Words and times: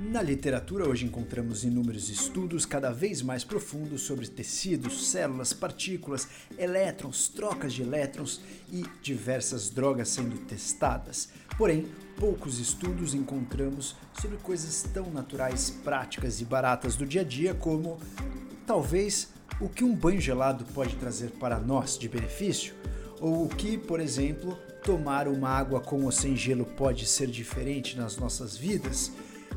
Na 0.00 0.22
literatura, 0.22 0.88
hoje 0.88 1.06
encontramos 1.06 1.64
inúmeros 1.64 2.08
estudos 2.08 2.64
cada 2.64 2.92
vez 2.92 3.20
mais 3.20 3.42
profundos 3.42 4.02
sobre 4.02 4.28
tecidos, 4.28 5.08
células, 5.08 5.52
partículas, 5.52 6.28
elétrons, 6.56 7.26
trocas 7.26 7.72
de 7.72 7.82
elétrons 7.82 8.40
e 8.72 8.84
diversas 9.02 9.68
drogas 9.70 10.10
sendo 10.10 10.38
testadas. 10.46 11.30
Porém, 11.56 11.88
poucos 12.16 12.60
estudos 12.60 13.12
encontramos 13.12 13.96
sobre 14.22 14.36
coisas 14.36 14.84
tão 14.94 15.10
naturais, 15.10 15.70
práticas 15.82 16.40
e 16.40 16.44
baratas 16.44 16.94
do 16.94 17.04
dia 17.04 17.22
a 17.22 17.24
dia 17.24 17.52
como 17.52 17.98
talvez 18.64 19.30
o 19.60 19.68
que 19.68 19.82
um 19.82 19.96
banho 19.96 20.20
gelado 20.20 20.64
pode 20.66 20.94
trazer 20.94 21.32
para 21.40 21.58
nós 21.58 21.98
de 21.98 22.08
benefício, 22.08 22.72
ou 23.20 23.46
o 23.46 23.48
que, 23.48 23.76
por 23.76 23.98
exemplo, 23.98 24.56
tomar 24.84 25.26
uma 25.26 25.48
água 25.48 25.80
com 25.80 26.04
ou 26.04 26.12
sem 26.12 26.36
gelo 26.36 26.64
pode 26.64 27.04
ser 27.04 27.26
diferente 27.26 27.96
nas 27.96 28.16
nossas 28.16 28.56
vidas. 28.56 29.10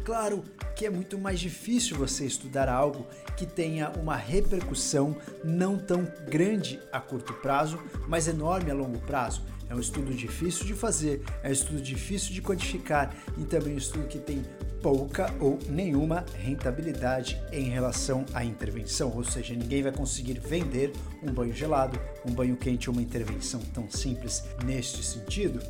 Claro 0.03 0.43
que 0.75 0.85
é 0.85 0.89
muito 0.89 1.17
mais 1.17 1.39
difícil 1.39 1.95
você 1.95 2.25
estudar 2.25 2.67
algo 2.67 3.05
que 3.37 3.45
tenha 3.45 3.91
uma 3.91 4.15
repercussão 4.15 5.15
não 5.43 5.77
tão 5.77 6.07
grande 6.27 6.79
a 6.91 6.99
curto 6.99 7.33
prazo, 7.33 7.79
mas 8.07 8.27
enorme 8.27 8.71
a 8.71 8.73
longo 8.73 8.99
prazo. 8.99 9.43
É 9.69 9.75
um 9.75 9.79
estudo 9.79 10.13
difícil 10.13 10.65
de 10.65 10.73
fazer, 10.73 11.21
é 11.43 11.49
um 11.49 11.51
estudo 11.51 11.81
difícil 11.81 12.33
de 12.33 12.41
quantificar 12.41 13.15
e 13.37 13.45
também 13.45 13.75
um 13.75 13.77
estudo 13.77 14.07
que 14.07 14.19
tem 14.19 14.43
pouca 14.81 15.33
ou 15.39 15.59
nenhuma 15.69 16.25
rentabilidade 16.39 17.39
em 17.51 17.69
relação 17.69 18.25
à 18.33 18.43
intervenção, 18.43 19.15
ou 19.15 19.23
seja, 19.23 19.53
ninguém 19.53 19.83
vai 19.83 19.91
conseguir 19.91 20.39
vender 20.39 20.91
um 21.21 21.31
banho 21.31 21.53
gelado, 21.53 21.99
um 22.25 22.33
banho 22.33 22.57
quente 22.57 22.89
ou 22.89 22.95
uma 22.95 23.01
intervenção 23.01 23.61
tão 23.73 23.89
simples 23.89 24.43
neste 24.65 25.03
sentido. 25.03 25.61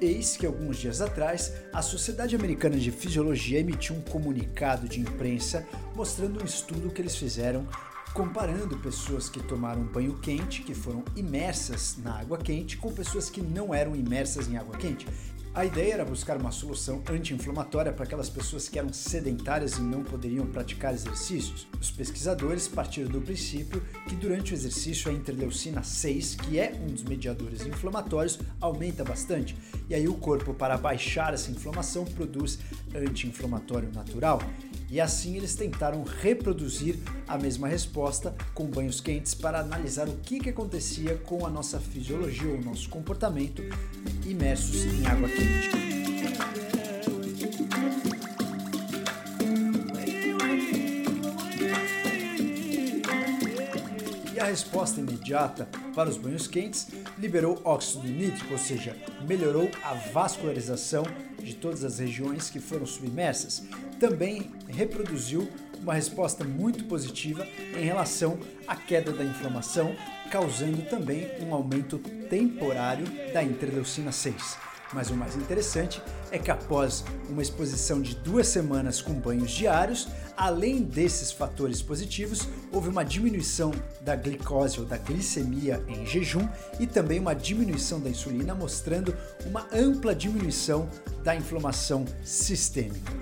Eis 0.00 0.34
que 0.34 0.46
alguns 0.46 0.78
dias 0.78 1.02
atrás, 1.02 1.52
a 1.74 1.82
Sociedade 1.82 2.34
Americana 2.34 2.78
de 2.78 2.90
Fisiologia 2.90 3.60
emitiu 3.60 3.94
um 3.94 4.00
comunicado 4.00 4.88
de 4.88 4.98
imprensa 4.98 5.66
mostrando 5.94 6.40
um 6.40 6.44
estudo 6.44 6.90
que 6.90 7.02
eles 7.02 7.16
fizeram 7.16 7.68
comparando 8.14 8.78
pessoas 8.78 9.28
que 9.28 9.42
tomaram 9.42 9.82
banho 9.82 10.18
quente, 10.18 10.62
que 10.62 10.74
foram 10.74 11.04
imersas 11.14 11.96
na 11.98 12.18
água 12.18 12.38
quente, 12.38 12.78
com 12.78 12.90
pessoas 12.92 13.28
que 13.28 13.42
não 13.42 13.74
eram 13.74 13.94
imersas 13.94 14.48
em 14.48 14.56
água 14.56 14.76
quente. 14.76 15.06
A 15.52 15.64
ideia 15.64 15.94
era 15.94 16.04
buscar 16.04 16.36
uma 16.36 16.52
solução 16.52 17.02
anti-inflamatória 17.10 17.92
para 17.92 18.04
aquelas 18.04 18.30
pessoas 18.30 18.68
que 18.68 18.78
eram 18.78 18.92
sedentárias 18.92 19.78
e 19.78 19.80
não 19.80 20.04
poderiam 20.04 20.46
praticar 20.46 20.94
exercícios. 20.94 21.66
Os 21.80 21.90
pesquisadores 21.90 22.68
partiram 22.68 23.10
do 23.10 23.20
princípio 23.20 23.82
que 24.08 24.14
durante 24.14 24.52
o 24.52 24.54
exercício 24.54 25.10
a 25.10 25.12
interleucina 25.12 25.82
6, 25.82 26.36
que 26.36 26.56
é 26.56 26.72
um 26.80 26.86
dos 26.86 27.02
mediadores 27.02 27.66
inflamatórios, 27.66 28.38
aumenta 28.60 29.02
bastante, 29.02 29.56
e 29.88 29.94
aí 29.94 30.06
o 30.06 30.14
corpo, 30.14 30.54
para 30.54 30.78
baixar 30.78 31.34
essa 31.34 31.50
inflamação, 31.50 32.04
produz 32.04 32.60
anti-inflamatório 32.94 33.90
natural. 33.92 34.40
E 34.90 35.00
assim 35.00 35.36
eles 35.36 35.54
tentaram 35.54 36.02
reproduzir 36.02 36.96
a 37.28 37.38
mesma 37.38 37.68
resposta 37.68 38.34
com 38.52 38.66
banhos 38.66 39.00
quentes 39.00 39.34
para 39.34 39.60
analisar 39.60 40.08
o 40.08 40.16
que, 40.16 40.40
que 40.40 40.50
acontecia 40.50 41.16
com 41.16 41.46
a 41.46 41.50
nossa 41.50 41.78
fisiologia 41.78 42.50
ou 42.50 42.60
nosso 42.60 42.88
comportamento 42.88 43.62
imersos 44.26 44.84
em 44.84 45.06
água 45.06 45.28
quente. 45.28 46.79
A 54.40 54.44
resposta 54.44 55.00
imediata 55.00 55.68
para 55.94 56.08
os 56.08 56.16
banhos 56.16 56.48
quentes 56.48 56.88
liberou 57.18 57.60
óxido 57.62 58.08
nítrico, 58.08 58.54
ou 58.54 58.58
seja, 58.58 58.96
melhorou 59.28 59.70
a 59.84 59.92
vascularização 59.92 61.04
de 61.38 61.54
todas 61.54 61.84
as 61.84 61.98
regiões 61.98 62.48
que 62.48 62.58
foram 62.58 62.86
submersas, 62.86 63.62
também 63.98 64.50
reproduziu 64.66 65.46
uma 65.82 65.92
resposta 65.92 66.42
muito 66.42 66.84
positiva 66.84 67.46
em 67.78 67.84
relação 67.84 68.38
à 68.66 68.74
queda 68.74 69.12
da 69.12 69.24
inflamação, 69.24 69.94
causando 70.30 70.88
também 70.88 71.30
um 71.42 71.54
aumento 71.54 71.98
temporário 72.30 73.04
da 73.34 73.42
interleucina 73.42 74.10
6. 74.10 74.69
Mas 74.92 75.08
o 75.08 75.14
mais 75.14 75.36
interessante 75.36 76.02
é 76.32 76.38
que 76.38 76.50
após 76.50 77.04
uma 77.28 77.42
exposição 77.42 78.02
de 78.02 78.16
duas 78.16 78.48
semanas 78.48 79.00
com 79.00 79.12
banhos 79.12 79.52
diários, 79.52 80.08
além 80.36 80.82
desses 80.82 81.30
fatores 81.30 81.80
positivos, 81.80 82.48
houve 82.72 82.88
uma 82.88 83.04
diminuição 83.04 83.72
da 84.00 84.16
glicose 84.16 84.80
ou 84.80 84.86
da 84.86 84.96
glicemia 84.96 85.82
em 85.86 86.04
jejum 86.04 86.48
e 86.80 86.86
também 86.86 87.20
uma 87.20 87.34
diminuição 87.34 88.00
da 88.00 88.10
insulina, 88.10 88.52
mostrando 88.52 89.16
uma 89.46 89.66
ampla 89.72 90.12
diminuição 90.12 90.88
da 91.22 91.36
inflamação 91.36 92.04
sistêmica. 92.24 93.12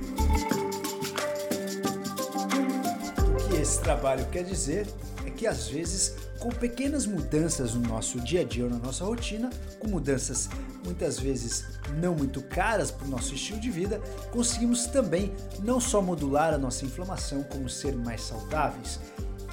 O 3.21 3.49
que 3.49 3.56
esse 3.56 3.81
trabalho 3.81 4.27
quer 4.31 4.45
dizer 4.45 4.87
é 5.27 5.31
que 5.31 5.47
às 5.47 5.69
vezes 5.69 6.15
com 6.38 6.50
pequenas 6.50 7.06
mudanças 7.06 7.75
no 7.75 7.81
nosso 7.81 8.21
dia 8.21 8.43
a 8.43 8.44
dia 8.44 8.65
ou 8.65 8.71
na 8.71 8.78
nossa 8.78 9.04
rotina, 9.04 9.50
com 9.78 9.88
mudanças 9.88 10.49
muitas 10.84 11.19
vezes 11.19 11.65
não 12.00 12.15
muito 12.15 12.41
caras 12.43 12.91
para 12.91 13.06
o 13.06 13.10
nosso 13.10 13.34
estilo 13.34 13.60
de 13.60 13.71
vida, 13.71 14.00
conseguimos 14.31 14.87
também 14.87 15.32
não 15.60 15.81
só 15.81 16.00
modular 16.00 16.54
a 16.54 16.59
nossa 16.59 16.84
inflamação, 16.84 17.43
como 17.43 17.69
ser 17.69 17.94
mais 17.97 18.22
saudáveis. 18.22 19.00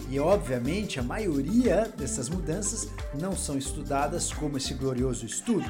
E 0.09 0.19
obviamente 0.19 1.00
a 1.00 1.03
maioria 1.03 1.91
dessas 1.97 2.29
mudanças 2.29 2.88
não 3.19 3.35
são 3.35 3.57
estudadas 3.57 4.31
como 4.31 4.57
esse 4.57 4.73
glorioso 4.73 5.25
estudo. 5.25 5.66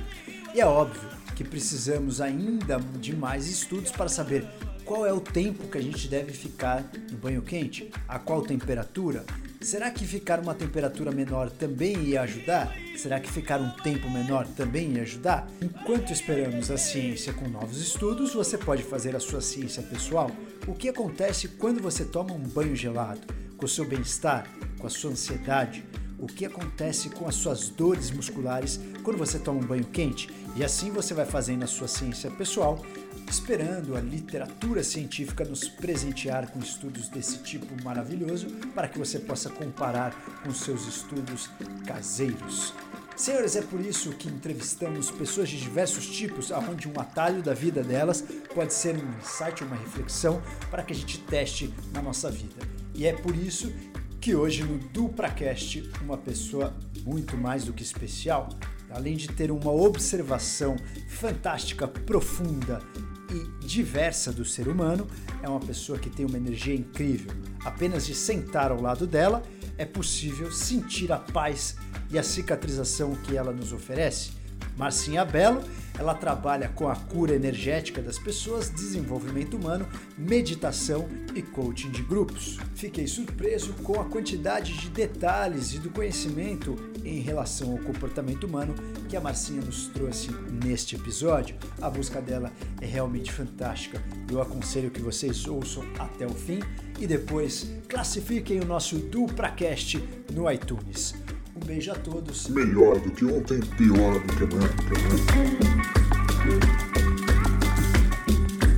E 0.54 0.60
é 0.60 0.66
óbvio 0.66 1.02
que 1.36 1.44
precisamos 1.44 2.20
ainda 2.20 2.80
de 3.00 3.16
mais 3.16 3.48
estudos 3.48 3.92
para 3.92 4.10
saber 4.10 4.46
qual 4.86 5.06
é 5.06 5.12
o 5.12 5.20
tempo 5.20 5.68
que 5.68 5.78
a 5.78 5.82
gente 5.82 6.08
deve 6.08 6.32
ficar 6.32 6.86
no 7.12 7.18
banho 7.18 7.42
quente, 7.42 7.92
a 8.08 8.20
qual 8.20 8.42
temperatura, 8.42 9.26
Será 9.66 9.90
que 9.90 10.06
ficar 10.06 10.40
uma 10.40 10.54
temperatura 10.54 11.12
menor 11.12 11.50
também 11.50 11.98
ia 12.04 12.22
ajudar? 12.22 12.72
Será 12.96 13.20
que 13.20 13.32
ficar 13.32 13.60
um 13.60 13.72
tempo 13.72 14.08
menor 14.12 14.46
também 14.46 14.92
ia 14.92 15.02
ajudar? 15.02 15.48
Enquanto 15.60 16.14
esperamos 16.14 16.70
a 16.70 16.78
ciência 16.78 17.34
com 17.34 17.48
novos 17.48 17.82
estudos, 17.82 18.32
você 18.32 18.60
pode 18.60 18.84
fazer 18.84 19.16
a 19.16 19.20
sua 19.20 19.42
ciência 19.42 19.82
pessoal. 19.82 20.30
O 20.68 20.76
que 20.76 20.88
acontece 20.88 21.48
quando 21.48 21.82
você 21.82 22.06
toma 22.06 22.34
um 22.34 22.48
banho 22.48 22.76
gelado? 22.76 23.22
Com 23.58 23.66
o 23.66 23.68
seu 23.68 23.86
bem-estar? 23.88 24.48
Com 24.78 24.86
a 24.86 24.90
sua 24.92 25.10
ansiedade? 25.10 25.84
O 26.20 26.28
que 26.28 26.46
acontece 26.46 27.10
com 27.10 27.28
as 27.28 27.34
suas 27.34 27.68
dores 27.68 28.12
musculares 28.12 28.80
quando 29.02 29.18
você 29.18 29.40
toma 29.40 29.62
um 29.62 29.66
banho 29.66 29.86
quente? 29.86 30.30
E 30.56 30.64
assim 30.64 30.92
você 30.92 31.16
vai 31.16 31.26
fazendo 31.26 31.64
a 31.64 31.68
sua 31.68 31.88
ciência 31.88 32.30
pessoal 32.30 32.86
esperando 33.28 33.96
a 33.96 34.02
literatura 34.02 34.84
científica 34.84 35.44
nos 35.44 35.68
presentear 35.68 36.52
com 36.52 36.60
estudos 36.60 37.10
desse 37.10 37.40
tipo 37.40 37.82
maravilhoso 37.84 38.48
para 38.74 38.88
que 38.88 39.00
você 39.00 39.20
possa 39.20 39.50
comparar 39.50 40.14
com 40.44 40.54
seus 40.54 40.88
estudos 40.88 41.50
caseiros. 41.86 42.74
Senhores, 43.16 43.56
é 43.56 43.62
por 43.62 43.80
isso 43.80 44.12
que 44.12 44.28
entrevistamos 44.28 45.10
pessoas 45.10 45.48
de 45.48 45.58
diversos 45.58 46.06
tipos, 46.08 46.52
onde 46.52 46.90
um 46.90 47.00
atalho 47.00 47.42
da 47.42 47.54
vida 47.54 47.82
delas 47.82 48.22
pode 48.54 48.74
ser 48.74 48.98
um 48.98 49.18
insight, 49.20 49.64
uma 49.64 49.78
reflexão 49.78 50.42
para 50.70 50.84
que 50.84 50.92
a 50.92 50.96
gente 50.96 51.20
teste 51.20 51.74
na 51.94 52.02
nossa 52.02 52.30
vida. 52.30 52.56
E 52.94 53.08
é 53.08 53.14
por 53.14 53.34
isso 53.36 53.72
que 54.20 54.36
hoje 54.36 54.64
no 54.64 54.78
DupraCast, 54.80 55.90
uma 56.02 56.18
pessoa 56.18 56.76
muito 57.06 57.38
mais 57.38 57.64
do 57.64 57.72
que 57.72 57.84
especial, 57.84 58.50
além 58.90 59.16
de 59.16 59.30
ter 59.30 59.50
uma 59.50 59.72
observação 59.72 60.76
fantástica, 61.08 61.88
profunda 61.88 62.82
e 63.32 63.66
diversa 63.66 64.32
do 64.32 64.46
ser 64.46 64.68
humano, 64.68 65.08
é 65.42 65.50
uma 65.50 65.60
pessoa 65.60 65.98
que 65.98 66.10
tem 66.10 66.26
uma 66.26 66.38
energia 66.38 66.76
incrível. 66.76 67.32
Apenas 67.64 68.06
de 68.06 68.14
sentar 68.14 68.72
ao 68.72 68.82
lado 68.82 69.08
dela 69.08 69.44
é 69.78 69.86
possível 69.86 70.52
sentir 70.52 71.12
a 71.12 71.18
paz 71.18 71.76
e 72.10 72.18
a 72.18 72.24
cicatrização 72.24 73.16
que 73.16 73.36
ela 73.36 73.52
nos 73.52 73.74
oferece. 73.74 74.32
Marcinha 74.78 75.24
Belo, 75.24 75.64
ela 75.98 76.14
trabalha 76.14 76.68
com 76.70 76.90
a 76.90 76.96
cura 76.96 77.34
energética 77.34 78.02
das 78.02 78.20
pessoas, 78.20 78.70
desenvolvimento 78.70 79.56
humano, 79.56 79.88
meditação 80.18 81.08
e 81.34 81.42
coaching 81.42 81.90
de 81.90 82.02
grupos. 82.02 82.58
Fiquei 82.76 83.08
surpreso 83.08 83.74
com 83.84 84.00
a 84.02 84.06
quantidade 84.06 84.74
de 84.78 84.90
detalhes 84.90 85.74
e 85.74 85.80
do 85.80 85.90
conhecimento 85.90 86.76
em 87.04 87.20
relação 87.20 87.72
ao 87.72 87.78
comportamento 87.78 88.46
humano 88.46 88.76
que 89.08 89.16
a 89.16 89.22
Marcinha 89.22 89.62
nos 89.62 89.88
trouxe 89.88 90.32
neste 90.64 90.96
episódio. 90.96 91.56
A 91.82 91.90
busca 91.90 92.22
dela 92.22 92.52
é 92.82 92.86
realmente 92.86 93.32
fantástica. 93.32 94.04
Eu 94.30 94.42
aconselho 94.42 94.92
que 94.92 95.02
vocês 95.02 95.48
ouçam 95.48 95.84
até 95.98 96.26
o 96.26 96.34
fim 96.34 96.60
e 97.00 97.08
depois 97.08 97.72
classifiquem 97.88 98.60
o 98.60 98.66
nosso 98.66 98.98
DupraCast 98.98 100.04
no 100.34 100.52
iTunes. 100.52 101.14
Um 101.56 101.66
beijo 101.66 101.90
a 101.90 101.96
todos. 101.96 102.50
Melhor 102.50 103.00
do 103.00 103.12
que 103.12 103.24
ontem, 103.24 103.62
pior 103.78 104.20
do 104.20 104.36
que 104.36 104.44
amanhã. 104.44 104.70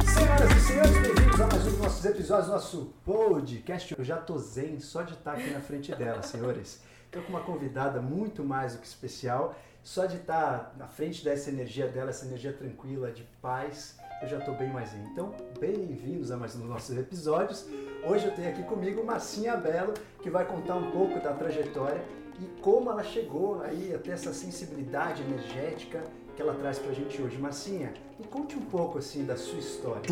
Senhoras 0.06 0.52
e 0.52 0.60
senhores, 0.60 0.92
bem-vindos 0.92 1.42
a 1.42 1.48
mais 1.48 1.66
um 1.66 1.72
dos 1.72 1.80
nossos 1.80 2.06
episódios 2.06 2.46
do 2.46 2.52
nosso 2.54 2.94
podcast. 3.04 3.96
Eu 3.98 4.04
já 4.04 4.18
tô 4.18 4.38
zen 4.38 4.80
só 4.80 5.02
de 5.02 5.14
estar 5.14 5.32
aqui 5.32 5.50
na 5.50 5.60
frente 5.60 5.96
dela, 5.96 6.22
senhores. 6.24 6.80
Estou 7.08 7.24
com 7.24 7.30
uma 7.30 7.42
convidada 7.42 8.00
muito 8.00 8.44
mais 8.44 8.74
do 8.74 8.80
que 8.80 8.86
especial. 8.86 9.56
Só 9.82 10.06
de 10.06 10.18
estar 10.18 10.76
na 10.78 10.88
frente 10.88 11.24
dessa 11.24 11.50
energia 11.50 11.88
dela, 11.88 12.12
essa 12.12 12.26
energia 12.28 12.54
tranquila, 12.54 13.12
de 13.12 13.24
paz, 13.42 13.96
eu 14.22 14.28
já 14.28 14.38
estou 14.38 14.54
bem 14.54 14.72
mais 14.72 14.94
em. 14.94 15.04
Então, 15.12 15.34
bem-vindos 15.60 16.30
a 16.30 16.38
mais 16.38 16.56
um 16.56 16.60
dos 16.60 16.70
nossos 16.70 16.96
episódios. 16.96 17.66
Hoje 18.04 18.26
eu 18.26 18.36
tenho 18.36 18.50
aqui 18.50 18.62
comigo 18.64 19.04
Marcinha 19.04 19.56
Belo, 19.56 19.94
que 20.22 20.30
vai 20.30 20.46
contar 20.46 20.76
um 20.76 20.92
pouco 20.92 21.20
da 21.20 21.34
trajetória 21.34 22.04
e 22.40 22.62
como 22.62 22.92
ela 22.92 23.04
chegou 23.04 23.62
aí 23.62 23.94
a 23.94 24.00
ter 24.00 24.12
essa 24.12 24.34
sensibilidade 24.34 25.24
energética 25.24 26.04
que 26.36 26.42
ela 26.42 26.54
traz 26.54 26.78
pra 26.78 26.94
gente 26.94 27.20
hoje. 27.20 27.38
Marcinha, 27.38 27.94
me 28.20 28.28
conte 28.28 28.56
um 28.56 28.66
pouco 28.66 29.00
assim 29.00 29.26
da 29.26 29.36
sua 29.36 29.58
história. 29.58 30.04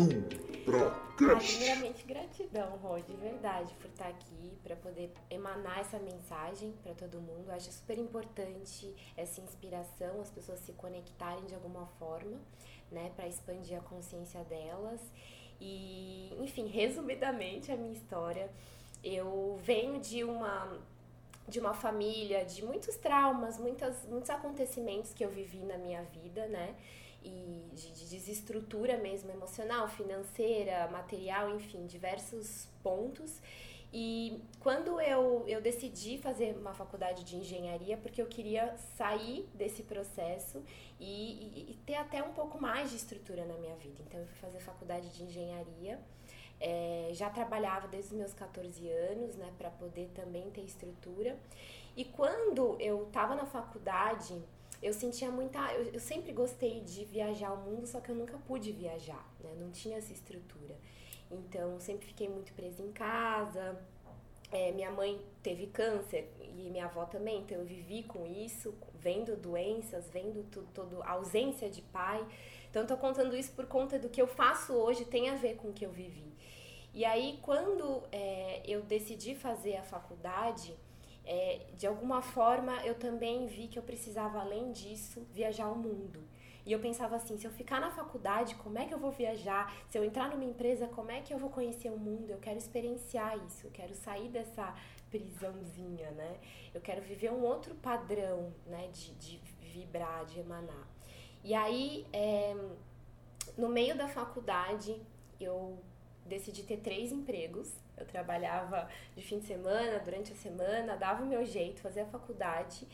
Ah, 0.68 1.36
primeiramente, 1.36 2.04
gratidão, 2.04 2.76
Rod, 2.78 3.04
de 3.06 3.14
verdade, 3.14 3.72
por 3.74 3.88
estar 3.88 4.08
aqui, 4.08 4.58
para 4.64 4.74
poder 4.74 5.12
emanar 5.30 5.78
essa 5.78 6.00
mensagem 6.00 6.74
para 6.82 6.92
todo 6.94 7.20
mundo. 7.20 7.44
Eu 7.46 7.54
acho 7.54 7.70
super 7.70 7.96
importante 7.96 8.92
essa 9.16 9.40
inspiração, 9.40 10.20
as 10.20 10.30
pessoas 10.30 10.58
se 10.58 10.72
conectarem 10.72 11.44
de 11.44 11.54
alguma 11.54 11.86
forma, 12.00 12.36
né, 12.90 13.12
para 13.14 13.28
expandir 13.28 13.78
a 13.78 13.80
consciência 13.80 14.42
delas. 14.44 15.00
E, 15.60 16.36
enfim, 16.40 16.66
resumidamente, 16.66 17.70
a 17.70 17.76
minha 17.76 17.92
história. 17.92 18.50
Eu 19.04 19.56
venho 19.62 20.00
de 20.00 20.24
uma 20.24 20.76
de 21.48 21.60
uma 21.60 21.74
família, 21.74 22.44
de 22.44 22.64
muitos 22.64 22.96
traumas, 22.96 23.58
muitas, 23.58 24.04
muitos 24.06 24.30
acontecimentos 24.30 25.12
que 25.12 25.24
eu 25.24 25.30
vivi 25.30 25.58
na 25.58 25.78
minha 25.78 26.02
vida, 26.02 26.46
né? 26.46 26.74
E 27.22 27.68
de, 27.72 27.92
de 27.92 28.08
desestrutura 28.08 28.96
mesmo 28.96 29.30
emocional, 29.30 29.88
financeira, 29.88 30.88
material, 30.88 31.54
enfim, 31.54 31.86
diversos 31.86 32.68
pontos. 32.82 33.40
E 33.92 34.42
quando 34.60 35.00
eu, 35.00 35.44
eu 35.46 35.60
decidi 35.60 36.18
fazer 36.18 36.56
uma 36.56 36.74
faculdade 36.74 37.24
de 37.24 37.36
engenharia, 37.36 37.96
porque 37.96 38.20
eu 38.20 38.26
queria 38.26 38.76
sair 38.96 39.48
desse 39.54 39.82
processo 39.84 40.62
e, 41.00 41.04
e, 41.06 41.70
e 41.70 41.78
ter 41.86 41.94
até 41.94 42.22
um 42.22 42.32
pouco 42.32 42.60
mais 42.60 42.90
de 42.90 42.96
estrutura 42.96 43.44
na 43.44 43.54
minha 43.54 43.74
vida. 43.76 44.02
Então, 44.06 44.20
eu 44.20 44.26
fui 44.26 44.36
fazer 44.36 44.60
faculdade 44.60 45.08
de 45.10 45.22
engenharia. 45.22 46.00
É, 46.58 47.10
já 47.12 47.28
trabalhava 47.28 47.86
desde 47.86 48.12
os 48.12 48.16
meus 48.16 48.32
14 48.32 48.88
anos, 48.88 49.36
né, 49.36 49.52
para 49.58 49.70
poder 49.70 50.08
também 50.14 50.50
ter 50.50 50.62
estrutura. 50.62 51.38
E 51.96 52.04
quando 52.04 52.76
eu 52.80 53.04
estava 53.04 53.34
na 53.34 53.46
faculdade, 53.46 54.42
eu 54.82 54.92
sentia 54.92 55.30
muita. 55.30 55.58
Eu, 55.72 55.92
eu, 55.94 56.00
sempre 56.00 56.32
gostei 56.32 56.80
de 56.80 57.04
viajar 57.04 57.48
ao 57.48 57.56
mundo, 57.58 57.86
só 57.86 58.00
que 58.00 58.10
eu 58.10 58.14
nunca 58.14 58.38
pude 58.46 58.72
viajar, 58.72 59.26
né, 59.40 59.54
não 59.58 59.70
tinha 59.70 59.98
essa 59.98 60.12
estrutura. 60.12 60.76
Então, 61.30 61.80
sempre 61.80 62.06
fiquei 62.06 62.28
muito 62.28 62.52
presa 62.52 62.82
em 62.82 62.92
casa. 62.92 63.78
É, 64.52 64.70
minha 64.70 64.90
mãe 64.92 65.20
teve 65.42 65.66
câncer 65.66 66.30
e 66.40 66.70
minha 66.70 66.84
avó 66.84 67.04
também, 67.04 67.40
então 67.40 67.58
eu 67.58 67.64
vivi 67.64 68.04
com 68.04 68.24
isso, 68.26 68.72
vendo 68.94 69.36
doenças, 69.36 70.08
vendo 70.08 70.44
tudo, 70.50 70.68
todo, 70.72 71.02
ausência 71.02 71.68
de 71.68 71.82
pai. 71.82 72.24
Então, 72.70 72.86
tô 72.86 72.96
contando 72.96 73.34
isso 73.36 73.52
por 73.52 73.66
conta 73.66 73.98
do 73.98 74.08
que 74.08 74.22
eu 74.22 74.26
faço 74.26 74.72
hoje 74.72 75.04
tem 75.04 75.30
a 75.30 75.34
ver 75.34 75.56
com 75.56 75.68
o 75.68 75.72
que 75.72 75.84
eu 75.84 75.90
vivi. 75.90 76.25
E 76.96 77.04
aí, 77.04 77.38
quando 77.42 78.02
é, 78.10 78.62
eu 78.64 78.80
decidi 78.80 79.34
fazer 79.34 79.76
a 79.76 79.82
faculdade, 79.82 80.74
é, 81.26 81.66
de 81.76 81.86
alguma 81.86 82.22
forma 82.22 82.72
eu 82.86 82.94
também 82.94 83.46
vi 83.46 83.68
que 83.68 83.78
eu 83.78 83.82
precisava, 83.82 84.40
além 84.40 84.72
disso, 84.72 85.20
viajar 85.30 85.68
o 85.68 85.76
mundo. 85.76 86.26
E 86.64 86.72
eu 86.72 86.80
pensava 86.80 87.16
assim, 87.16 87.36
se 87.36 87.46
eu 87.46 87.50
ficar 87.50 87.82
na 87.82 87.90
faculdade, 87.90 88.54
como 88.54 88.78
é 88.78 88.86
que 88.86 88.94
eu 88.94 88.98
vou 88.98 89.10
viajar? 89.10 89.76
Se 89.90 89.98
eu 89.98 90.04
entrar 90.04 90.30
numa 90.30 90.42
empresa, 90.42 90.88
como 90.88 91.10
é 91.10 91.20
que 91.20 91.34
eu 91.34 91.38
vou 91.38 91.50
conhecer 91.50 91.90
o 91.90 91.98
mundo? 91.98 92.30
Eu 92.30 92.38
quero 92.38 92.56
experienciar 92.56 93.36
isso, 93.44 93.66
eu 93.66 93.70
quero 93.70 93.94
sair 93.94 94.30
dessa 94.30 94.74
prisãozinha, 95.10 96.10
né? 96.12 96.38
Eu 96.72 96.80
quero 96.80 97.02
viver 97.02 97.30
um 97.30 97.42
outro 97.42 97.74
padrão, 97.74 98.54
né, 98.64 98.88
de, 98.88 99.12
de 99.16 99.38
vibrar, 99.60 100.24
de 100.24 100.40
emanar. 100.40 100.88
E 101.44 101.52
aí, 101.52 102.06
é, 102.10 102.56
no 103.58 103.68
meio 103.68 103.94
da 103.98 104.08
faculdade, 104.08 104.98
eu 105.38 105.78
decidi 106.26 106.62
ter 106.62 106.78
três 106.78 107.12
empregos. 107.12 107.72
Eu 107.96 108.06
trabalhava 108.06 108.88
de 109.14 109.22
fim 109.22 109.38
de 109.38 109.46
semana, 109.46 109.98
durante 109.98 110.32
a 110.32 110.36
semana, 110.36 110.96
dava 110.96 111.22
o 111.22 111.26
meu 111.26 111.44
jeito, 111.44 111.80
fazia 111.80 112.02
a 112.02 112.06
faculdade 112.06 112.86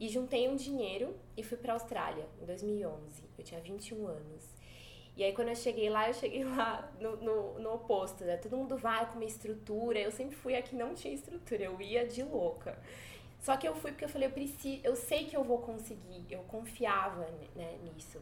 e 0.00 0.08
juntei 0.08 0.48
um 0.48 0.56
dinheiro 0.56 1.14
e 1.36 1.42
fui 1.42 1.58
para 1.58 1.72
a 1.72 1.76
Austrália 1.76 2.26
em 2.40 2.46
2011. 2.46 3.22
Eu 3.36 3.44
tinha 3.44 3.60
21 3.60 4.06
anos. 4.06 4.60
E 5.14 5.22
aí, 5.22 5.34
quando 5.34 5.48
eu 5.48 5.56
cheguei 5.56 5.90
lá, 5.90 6.08
eu 6.08 6.14
cheguei 6.14 6.42
lá 6.42 6.90
no, 6.98 7.16
no, 7.16 7.58
no, 7.58 7.74
oposto, 7.74 8.24
né? 8.24 8.38
Todo 8.38 8.56
mundo 8.56 8.78
vai 8.78 9.06
com 9.10 9.16
uma 9.16 9.24
estrutura. 9.26 9.98
Eu 9.98 10.10
sempre 10.10 10.34
fui 10.34 10.54
a 10.56 10.62
que 10.62 10.74
não 10.74 10.94
tinha 10.94 11.12
estrutura, 11.12 11.64
eu 11.64 11.78
ia 11.82 12.06
de 12.06 12.22
louca. 12.22 12.78
Só 13.40 13.56
que 13.56 13.68
eu 13.68 13.74
fui 13.74 13.90
porque 13.90 14.04
eu 14.04 14.08
falei, 14.08 14.28
eu 14.28 14.32
preciso, 14.32 14.80
eu 14.82 14.96
sei 14.96 15.24
que 15.24 15.36
eu 15.36 15.44
vou 15.44 15.58
conseguir, 15.58 16.24
eu 16.30 16.40
confiava 16.44 17.26
né, 17.54 17.78
nisso. 17.82 18.20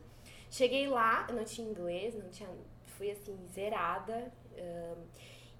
Cheguei 0.50 0.88
lá, 0.88 1.26
eu 1.28 1.36
não 1.36 1.44
tinha 1.44 1.68
inglês, 1.68 2.14
não 2.14 2.30
tinha, 2.30 2.48
fui 2.96 3.10
assim, 3.10 3.36
zerada, 3.52 4.32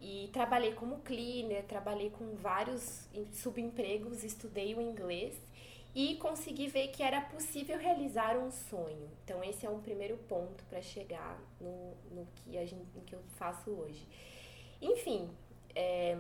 e 0.01 0.29
trabalhei 0.33 0.73
como 0.75 0.99
cleaner, 1.01 1.65
trabalhei 1.65 2.11
com 2.11 2.35
vários 2.37 3.09
subempregos, 3.33 4.23
estudei 4.23 4.75
o 4.75 4.81
inglês 4.81 5.35
e 5.95 6.17
consegui 6.17 6.69
ver 6.69 6.89
que 6.89 7.03
era 7.03 7.21
possível 7.21 7.77
realizar 7.79 8.37
um 8.37 8.51
sonho. 8.51 9.11
Então 9.25 9.43
esse 9.43 9.67
é 9.67 9.71
um 9.71 9.81
primeiro 9.81 10.17
ponto 10.29 10.63
para 10.65 10.81
chegar 10.81 11.41
no, 11.61 11.95
no 12.13 12.29
que 12.37 12.57
a 12.57 12.65
gente, 12.65 12.87
no 12.95 13.03
que 13.03 13.15
eu 13.15 13.21
faço 13.37 13.71
hoje. 13.71 14.07
Enfim, 14.81 15.29
é, 15.75 16.17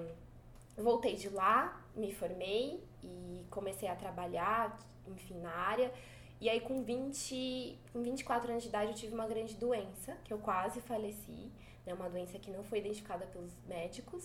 voltei 0.77 1.15
de 1.15 1.29
lá, 1.29 1.81
me 1.95 2.13
formei 2.13 2.83
e 3.05 3.45
comecei 3.51 3.89
a 3.89 3.95
trabalhar, 3.95 4.77
enfim, 5.07 5.39
na 5.39 5.53
área. 5.53 5.93
E 6.41 6.49
aí 6.49 6.61
com 6.61 6.83
20, 6.83 7.79
com 7.93 8.03
24 8.03 8.51
anos 8.51 8.65
de 8.65 8.69
idade 8.69 8.91
eu 8.91 8.97
tive 8.97 9.15
uma 9.15 9.27
grande 9.27 9.55
doença, 9.55 10.17
que 10.25 10.33
eu 10.33 10.39
quase 10.39 10.81
faleci 10.81 11.51
né, 11.89 11.95
uma 11.95 12.09
doença 12.09 12.39
que 12.39 12.51
não 12.51 12.63
foi 12.63 12.79
identificada 12.79 13.27
pelos 13.27 13.53
médicos, 13.67 14.25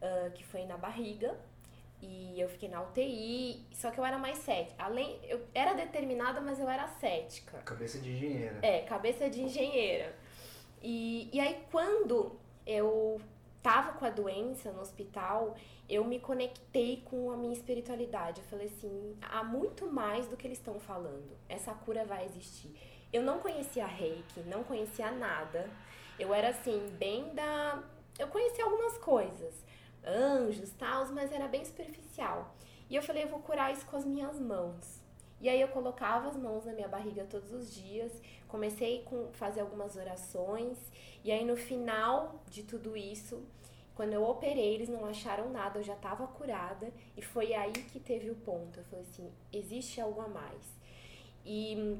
uh, 0.00 0.30
que 0.32 0.44
foi 0.44 0.64
na 0.64 0.76
barriga. 0.76 1.36
E 2.00 2.40
eu 2.40 2.48
fiquei 2.48 2.68
na 2.68 2.82
UTI, 2.82 3.64
só 3.72 3.92
que 3.92 4.00
eu 4.00 4.04
era 4.04 4.18
mais 4.18 4.38
cética. 4.38 4.82
Além, 4.82 5.20
eu 5.22 5.40
era 5.54 5.72
determinada, 5.72 6.40
mas 6.40 6.58
eu 6.58 6.68
era 6.68 6.88
cética. 6.88 7.58
Cabeça 7.58 8.00
de 8.00 8.10
engenheira. 8.10 8.58
É, 8.60 8.80
cabeça 8.80 9.30
de 9.30 9.40
engenheira. 9.40 10.12
E, 10.82 11.30
e 11.32 11.38
aí, 11.38 11.64
quando 11.70 12.36
eu 12.66 13.20
tava 13.62 13.92
com 13.92 14.04
a 14.04 14.10
doença 14.10 14.72
no 14.72 14.80
hospital, 14.80 15.54
eu 15.88 16.04
me 16.04 16.18
conectei 16.18 17.02
com 17.04 17.30
a 17.30 17.36
minha 17.36 17.52
espiritualidade. 17.52 18.40
Eu 18.40 18.46
falei 18.46 18.66
assim: 18.66 19.16
há 19.22 19.44
muito 19.44 19.86
mais 19.86 20.26
do 20.26 20.36
que 20.36 20.46
eles 20.46 20.58
estão 20.58 20.80
falando. 20.80 21.36
Essa 21.48 21.72
cura 21.72 22.04
vai 22.04 22.24
existir. 22.24 22.74
Eu 23.12 23.22
não 23.22 23.38
conhecia 23.38 23.86
reiki, 23.86 24.40
não 24.46 24.64
conhecia 24.64 25.12
nada. 25.12 25.70
Eu 26.22 26.32
era 26.32 26.50
assim, 26.50 26.86
bem 26.98 27.34
da. 27.34 27.82
Eu 28.16 28.28
conhecia 28.28 28.64
algumas 28.64 28.96
coisas, 28.98 29.54
anjos, 30.06 30.70
tal, 30.78 31.04
mas 31.06 31.32
era 31.32 31.48
bem 31.48 31.64
superficial. 31.64 32.54
E 32.88 32.94
eu 32.94 33.02
falei, 33.02 33.24
eu 33.24 33.28
vou 33.28 33.40
curar 33.40 33.72
isso 33.72 33.84
com 33.86 33.96
as 33.96 34.04
minhas 34.04 34.38
mãos. 34.38 35.00
E 35.40 35.48
aí 35.48 35.60
eu 35.60 35.66
colocava 35.68 36.28
as 36.28 36.36
mãos 36.36 36.64
na 36.64 36.72
minha 36.72 36.86
barriga 36.86 37.24
todos 37.24 37.50
os 37.52 37.74
dias, 37.74 38.12
comecei 38.46 39.04
a 39.04 39.32
fazer 39.32 39.62
algumas 39.62 39.96
orações, 39.96 40.78
e 41.24 41.32
aí 41.32 41.44
no 41.44 41.56
final 41.56 42.40
de 42.48 42.62
tudo 42.62 42.96
isso, 42.96 43.42
quando 43.96 44.12
eu 44.12 44.22
operei, 44.22 44.74
eles 44.74 44.88
não 44.88 45.04
acharam 45.04 45.50
nada, 45.50 45.80
eu 45.80 45.82
já 45.82 45.94
estava 45.94 46.24
curada, 46.28 46.92
e 47.16 47.22
foi 47.22 47.52
aí 47.52 47.72
que 47.72 47.98
teve 47.98 48.30
o 48.30 48.36
ponto. 48.36 48.78
Eu 48.78 48.84
falei 48.84 49.04
assim, 49.04 49.28
existe 49.52 50.00
algo 50.00 50.20
a 50.20 50.28
mais. 50.28 50.62
E 51.44 51.98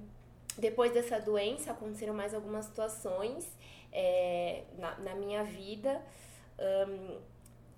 depois 0.58 0.92
dessa 0.92 1.18
doença 1.18 1.72
aconteceram 1.72 2.14
mais 2.14 2.34
algumas 2.34 2.66
situações 2.66 3.48
é, 3.90 4.64
na, 4.78 4.96
na, 4.98 5.14
minha 5.14 5.42
vida. 5.44 6.02
Um, 6.58 7.18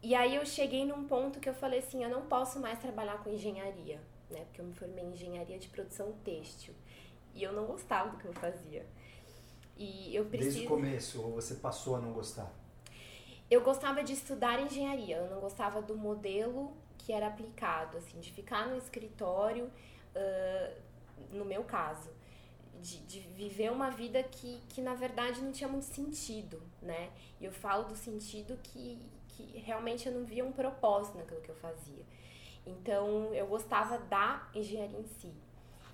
e 0.02 0.14
aí 0.14 0.34
eu 0.34 0.44
cheguei 0.44 0.84
num 0.84 1.04
ponto 1.06 1.40
que 1.40 1.48
eu 1.48 1.54
falei 1.54 1.78
assim, 1.78 2.02
eu 2.02 2.10
não 2.10 2.22
posso 2.22 2.58
mais 2.60 2.78
trabalhar 2.78 3.22
com 3.22 3.30
engenharia, 3.30 4.00
né? 4.30 4.44
Porque 4.46 4.60
eu 4.60 4.64
me 4.64 4.74
formei 4.74 5.04
em 5.04 5.12
engenharia 5.12 5.58
de 5.58 5.68
produção 5.68 6.12
têxtil. 6.24 6.74
E 7.34 7.42
eu 7.42 7.52
não 7.52 7.64
gostava 7.64 8.10
do 8.10 8.16
que 8.18 8.26
eu 8.26 8.32
fazia. 8.32 8.86
E 9.76 10.14
eu 10.14 10.24
preciso... 10.26 10.56
Desde 10.56 10.66
o 10.66 10.68
começo, 10.68 11.22
ou 11.22 11.32
você 11.32 11.54
passou 11.54 11.96
a 11.96 12.00
não 12.00 12.12
gostar? 12.12 12.52
Eu 13.50 13.62
gostava 13.62 14.02
de 14.02 14.12
estudar 14.12 14.60
engenharia, 14.60 15.16
eu 15.16 15.30
não 15.30 15.40
gostava 15.40 15.80
do 15.80 15.96
modelo 15.96 16.72
que 16.98 17.12
era 17.12 17.26
aplicado, 17.26 17.98
assim, 17.98 18.18
de 18.20 18.32
ficar 18.32 18.68
no 18.68 18.76
escritório, 18.76 19.70
uh, 20.14 20.80
no 21.30 21.44
meu 21.44 21.62
caso 21.64 22.10
de, 22.80 22.98
de, 23.00 23.20
viver 23.20 23.70
uma 23.70 23.90
vida 23.90 24.22
que, 24.22 24.62
que 24.68 24.80
na 24.80 24.94
verdade 24.94 25.40
não 25.40 25.52
tinha 25.52 25.68
muito 25.68 25.86
sentido, 25.86 26.62
né? 26.80 27.10
E 27.40 27.44
eu 27.44 27.52
falo 27.52 27.84
do 27.84 27.96
sentido 27.96 28.58
que, 28.62 28.98
que 29.28 29.58
realmente 29.58 30.06
eu 30.06 30.12
não 30.12 30.24
via 30.24 30.44
um 30.44 30.52
propósito 30.52 31.16
naquilo 31.16 31.40
que 31.40 31.50
eu 31.50 31.56
fazia. 31.56 32.04
Então 32.66 33.34
eu 33.34 33.46
gostava 33.46 33.98
da 33.98 34.48
engenharia 34.54 34.98
em 34.98 35.06
si. 35.06 35.32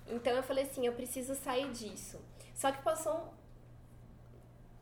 Então 0.07 0.33
eu 0.33 0.43
falei 0.43 0.63
assim, 0.65 0.85
eu 0.85 0.93
preciso 0.93 1.35
sair 1.35 1.71
disso. 1.71 2.19
Só 2.53 2.71
que 2.71 2.81
passou 2.81 3.33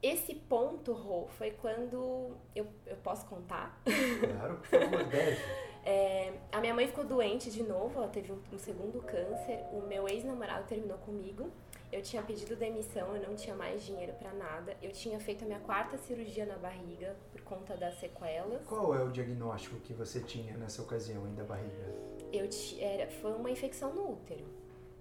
esse 0.02 0.34
ponto, 0.34 0.94
Rô, 0.94 1.28
foi 1.28 1.52
quando 1.52 2.38
eu, 2.56 2.68
eu 2.86 2.96
posso 2.98 3.26
contar? 3.26 3.82
Claro, 3.84 4.58
por 4.58 4.68
favor, 4.68 5.04
deve. 5.06 5.40
É, 5.86 6.34
a 6.52 6.60
minha 6.60 6.74
mãe 6.74 6.86
ficou 6.86 7.06
doente 7.06 7.50
de 7.50 7.64
novo, 7.64 7.98
ela 7.98 8.10
teve 8.10 8.32
um, 8.32 8.40
um 8.54 8.60
segundo 8.60 9.02
câncer. 9.02 9.64
O 9.72 9.82
meu 9.88 10.08
ex-namorado 10.08 10.68
terminou 10.68 10.98
comigo 11.00 11.50
Eu 11.92 12.04
tinha 12.04 12.22
pedido 12.22 12.56
demissão, 12.56 13.16
eu 13.16 13.28
não 13.28 13.36
tinha 13.36 13.56
mais 13.56 13.84
dinheiro 13.84 14.14
para 14.14 14.32
nada. 14.34 14.78
Eu 14.82 14.92
tinha 14.92 15.20
feito 15.20 15.44
a 15.44 15.48
minha 15.48 15.60
quarta 15.60 15.98
cirurgia 15.98 16.46
na 16.46 16.56
barriga 16.56 17.16
por 17.32 17.42
conta 17.42 17.76
das 17.76 18.00
sequelas. 18.00 18.64
Qual 18.66 18.94
é 18.96 19.04
o 19.04 19.10
diagnóstico 19.10 19.76
que 19.78 19.94
você 19.94 20.20
tinha 20.22 20.56
nessa 20.56 20.84
ocasião 20.84 21.26
ainda 21.26 21.42
da 21.42 21.48
barriga? 21.48 21.96
Eu 22.32 22.48
era, 22.80 23.10
foi 23.10 23.34
uma 23.34 23.50
infecção 23.50 23.92
no 23.94 24.12
útero. 24.12 24.46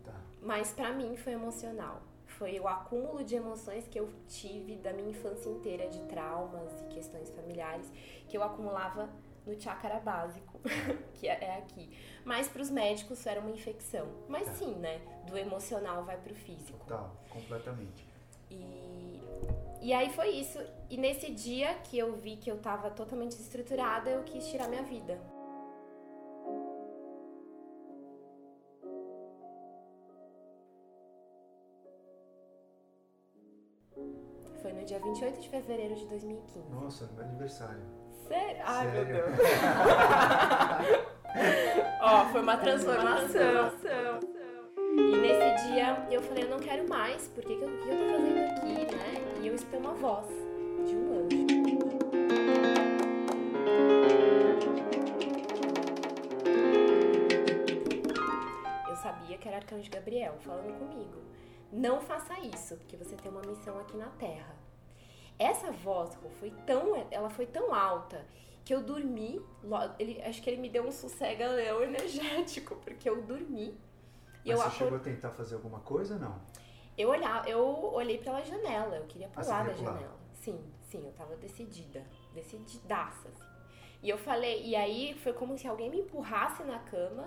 Tá. 0.03 0.15
Mas 0.41 0.73
para 0.73 0.91
mim 0.93 1.15
foi 1.17 1.35
emocional. 1.35 2.01
Foi 2.25 2.59
o 2.59 2.67
acúmulo 2.67 3.23
de 3.23 3.35
emoções 3.35 3.87
que 3.87 4.01
eu 4.01 4.09
tive 4.27 4.77
da 4.77 4.93
minha 4.93 5.11
infância 5.11 5.51
inteira 5.51 5.89
de 5.89 6.01
traumas 6.07 6.71
e 6.83 6.85
questões 6.87 7.29
familiares 7.31 7.91
que 8.29 8.37
eu 8.37 8.43
acumulava 8.43 9.11
no 9.49 9.61
chácara 9.61 9.99
básico, 9.99 10.61
que 11.15 11.27
é 11.27 11.59
aqui. 11.59 11.91
Mas 12.29 12.47
para 12.47 12.61
os 12.61 12.69
médicos 12.69 13.25
era 13.27 13.41
uma 13.41 13.49
infecção. 13.49 14.07
Mas 14.29 14.45
tá. 14.45 14.53
sim, 14.53 14.75
né? 14.75 15.01
Do 15.27 15.39
emocional 15.39 16.05
vai 16.05 16.19
para 16.19 16.31
o 16.31 16.37
físico. 16.37 16.79
Total, 16.81 17.17
completamente. 17.31 18.07
E, 18.51 19.19
e 19.81 19.95
aí 19.95 20.11
foi 20.13 20.29
isso. 20.33 20.59
E 20.91 20.99
nesse 20.99 21.31
dia 21.31 21.77
que 21.85 21.97
eu 21.97 22.13
vi 22.17 22.37
que 22.37 22.51
eu 22.51 22.57
estava 22.57 22.91
totalmente 22.91 23.31
desestruturada, 23.31 24.11
eu 24.11 24.25
quis 24.25 24.47
tirar 24.47 24.69
minha 24.69 24.83
vida. 24.83 25.19
Foi 34.61 34.75
no 34.75 34.85
dia 34.85 35.01
28 35.01 35.41
de 35.41 35.49
fevereiro 35.49 35.95
de 35.95 36.05
2015. 36.09 36.69
Nossa, 36.69 37.07
meu 37.15 37.25
aniversário. 37.25 37.81
Sério? 38.29 38.63
Ai, 38.67 38.91
Sério? 38.91 39.15
meu 39.15 39.25
Deus. 39.25 39.39
Ó, 42.01 42.25
foi 42.27 42.41
uma 42.41 42.57
transformação. 42.57 43.73
E 44.97 45.17
nesse 45.17 45.69
dia 45.69 46.07
eu 46.11 46.23
falei, 46.23 46.45
eu 46.45 46.49
não 46.49 46.59
quero 46.59 46.89
mais, 46.89 47.29
porque 47.29 47.55
que 47.55 47.63
eu, 47.63 47.69
o 47.69 47.79
que 47.79 47.89
eu 47.89 47.97
tô 47.97 48.05
fazendo 48.13 48.39
aqui, 48.39 48.97
né? 48.97 49.41
E 49.43 49.47
eu 49.47 49.55
escutei 49.55 49.79
uma 49.79 49.95
voz 49.95 50.27
de 50.87 50.97
um 50.97 51.25
anjo. 51.25 51.47
Eu 58.89 58.97
sabia 58.97 59.39
que 59.39 59.49
era 59.49 59.59
Arcanjo 59.59 59.91
Gabriel 59.91 60.35
falando 60.41 60.79
comigo. 60.79 61.23
Não 61.71 62.01
faça 62.01 62.39
isso, 62.41 62.77
porque 62.77 62.97
você 62.97 63.15
tem 63.17 63.31
uma 63.31 63.43
missão 63.43 63.79
aqui 63.79 63.97
na 63.97 64.07
Terra. 64.07 64.57
Essa 65.39 65.71
voz 65.71 66.19
foi 66.41 66.51
tão, 66.67 67.07
ela 67.11 67.31
foi 67.31 67.47
tão 67.47 67.73
alta 67.75 68.25
que 68.69 68.75
eu 68.75 68.83
dormi, 68.83 69.43
ele, 69.99 70.21
acho 70.21 70.43
que 70.43 70.51
ele 70.51 70.61
me 70.61 70.69
deu 70.69 70.87
um 70.87 70.93
sossega-leão 70.93 71.83
energético, 71.83 72.77
porque 72.77 73.09
eu 73.09 73.23
dormi. 73.23 73.69
E 74.45 74.51
Mas 74.51 74.51
eu 74.51 74.59
você 74.59 74.77
chegou 74.77 74.99
a 74.99 75.01
tentar 75.01 75.31
fazer 75.31 75.55
alguma 75.55 75.81
coisa 75.81 76.19
não? 76.19 76.39
Eu, 76.95 77.09
olhar, 77.09 77.49
eu 77.49 77.67
olhei 77.95 78.19
pela 78.19 78.43
janela, 78.43 78.97
eu 78.97 79.07
queria 79.07 79.27
ah, 79.29 79.41
pular 79.41 79.61
ah, 79.61 79.69
da 79.69 79.73
janela. 79.73 80.21
Sim, 80.35 80.61
sim, 80.83 81.03
eu 81.03 81.13
tava 81.13 81.35
decidida, 81.37 82.05
decididaça. 82.35 83.29
Assim. 83.29 83.47
E 84.03 84.11
eu 84.11 84.19
falei, 84.19 84.63
e 84.63 84.77
aí 84.77 85.15
foi 85.15 85.33
como 85.33 85.57
se 85.57 85.67
alguém 85.67 85.89
me 85.89 86.01
empurrasse 86.01 86.63
na 86.63 86.79
cama 86.79 87.27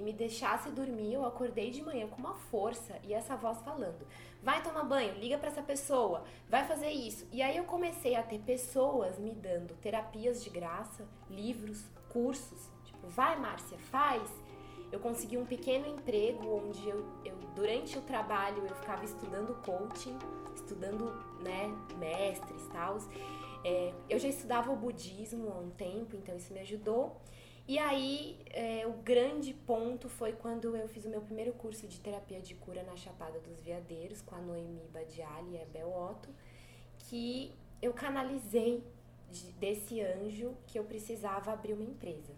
e 0.00 0.02
me 0.02 0.12
deixasse 0.12 0.70
dormir. 0.70 1.12
Eu 1.12 1.24
acordei 1.24 1.70
de 1.70 1.82
manhã 1.82 2.08
com 2.08 2.16
uma 2.16 2.34
força 2.34 2.98
e 3.04 3.12
essa 3.12 3.36
voz 3.36 3.60
falando: 3.60 4.06
vai 4.42 4.62
tomar 4.62 4.84
banho, 4.84 5.14
liga 5.14 5.38
para 5.38 5.48
essa 5.48 5.62
pessoa, 5.62 6.24
vai 6.48 6.66
fazer 6.66 6.90
isso. 6.90 7.26
E 7.30 7.42
aí 7.42 7.56
eu 7.56 7.64
comecei 7.64 8.16
a 8.16 8.22
ter 8.22 8.40
pessoas 8.40 9.18
me 9.18 9.32
dando 9.32 9.74
terapias 9.76 10.42
de 10.42 10.50
graça, 10.50 11.06
livros, 11.28 11.84
cursos. 12.08 12.70
Tipo, 12.84 13.06
vai, 13.08 13.38
Márcia, 13.38 13.78
faz. 13.78 14.22
Eu 14.90 14.98
consegui 14.98 15.38
um 15.38 15.46
pequeno 15.46 15.86
emprego 15.86 16.62
onde 16.66 16.88
eu, 16.88 17.06
eu 17.24 17.36
durante 17.54 17.96
o 17.96 18.02
trabalho 18.02 18.66
eu 18.66 18.74
ficava 18.74 19.04
estudando 19.04 19.54
coaching, 19.64 20.18
estudando, 20.54 21.12
né, 21.44 21.72
mestres, 21.96 22.66
tal. 22.72 22.98
É, 23.62 23.92
eu 24.08 24.18
já 24.18 24.26
estudava 24.26 24.72
o 24.72 24.76
budismo 24.76 25.52
há 25.52 25.58
um 25.58 25.70
tempo, 25.70 26.16
então 26.16 26.34
isso 26.34 26.52
me 26.52 26.60
ajudou. 26.60 27.20
E 27.70 27.78
aí, 27.78 28.36
é, 28.46 28.84
o 28.84 28.94
grande 28.94 29.54
ponto 29.54 30.08
foi 30.08 30.32
quando 30.32 30.76
eu 30.76 30.88
fiz 30.88 31.04
o 31.04 31.08
meu 31.08 31.20
primeiro 31.20 31.52
curso 31.52 31.86
de 31.86 32.00
terapia 32.00 32.40
de 32.40 32.52
cura 32.56 32.82
na 32.82 32.96
Chapada 32.96 33.38
dos 33.38 33.60
Veadeiros, 33.60 34.20
com 34.22 34.34
a 34.34 34.38
Noemi 34.40 34.82
Badiali 34.92 35.52
e 35.52 35.62
a 35.62 35.64
Bel 35.66 35.88
Otto, 35.88 36.28
que 36.98 37.54
eu 37.80 37.92
canalizei 37.92 38.82
de, 39.30 39.52
desse 39.52 40.00
anjo 40.00 40.52
que 40.66 40.80
eu 40.80 40.82
precisava 40.82 41.52
abrir 41.52 41.74
uma 41.74 41.84
empresa, 41.84 42.32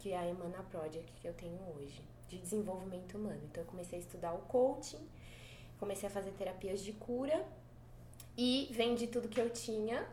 que 0.00 0.10
é 0.10 0.18
a 0.18 0.26
Emana 0.26 0.60
Project 0.64 1.12
que 1.20 1.28
eu 1.28 1.34
tenho 1.34 1.60
hoje, 1.76 2.02
de 2.26 2.36
desenvolvimento 2.36 3.16
humano. 3.16 3.40
Então, 3.44 3.62
eu 3.62 3.68
comecei 3.68 4.00
a 4.00 4.02
estudar 4.02 4.34
o 4.34 4.38
coaching, 4.38 5.08
comecei 5.78 6.08
a 6.08 6.10
fazer 6.10 6.32
terapias 6.32 6.82
de 6.82 6.92
cura 6.94 7.46
e 8.36 8.68
vendi 8.72 9.06
tudo 9.06 9.28
que 9.28 9.40
eu 9.40 9.50
tinha, 9.50 10.04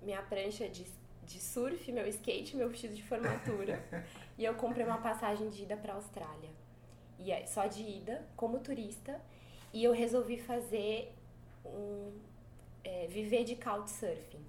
minha 0.00 0.22
prancha 0.22 0.66
de 0.66 0.86
de 1.30 1.40
surf, 1.40 1.92
meu 1.92 2.06
skate, 2.08 2.56
meu 2.56 2.68
vestido 2.68 2.94
de 2.94 3.02
formatura. 3.02 3.82
e 4.36 4.44
eu 4.44 4.54
comprei 4.54 4.84
uma 4.84 4.98
passagem 4.98 5.48
de 5.48 5.62
ida 5.62 5.76
para 5.76 5.94
Austrália. 5.94 6.50
E 7.18 7.30
é 7.30 7.46
só 7.46 7.66
de 7.66 7.82
ida, 7.82 8.26
como 8.36 8.58
turista. 8.58 9.20
E 9.72 9.84
eu 9.84 9.92
resolvi 9.92 10.38
fazer 10.38 11.14
um. 11.64 12.12
É, 12.82 13.06
viver 13.06 13.44
de 13.44 13.54
couchsurfing. 13.56 14.44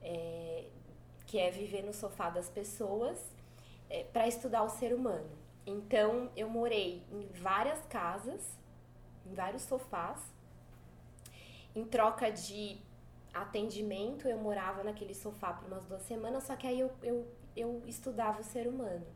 É, 0.00 0.64
que 1.26 1.38
é 1.38 1.50
viver 1.50 1.82
no 1.82 1.92
sofá 1.92 2.30
das 2.30 2.48
pessoas 2.48 3.18
é, 3.88 4.04
para 4.04 4.26
estudar 4.26 4.62
o 4.62 4.68
ser 4.68 4.94
humano. 4.94 5.30
Então 5.66 6.30
eu 6.36 6.48
morei 6.48 7.02
em 7.10 7.26
várias 7.28 7.84
casas, 7.86 8.58
em 9.26 9.34
vários 9.34 9.62
sofás, 9.62 10.20
em 11.74 11.84
troca 11.84 12.30
de 12.30 12.78
atendimento, 13.32 14.28
eu 14.28 14.38
morava 14.38 14.82
naquele 14.84 15.14
sofá 15.14 15.52
por 15.52 15.66
umas 15.66 15.84
duas 15.84 16.02
semanas, 16.02 16.44
só 16.44 16.56
que 16.56 16.66
aí 16.66 16.80
eu, 16.80 16.90
eu, 17.02 17.26
eu 17.56 17.82
estudava 17.86 18.40
o 18.40 18.44
ser 18.44 18.66
humano. 18.66 19.06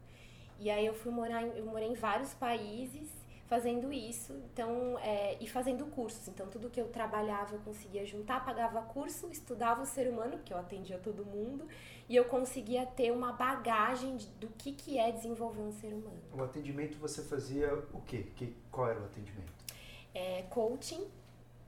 E 0.58 0.70
aí 0.70 0.86
eu 0.86 0.94
fui 0.94 1.12
morar, 1.12 1.42
em, 1.42 1.58
eu 1.58 1.66
morei 1.66 1.88
em 1.88 1.94
vários 1.94 2.32
países 2.34 3.10
fazendo 3.46 3.92
isso, 3.92 4.32
então, 4.52 4.98
é, 4.98 5.36
e 5.40 5.48
fazendo 5.48 5.86
cursos. 5.86 6.26
Então, 6.28 6.48
tudo 6.48 6.68
que 6.68 6.80
eu 6.80 6.88
trabalhava 6.88 7.54
eu 7.54 7.60
conseguia 7.60 8.04
juntar, 8.04 8.44
pagava 8.44 8.82
curso, 8.82 9.28
estudava 9.30 9.82
o 9.82 9.86
ser 9.86 10.08
humano, 10.08 10.32
porque 10.38 10.52
eu 10.52 10.58
atendia 10.58 10.98
todo 10.98 11.24
mundo, 11.24 11.66
e 12.08 12.16
eu 12.16 12.24
conseguia 12.24 12.84
ter 12.84 13.12
uma 13.12 13.32
bagagem 13.32 14.16
de, 14.16 14.26
do 14.30 14.48
que, 14.48 14.72
que 14.72 14.98
é 14.98 15.12
desenvolver 15.12 15.60
um 15.60 15.72
ser 15.72 15.92
humano. 15.94 16.20
O 16.32 16.42
atendimento 16.42 16.98
você 16.98 17.22
fazia 17.22 17.72
o 17.92 18.00
quê? 18.00 18.26
Que, 18.34 18.54
qual 18.70 18.90
era 18.90 19.00
o 19.00 19.04
atendimento? 19.04 19.52
É, 20.12 20.42
coaching, 20.50 21.06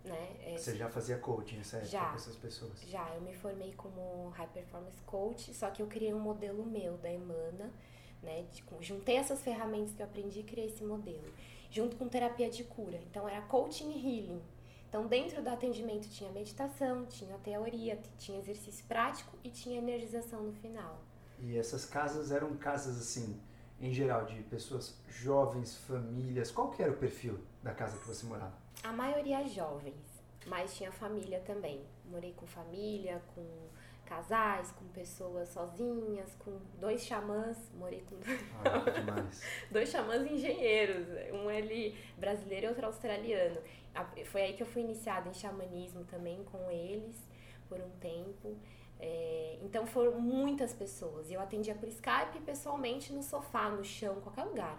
né? 0.05 0.37
É, 0.43 0.57
Você 0.57 0.76
já 0.76 0.88
fazia 0.88 1.19
coaching 1.19 1.57
nessa 1.57 1.76
época 1.76 1.90
já, 1.90 2.09
com 2.09 2.17
essas 2.17 2.37
pessoas? 2.37 2.81
Já, 2.83 3.14
eu 3.14 3.21
me 3.21 3.35
formei 3.35 3.73
como 3.75 4.31
High 4.31 4.49
Performance 4.49 5.02
Coach, 5.02 5.52
só 5.55 5.71
que 5.71 5.83
eu 5.83 5.87
criei 5.87 6.14
um 6.14 6.21
modelo 6.21 6.64
meu, 6.64 6.97
da 6.99 7.11
Emana, 7.11 7.73
né? 8.23 8.45
De, 8.50 8.64
juntei 8.81 9.17
essas 9.17 9.43
ferramentas 9.43 9.93
que 9.93 10.02
eu 10.02 10.07
aprendi 10.07 10.40
e 10.40 10.45
criei 10.45 10.67
esse 10.67 10.85
modelo, 10.85 11.33
junto 11.71 11.97
com 11.97 12.09
terapia 12.09 12.50
de 12.50 12.64
cura. 12.64 12.99
Então 13.11 13.28
era 13.28 13.43
coaching 13.43 13.90
e 13.90 13.97
healing. 13.97 14.43
Então 14.88 15.07
dentro 15.07 15.43
do 15.43 15.49
atendimento 15.49 16.09
tinha 16.09 16.31
meditação, 16.33 17.05
tinha 17.07 17.37
teoria, 17.38 18.00
tinha 18.17 18.38
exercício 18.38 18.85
prático 18.87 19.37
e 19.45 19.50
tinha 19.50 19.78
energização 19.78 20.43
no 20.45 20.52
final. 20.52 21.02
E 21.40 21.57
essas 21.57 21.85
casas 21.85 22.33
eram 22.33 22.57
casas 22.57 22.99
assim, 22.99 23.40
em 23.81 23.93
geral, 23.93 24.25
de 24.25 24.43
pessoas 24.45 24.99
jovens, 25.07 25.76
famílias. 25.76 26.50
Qual 26.50 26.71
que 26.71 26.83
era 26.83 26.90
o 26.90 26.97
perfil 26.97 27.38
da 27.62 27.73
casa 27.73 27.99
que 27.99 28.07
você 28.07 28.26
morava? 28.26 28.57
A 28.82 28.92
maioria 28.92 29.47
jovens, 29.47 30.23
mas 30.47 30.76
tinha 30.76 30.90
família 30.92 31.40
também. 31.40 31.85
Morei 32.04 32.32
com 32.32 32.47
família, 32.47 33.20
com 33.35 33.44
casais, 34.08 34.73
com 34.73 34.87
pessoas 34.88 35.50
sozinhas, 35.50 36.35
com 36.37 36.58
dois 36.80 37.04
xamãs, 37.04 37.58
morei 37.75 38.02
com 38.08 38.16
ah, 38.64 39.28
dois 39.70 39.90
xamãs 39.90 40.23
engenheiros, 40.30 41.06
um 41.32 41.50
ele 41.50 41.94
brasileiro 42.16 42.66
e 42.66 42.68
outro 42.70 42.87
australiano. 42.87 43.61
Foi 44.26 44.42
aí 44.42 44.52
que 44.54 44.62
eu 44.62 44.66
fui 44.66 44.82
iniciada 44.82 45.28
em 45.28 45.35
xamanismo 45.35 46.04
também 46.04 46.42
com 46.44 46.70
eles 46.70 47.28
por 47.68 47.78
um 47.80 47.90
tempo. 48.00 48.56
É, 49.00 49.58
então 49.62 49.87
foram 49.87 50.20
muitas 50.20 50.73
pessoas. 50.73 51.30
Eu 51.30 51.40
atendia 51.40 51.75
por 51.75 51.88
Skype 51.88 52.40
pessoalmente 52.44 53.12
no 53.12 53.23
sofá, 53.23 53.68
no 53.68 53.85
chão, 53.85 54.20
qualquer 54.20 54.44
lugar. 54.44 54.78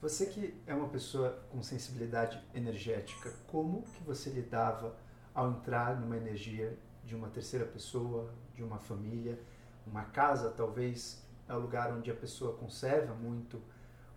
Você 0.00 0.24
que 0.24 0.58
é 0.66 0.74
uma 0.74 0.88
pessoa 0.88 1.30
com 1.50 1.62
sensibilidade 1.62 2.42
energética, 2.54 3.34
como 3.48 3.82
que 3.82 4.02
você 4.02 4.30
lidava 4.30 4.96
ao 5.34 5.50
entrar 5.50 6.00
numa 6.00 6.16
energia 6.16 6.78
de 7.04 7.14
uma 7.14 7.28
terceira 7.28 7.66
pessoa, 7.66 8.32
de 8.54 8.62
uma 8.62 8.78
família, 8.78 9.38
uma 9.86 10.04
casa 10.04 10.50
talvez 10.50 11.22
é 11.46 11.54
o 11.54 11.58
lugar 11.58 11.92
onde 11.92 12.10
a 12.10 12.14
pessoa 12.14 12.56
conserva 12.56 13.14
muito 13.14 13.60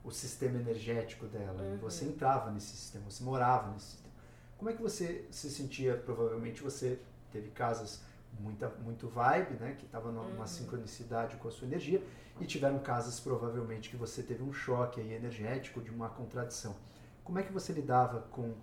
o 0.03 0.11
sistema 0.11 0.57
energético 0.57 1.25
dela. 1.27 1.61
Uhum. 1.61 1.77
você 1.77 2.05
entrava 2.05 2.49
nesse 2.49 2.77
sistema, 2.77 3.09
você 3.09 3.23
morava 3.23 3.71
nesse 3.71 3.87
sistema. 3.87 4.13
Como 4.57 4.69
é 4.69 4.73
que 4.73 4.81
você 4.81 5.27
se 5.31 5.49
sentia? 5.49 5.97
Provavelmente 5.97 6.61
você 6.61 6.99
teve 7.29 7.49
casas 7.51 8.01
muita 8.39 8.69
muito 8.83 9.07
vibe, 9.07 9.55
né, 9.55 9.75
que 9.77 9.85
estava 9.85 10.11
numa 10.11 10.23
uhum. 10.23 10.47
sincronicidade 10.47 11.37
com 11.37 11.47
a 11.47 11.51
sua 11.51 11.67
energia 11.67 12.03
e 12.39 12.45
tiveram 12.45 12.79
casos 12.79 13.19
provavelmente 13.19 13.89
que 13.89 13.95
você 13.95 14.23
teve 14.23 14.43
um 14.43 14.51
choque 14.51 14.99
aí 14.99 15.13
energético 15.13 15.81
de 15.81 15.91
uma 15.91 16.09
contradição. 16.09 16.75
Como 17.23 17.39
é 17.39 17.43
que 17.43 17.51
você 17.51 17.71
lidava 17.71 18.21
com 18.31 18.53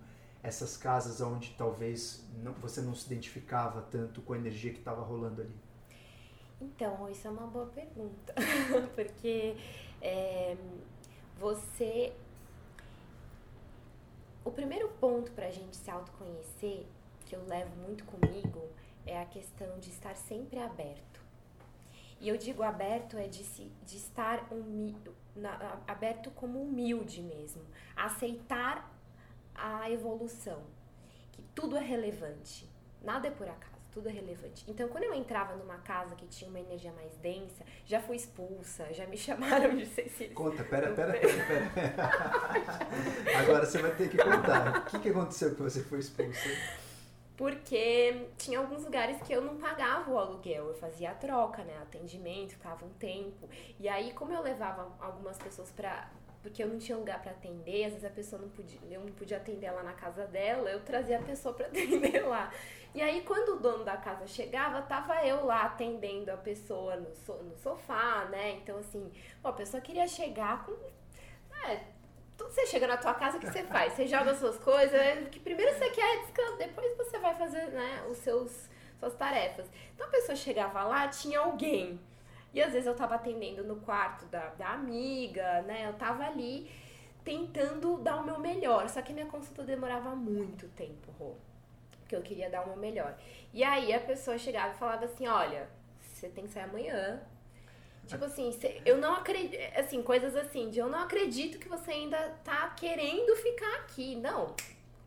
essas 0.43 0.77
casas 0.77 1.21
onde 1.21 1.55
talvez 1.57 2.27
não, 2.43 2.53
você 2.55 2.81
não 2.81 2.95
se 2.95 3.07
identificava 3.07 3.83
tanto 3.83 4.21
com 4.23 4.33
a 4.33 4.37
energia 4.37 4.73
que 4.73 4.79
estava 4.79 5.03
rolando 5.03 5.43
ali? 5.43 5.55
Então, 6.61 7.09
isso 7.09 7.27
é 7.27 7.31
uma 7.31 7.47
boa 7.47 7.67
pergunta, 7.67 8.35
porque 8.95 9.57
é, 10.01 10.57
você. 11.39 12.13
O 14.45 14.51
primeiro 14.51 14.89
ponto 15.01 15.31
para 15.33 15.47
a 15.47 15.51
gente 15.51 15.77
se 15.77 15.91
autoconhecer, 15.91 16.87
que 17.27 17.35
eu 17.35 17.45
levo 17.47 17.75
muito 17.77 18.05
comigo, 18.05 18.69
é 19.07 19.21
a 19.21 19.27
questão 19.27 19.79
de 19.79 19.91
estar 19.91 20.15
sempre 20.17 20.59
aberto. 20.59 21.21
E 22.21 22.29
eu 22.29 22.37
digo 22.37 22.63
aberto 22.63 23.17
é 23.17 23.27
de, 23.27 23.43
se, 23.43 23.73
de 23.87 23.97
estar 23.97 24.47
na, 25.35 25.79
aberto 25.89 26.31
como 26.33 26.63
humilde 26.63 27.23
mesmo, 27.23 27.63
aceitar 27.97 28.95
a 29.55 29.91
evolução, 29.91 30.63
que 31.33 31.43
tudo 31.55 31.77
é 31.77 31.81
relevante, 31.81 32.69
nada 33.03 33.29
é 33.29 33.31
por 33.31 33.49
acaso, 33.49 33.71
tudo 33.91 34.11
é 34.11 34.13
relevante. 34.13 34.65
Então, 34.69 34.87
quando 34.89 35.05
eu 35.05 35.15
entrava 35.15 35.57
numa 35.57 35.79
casa 35.79 36.15
que 36.15 36.27
tinha 36.27 36.49
uma 36.49 36.61
energia 36.61 36.93
mais 36.93 37.17
densa, 37.17 37.65
já 37.87 38.01
fui 38.01 38.17
expulsa, 38.17 38.93
já 38.93 39.07
me 39.07 39.17
chamaram 39.19 39.75
de 39.75 39.87
Cecília. 39.87 40.35
Conta, 40.35 40.63
pera, 40.63 40.93
pera, 40.93 41.13
pera, 41.15 41.71
pera. 41.73 42.11
Agora 43.41 43.65
você 43.65 43.79
vai 43.79 43.95
ter 43.95 44.11
que 44.11 44.19
contar. 44.19 44.81
O 44.81 44.85
que, 44.85 44.99
que 44.99 45.09
aconteceu 45.09 45.55
que 45.55 45.63
você 45.63 45.83
foi 45.83 46.01
expulsa? 46.01 46.49
Porque 47.41 48.29
tinha 48.37 48.59
alguns 48.59 48.85
lugares 48.85 49.19
que 49.23 49.33
eu 49.33 49.41
não 49.41 49.57
pagava 49.57 50.11
o 50.11 50.19
aluguel, 50.19 50.67
eu 50.67 50.75
fazia 50.75 51.11
a 51.11 51.15
troca, 51.15 51.65
né, 51.65 51.75
atendimento, 51.81 52.51
ficava 52.51 52.85
um 52.85 52.91
tempo. 52.91 53.49
E 53.79 53.89
aí, 53.89 54.13
como 54.13 54.31
eu 54.31 54.43
levava 54.43 54.95
algumas 55.01 55.39
pessoas 55.39 55.71
para 55.71 56.11
porque 56.43 56.63
eu 56.63 56.69
não 56.69 56.79
tinha 56.79 56.99
lugar 56.99 57.23
para 57.23 57.33
atender, 57.33 57.85
às 57.85 57.93
vezes 57.93 58.05
a 58.05 58.11
pessoa 58.11 58.43
não 58.43 58.51
podia, 58.51 58.79
eu 58.91 59.01
não 59.01 59.13
podia 59.13 59.39
atender 59.39 59.71
lá 59.71 59.83
na 59.83 59.95
casa 59.95 60.27
dela, 60.27 60.71
eu 60.71 60.81
trazia 60.85 61.19
a 61.19 61.23
pessoa 61.23 61.55
para 61.55 61.69
atender 61.73 62.27
lá. 62.27 62.53
E 62.95 63.01
aí 63.01 63.23
quando 63.23 63.57
o 63.57 63.59
dono 63.59 63.85
da 63.85 63.97
casa 63.97 64.27
chegava, 64.27 64.83
tava 64.83 65.27
eu 65.27 65.47
lá 65.47 65.63
atendendo 65.63 66.31
a 66.31 66.37
pessoa 66.37 66.97
no, 66.97 67.15
so, 67.15 67.33
no 67.43 67.57
sofá, 67.57 68.27
né? 68.27 68.53
Então 68.53 68.77
assim, 68.77 69.11
a 69.43 69.53
pessoa 69.53 69.81
queria 69.81 70.07
chegar 70.07 70.67
com 70.67 70.73
é, 71.67 71.85
você 72.45 72.67
chega 72.67 72.87
na 72.87 72.97
tua 72.97 73.15
casa, 73.15 73.37
o 73.37 73.41
que 73.41 73.47
você 73.47 73.65
faz? 73.65 73.93
Você 73.93 74.07
joga 74.07 74.31
as 74.31 74.39
suas 74.39 74.59
coisas, 74.59 74.95
é, 74.95 75.17
que 75.31 75.41
primeiro 75.41 75.73
você 75.77 75.91
quer 75.91 76.21
descansar, 76.23 76.57
depois 76.57 76.97
você 76.97 77.19
vai 77.19 77.35
fazer, 77.35 77.67
né, 77.69 78.05
os 78.09 78.19
seus 78.19 78.69
suas 78.99 79.15
tarefas. 79.15 79.67
Então 79.95 80.07
a 80.07 80.11
pessoa 80.11 80.37
chegava 80.37 80.85
lá, 80.85 81.09
tinha 81.09 81.41
alguém 81.41 81.99
e 82.53 82.61
às 82.61 82.73
vezes 82.73 82.87
eu 82.87 82.95
tava 82.95 83.15
atendendo 83.15 83.65
no 83.65 83.77
quarto 83.77 84.27
da, 84.27 84.49
da 84.51 84.71
amiga, 84.73 85.63
né? 85.63 85.87
Eu 85.89 85.95
tava 85.95 86.25
ali 86.25 86.71
tentando 87.25 87.99
dar 87.99 88.17
o 88.17 88.25
meu 88.25 88.39
melhor. 88.39 88.89
Só 88.89 89.01
que 89.01 89.13
minha 89.13 89.27
consulta 89.27 89.63
demorava 89.63 90.15
muito 90.15 90.69
tempo, 90.69 91.13
Rô. 91.13 91.35
Porque 92.01 92.17
eu 92.17 92.23
queria 92.23 92.51
dar 92.51 92.63
o 92.63 92.69
meu 92.69 92.77
melhor. 92.77 93.17
E 93.53 93.63
aí 93.63 93.93
a 93.93 94.01
pessoa 94.01 94.37
chegava 94.37 94.75
e 94.75 94.79
falava 94.79 95.05
assim: 95.05 95.29
olha, 95.29 95.69
você 96.01 96.29
tem 96.29 96.45
que 96.45 96.51
sair 96.51 96.65
amanhã. 96.65 97.23
Tipo 98.11 98.25
assim, 98.25 98.51
eu 98.85 98.99
não 98.99 99.15
acredito. 99.15 99.61
Assim, 99.77 100.03
coisas 100.03 100.35
assim, 100.35 100.69
de 100.71 100.79
eu 100.79 100.89
não 100.89 101.01
acredito 101.01 101.59
que 101.59 101.69
você 101.69 101.93
ainda 101.93 102.19
tá 102.45 102.69
querendo 102.71 103.37
ficar 103.37 103.77
aqui. 103.77 104.17
Não. 104.17 104.55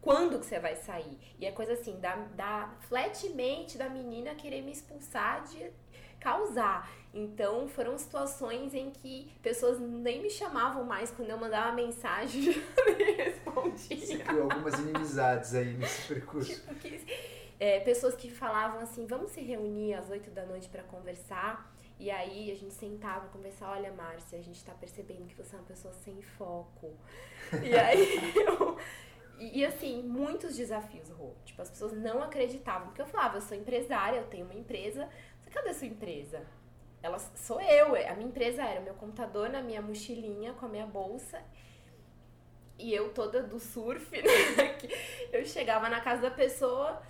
Quando 0.02 0.40
que 0.40 0.46
você 0.46 0.60
vai 0.60 0.76
sair? 0.76 1.18
E 1.40 1.46
é 1.46 1.52
coisa 1.52 1.74
assim, 1.74 2.00
da, 2.00 2.16
da 2.36 2.74
flatmente 2.88 3.78
da 3.78 3.88
menina 3.90 4.36
querer 4.36 4.62
me 4.62 4.72
expulsar 4.72 5.44
de 5.46 5.72
causar. 6.20 6.90
Então 7.14 7.68
foram 7.68 7.98
situações 7.98 8.74
em 8.74 8.90
que 8.90 9.32
pessoas 9.42 9.80
nem 9.80 10.22
me 10.22 10.30
chamavam 10.30 10.84
mais 10.84 11.12
quando 11.12 11.30
eu 11.30 11.38
mandava 11.38 11.74
mensagem 11.74 12.42
já 12.52 12.86
me 12.86 13.12
respondiam. 13.12 14.00
Você 14.00 14.18
criou 14.18 14.44
algumas 14.44 14.80
inimizades 14.80 15.54
aí 15.54 15.74
nesse 15.74 16.08
percurso. 16.14 16.54
Tipo 16.54 16.76
que, 16.76 17.00
é, 17.60 17.80
pessoas 17.82 18.16
que 18.16 18.32
falavam 18.32 18.80
assim, 18.80 19.06
vamos 19.06 19.32
se 19.32 19.42
reunir 19.42 19.94
às 19.94 20.10
oito 20.10 20.32
da 20.32 20.46
noite 20.46 20.68
para 20.70 20.84
conversar. 20.84 21.73
E 22.00 22.10
aí 22.12 22.52
a 22.52 22.56
gente 22.56 22.74
sentava 22.74 23.28
conversar, 23.30 23.72
olha 23.72 23.92
Márcia, 23.94 24.38
a 24.38 24.42
gente 24.42 24.58
está 24.58 24.74
percebendo 24.74 25.28
que 25.28 25.36
você 25.36 25.56
é 25.56 25.60
uma 25.60 25.66
pessoa 25.66 25.94
sem 25.94 26.22
foco. 26.22 26.94
e 27.64 27.76
aí 27.76 28.36
eu, 28.36 28.78
e, 29.40 29.60
e, 29.60 29.66
assim, 29.66 30.02
muitos 30.04 30.56
desafios, 30.56 31.10
Rô. 31.10 31.34
Tipo, 31.46 31.62
as 31.62 31.70
pessoas 31.70 31.94
não 31.94 32.22
acreditavam. 32.22 32.88
Porque 32.88 33.02
eu 33.02 33.06
falava, 33.06 33.38
eu 33.38 33.42
sou 33.42 33.58
empresária, 33.58 34.18
eu 34.18 34.28
tenho 34.28 34.46
uma 34.46 34.54
empresa. 34.54 35.10
Cadê 35.52 35.70
a 35.70 35.74
sua 35.74 35.88
empresa? 35.88 36.42
Ela 37.02 37.20
sou 37.20 37.62
eu, 37.62 37.96
a 37.96 38.16
minha 38.16 38.30
empresa 38.30 38.64
era 38.64 38.80
o 38.80 38.84
meu 38.84 38.94
computador 38.94 39.50
na 39.50 39.62
minha 39.62 39.82
mochilinha 39.82 40.54
com 40.54 40.66
a 40.66 40.70
minha 40.70 40.86
bolsa. 40.86 41.42
E 42.80 42.94
eu 42.94 43.14
toda 43.14 43.44
do 43.44 43.60
surf, 43.60 44.10
né? 44.16 44.78
Eu 45.32 45.46
chegava 45.46 45.90
na 45.90 46.02
casa 46.02 46.24
da 46.24 46.32
pessoa, 46.32 47.02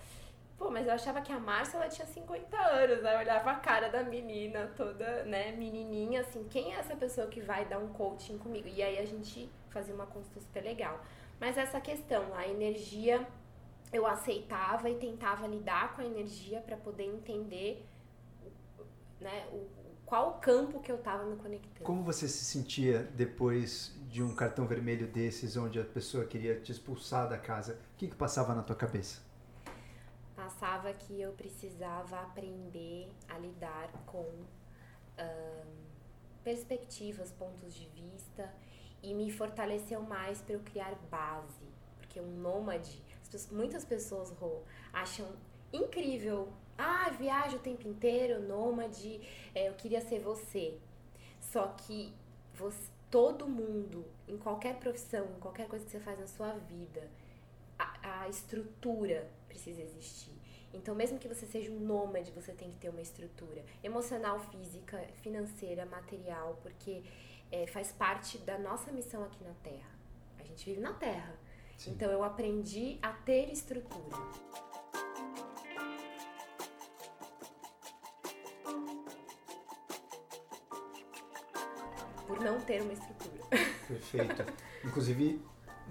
pô, 0.57 0.69
mas 0.69 0.87
eu 0.87 0.93
achava 0.93 1.21
que 1.21 1.31
a 1.31 1.39
Márcia 1.39 1.77
ela 1.77 1.89
tinha 1.89 2.07
50 2.07 2.57
anos, 2.57 3.01
né? 3.01 3.15
Eu 3.15 3.19
olhava 3.19 3.51
a 3.51 3.55
cara 3.55 3.89
da 3.89 4.03
menina 4.03 4.71
toda, 4.75 5.23
né, 5.25 5.51
menininha, 5.51 6.21
assim, 6.21 6.43
quem 6.49 6.73
é 6.73 6.79
essa 6.79 6.95
pessoa 6.95 7.27
que 7.27 7.41
vai 7.41 7.65
dar 7.65 7.79
um 7.79 7.89
coaching 7.89 8.37
comigo? 8.37 8.67
E 8.67 8.81
aí 8.81 8.97
a 8.97 9.05
gente 9.05 9.49
fazia 9.69 9.93
uma 9.93 10.05
consulta 10.05 10.39
super 10.39 10.63
legal. 10.63 11.03
Mas 11.39 11.57
essa 11.57 11.81
questão, 11.81 12.33
a 12.35 12.47
energia, 12.47 13.27
eu 13.91 14.05
aceitava 14.05 14.89
e 14.89 14.95
tentava 14.95 15.45
lidar 15.47 15.95
com 15.95 16.01
a 16.01 16.05
energia 16.05 16.61
para 16.61 16.77
poder 16.77 17.03
entender 17.03 17.85
né, 19.19 19.47
o, 19.51 19.67
qual 20.05 20.33
campo 20.39 20.79
que 20.79 20.91
eu 20.91 20.97
estava 20.97 21.25
me 21.25 21.35
conectando. 21.37 21.83
Como 21.83 22.03
você 22.03 22.27
se 22.27 22.45
sentia 22.45 23.03
depois 23.15 23.95
de 24.09 24.21
um 24.21 24.35
cartão 24.35 24.67
vermelho 24.67 25.07
desses, 25.07 25.57
onde 25.57 25.79
a 25.79 25.83
pessoa 25.83 26.25
queria 26.25 26.59
te 26.59 26.71
expulsar 26.71 27.27
da 27.27 27.37
casa? 27.37 27.79
O 27.93 27.97
que, 27.97 28.07
que 28.07 28.15
passava 28.15 28.53
na 28.53 28.61
tua 28.61 28.75
cabeça? 28.75 29.21
Passava 30.43 30.91
que 30.91 31.21
eu 31.21 31.32
precisava 31.32 32.19
aprender 32.19 33.10
a 33.29 33.38
lidar 33.38 33.89
com 34.06 34.29
perspectivas, 36.43 37.32
pontos 37.32 37.73
de 37.73 37.88
vista 37.88 38.53
e 39.01 39.13
me 39.13 39.32
fortaleceu 39.32 40.01
mais 40.01 40.41
para 40.41 40.56
eu 40.56 40.60
criar 40.60 40.95
base. 41.10 41.63
Porque 41.97 42.19
um 42.19 42.27
nômade, 42.27 43.01
muitas 43.51 43.86
pessoas 43.86 44.32
Rô, 44.32 44.63
acham 44.91 45.32
incrível 45.71 46.51
ah, 46.77 47.10
viaja 47.12 47.56
o 47.56 47.60
tempo 47.60 47.88
inteiro, 47.88 48.41
nômade, 48.41 49.21
é, 49.56 49.69
eu 49.69 49.73
queria 49.75 50.01
ser 50.01 50.19
você. 50.19 50.77
Só 51.39 51.67
que 51.67 52.13
você, 52.53 52.89
todo 53.10 53.47
mundo, 53.47 54.06
em 54.27 54.38
qualquer 54.38 54.75
profissão, 54.77 55.25
em 55.38 55.39
qualquer 55.39 55.69
coisa 55.69 55.86
que 55.86 55.91
você 55.91 56.01
faz 56.01 56.19
na 56.19 56.27
sua 56.27 56.51
vida, 56.51 57.10
a, 57.79 58.23
a 58.23 58.27
estrutura 58.27 59.32
precisa 59.47 59.82
existir. 59.82 60.32
Então, 60.73 60.95
mesmo 60.95 61.19
que 61.19 61.27
você 61.27 61.45
seja 61.45 61.71
um 61.71 61.79
nômade, 61.79 62.31
você 62.31 62.51
tem 62.51 62.71
que 62.71 62.77
ter 62.77 62.89
uma 62.89 63.01
estrutura 63.01 63.63
emocional, 63.83 64.39
física, 64.39 64.99
financeira, 65.21 65.86
material, 65.86 66.57
porque 66.62 67.03
é, 67.51 67.67
faz 67.67 67.91
parte 67.91 68.39
da 68.39 68.57
nossa 68.57 68.91
missão 68.91 69.23
aqui 69.23 69.43
na 69.43 69.53
Terra. 69.63 69.91
A 70.39 70.43
gente 70.43 70.65
vive 70.65 70.81
na 70.81 70.93
Terra. 70.93 71.36
Sim. 71.77 71.91
Então, 71.91 72.12
eu 72.12 72.23
aprendi 72.23 72.97
a 73.01 73.12
ter 73.13 73.51
estrutura. 73.51 74.17
por 82.25 82.39
não 82.39 82.59
ter 82.62 82.81
uma 82.81 82.93
estrutura. 82.93 83.43
Perfeito. 83.88 84.45
Inclusive, 84.83 85.39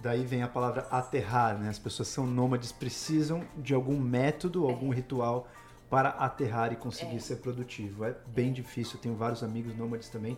daí 0.02 0.24
vem 0.24 0.42
a 0.42 0.48
palavra 0.48 0.86
aterrar, 0.90 1.56
né? 1.56 1.68
As 1.68 1.78
pessoas 1.78 2.08
são 2.08 2.26
nômades, 2.26 2.72
precisam 2.72 3.44
de 3.56 3.72
algum 3.72 3.98
método, 3.98 4.66
é. 4.66 4.70
algum 4.70 4.90
ritual 4.90 5.46
para 5.88 6.08
aterrar 6.10 6.72
e 6.72 6.76
conseguir 6.76 7.16
é. 7.16 7.20
ser 7.20 7.36
produtivo. 7.36 8.04
É 8.04 8.14
bem 8.26 8.50
é. 8.50 8.52
difícil, 8.52 8.98
tenho 8.98 9.14
vários 9.14 9.42
amigos 9.42 9.76
nômades 9.76 10.08
também. 10.08 10.36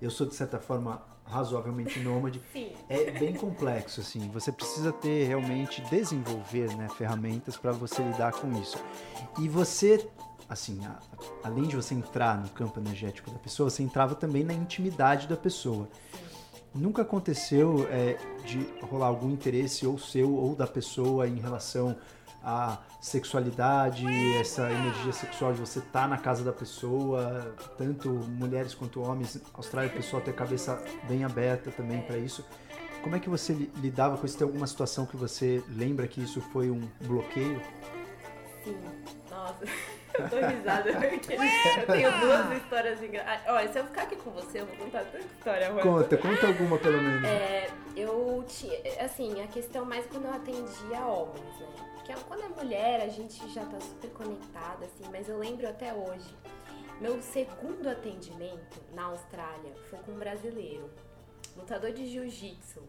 Eu 0.00 0.10
sou, 0.10 0.26
de 0.26 0.34
certa 0.34 0.58
forma, 0.58 1.02
razoavelmente 1.24 1.98
nômade. 2.00 2.42
Sim. 2.52 2.72
É 2.88 3.10
bem 3.10 3.34
complexo, 3.34 4.00
assim. 4.00 4.28
Você 4.30 4.52
precisa 4.52 4.92
ter, 4.92 5.26
realmente, 5.26 5.80
desenvolver 5.88 6.76
né, 6.76 6.88
ferramentas 6.90 7.56
para 7.56 7.72
você 7.72 8.02
lidar 8.02 8.32
com 8.32 8.52
isso. 8.60 8.76
E 9.40 9.48
você 9.48 10.06
assim, 10.48 10.84
a, 10.86 10.98
além 11.42 11.64
de 11.64 11.74
você 11.74 11.94
entrar 11.94 12.38
no 12.38 12.48
campo 12.50 12.78
energético 12.78 13.30
da 13.30 13.38
pessoa, 13.38 13.68
você 13.68 13.82
entrava 13.82 14.14
também 14.14 14.44
na 14.44 14.52
intimidade 14.52 15.26
da 15.26 15.36
pessoa. 15.36 15.88
Nunca 16.76 17.02
aconteceu 17.02 17.86
é, 17.90 18.18
de 18.44 18.58
rolar 18.82 19.06
algum 19.06 19.30
interesse 19.30 19.86
ou 19.86 19.98
seu 19.98 20.32
ou 20.34 20.54
da 20.54 20.66
pessoa 20.66 21.26
em 21.26 21.36
relação 21.36 21.96
à 22.42 22.78
sexualidade, 23.00 24.06
essa 24.38 24.70
energia 24.70 25.12
sexual 25.12 25.52
de 25.52 25.60
você 25.60 25.78
estar 25.78 26.02
tá 26.02 26.08
na 26.08 26.18
casa 26.18 26.44
da 26.44 26.52
pessoa, 26.52 27.54
tanto 27.78 28.08
mulheres 28.08 28.74
quanto 28.74 29.00
homens. 29.00 29.40
Austrália, 29.54 29.90
o 29.90 29.94
pessoal 29.94 30.22
tem 30.22 30.32
a 30.32 30.36
cabeça 30.36 30.82
bem 31.08 31.24
aberta 31.24 31.70
também 31.70 32.02
para 32.02 32.18
isso. 32.18 32.44
Como 33.02 33.14
é 33.14 33.20
que 33.20 33.28
você 33.28 33.52
lidava 33.76 34.18
com 34.18 34.26
isso? 34.26 34.36
Tem 34.36 34.46
alguma 34.46 34.66
situação 34.66 35.06
que 35.06 35.16
você 35.16 35.62
lembra 35.68 36.06
que 36.06 36.20
isso 36.20 36.40
foi 36.40 36.70
um 36.70 36.80
bloqueio? 37.02 37.60
Sim, 38.64 38.76
nossa. 39.30 39.64
Eu 40.18 40.28
tô 40.30 40.36
risada 40.46 40.92
porque 41.10 41.34
eu 41.34 41.86
tenho 41.86 42.20
duas 42.20 42.62
histórias 42.62 43.02
engraçadas. 43.02 43.42
Olha, 43.48 43.72
se 43.72 43.78
eu 43.78 43.84
ficar 43.84 44.02
aqui 44.02 44.16
com 44.16 44.30
você, 44.30 44.60
eu 44.60 44.66
vou 44.66 44.76
contar 44.76 45.04
tanta 45.04 45.24
história. 45.24 45.70
Conta, 45.82 46.16
conta 46.16 46.46
alguma 46.46 46.78
pelo 46.78 47.00
menos. 47.02 47.24
É, 47.24 47.70
eu 47.96 48.44
tinha, 48.48 48.78
assim, 49.04 49.42
a 49.42 49.46
questão 49.46 49.84
mais 49.84 50.06
quando 50.06 50.24
eu 50.26 50.34
atendia 50.34 51.00
homens, 51.06 51.58
né? 51.60 51.66
Porque 51.94 52.14
quando 52.28 52.42
é 52.44 52.48
mulher, 52.48 53.00
a 53.00 53.08
gente 53.08 53.48
já 53.52 53.64
tá 53.64 53.80
super 53.80 54.10
conectada, 54.10 54.84
assim, 54.86 55.04
mas 55.10 55.28
eu 55.28 55.38
lembro 55.38 55.68
até 55.68 55.92
hoje. 55.92 56.34
Meu 57.00 57.20
segundo 57.20 57.88
atendimento 57.88 58.80
na 58.94 59.04
Austrália 59.06 59.72
foi 59.90 59.98
com 59.98 60.12
um 60.12 60.18
brasileiro, 60.18 60.88
lutador 61.54 61.92
de 61.92 62.06
jiu-jitsu. 62.06 62.82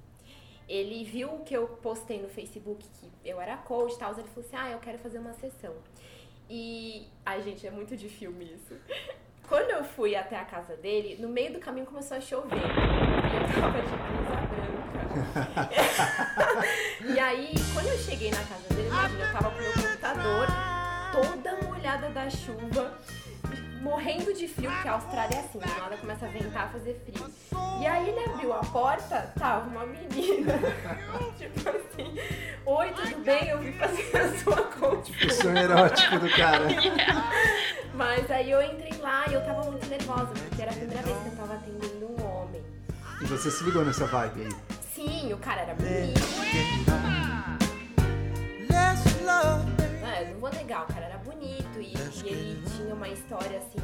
Ele 0.68 1.04
viu 1.04 1.40
que 1.40 1.54
eu 1.54 1.68
postei 1.68 2.22
no 2.22 2.30
Facebook 2.30 2.86
que 2.88 3.10
eu 3.26 3.40
era 3.42 3.58
coach 3.58 3.96
e 3.96 3.98
tal, 3.98 4.12
ele 4.14 4.28
falou 4.28 4.46
assim: 4.46 4.56
"Ah, 4.56 4.72
eu 4.72 4.80
quero 4.80 4.98
fazer 5.00 5.20
uma 5.20 5.34
sessão". 5.34 5.74
E, 6.50 7.08
ai, 7.26 7.42
gente, 7.42 7.68
é 7.68 7.72
muito 7.72 7.96
de 7.96 8.08
filme 8.08 8.46
isso. 8.46 8.76
Quando 9.48 9.70
eu 9.72 9.84
fui 9.84 10.16
até 10.16 10.38
a 10.38 10.46
casa 10.46 10.76
dele, 10.76 11.22
no 11.22 11.30
meio 11.30 11.54
do 11.54 11.60
caminho 11.60 11.86
começou 11.86 12.18
a 12.18 12.22
chover. 12.22 12.58
E 12.58 12.60
eu 12.60 13.62
tava 13.62 13.82
de 13.82 13.88
blusa 13.88 14.36
branca. 14.52 15.70
e 17.14 17.20
aí, 17.20 17.54
quando 17.74 17.88
eu 17.88 17.98
cheguei 17.98 18.30
na 18.30 18.44
casa 18.44 18.68
dele, 18.74 18.88
imagina, 18.88 19.26
eu 19.26 19.32
tava 19.32 19.52
com 19.52 19.62
meu 19.62 19.74
computador 19.74 20.48
toda 21.12 21.62
molhada 21.64 22.10
da 22.10 22.30
chuva, 22.30 22.98
morrendo 23.88 24.34
de 24.34 24.48
frio, 24.48 24.70
porque 24.70 24.88
a 24.88 24.94
Austrália 24.94 25.38
é 25.38 25.40
assim, 25.40 25.60
do 25.60 25.80
nada 25.80 25.98
começa 25.98 26.26
a 26.26 26.30
ventar, 26.30 26.72
fazer 26.72 27.02
frio. 27.06 27.26
E 27.80 27.88
aí 27.88 28.10
ele 28.10 28.20
abriu 28.30 28.54
a 28.54 28.60
porta, 28.60 29.32
tava 29.40 29.70
uma 29.70 29.86
menina, 29.86 30.54
tipo 31.38 31.70
assim, 31.70 32.18
oi, 32.66 32.92
tudo 32.92 33.24
bem? 33.24 33.48
Eu 33.48 33.60
vim 33.60 33.72
fazer 33.74 34.18
a 34.18 34.38
sua 34.40 34.64
conta. 34.64 35.10
O 35.10 35.32
sonho 35.32 35.58
erótico 35.58 36.20
do 36.20 36.30
cara. 36.30 36.68
Mas 37.96 38.30
aí 38.30 38.52
eu 38.52 38.62
entrei 38.62 39.00
lá 39.00 39.26
e 39.30 39.34
eu 39.34 39.46
tava 39.46 39.64
muito 39.64 39.88
nervosa, 39.88 40.28
porque 40.28 40.62
era 40.62 40.72
a 40.72 40.76
primeira 40.76 41.02
vez 41.02 41.18
que 41.18 41.28
eu 41.30 41.36
tava 41.36 41.54
atendendo 41.54 42.12
um 42.12 42.26
homem. 42.26 42.64
E 43.22 43.26
você 43.26 43.50
se 43.50 43.64
ligou 43.64 43.86
nessa 43.86 44.06
vibe 44.06 44.42
aí? 44.42 44.56
Sim, 44.94 45.34
o 45.34 45.38
cara 45.38 45.62
era 45.62 45.74
bonito. 45.74 46.20
É, 50.04 50.24
eu 50.24 50.34
não 50.34 50.40
vou 50.40 50.50
negar, 50.52 50.84
o 50.84 50.94
cara 50.94 51.06
era 51.06 51.18
bonito 51.20 51.80
e, 51.80 51.94
e 51.94 52.30
ele 52.30 52.67
tinha 52.88 52.96
uma 52.96 53.10
história 53.10 53.58
assim 53.58 53.80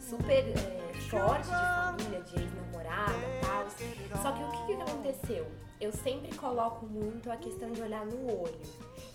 super 0.00 0.48
é, 0.48 0.92
forte 1.08 1.44
de 1.44 1.50
família, 1.50 2.20
de 2.22 2.42
ex-namorada 2.42 3.12
e 3.12 3.40
tal. 3.40 4.20
Só 4.20 4.32
que 4.32 4.42
o 4.42 4.50
que, 4.50 4.66
que 4.66 4.82
aconteceu? 4.82 5.46
Eu 5.80 5.92
sempre 5.92 6.34
coloco 6.34 6.84
muito 6.84 7.30
a 7.30 7.36
questão 7.36 7.70
de 7.70 7.80
olhar 7.80 8.04
no 8.04 8.26
olho. 8.26 8.60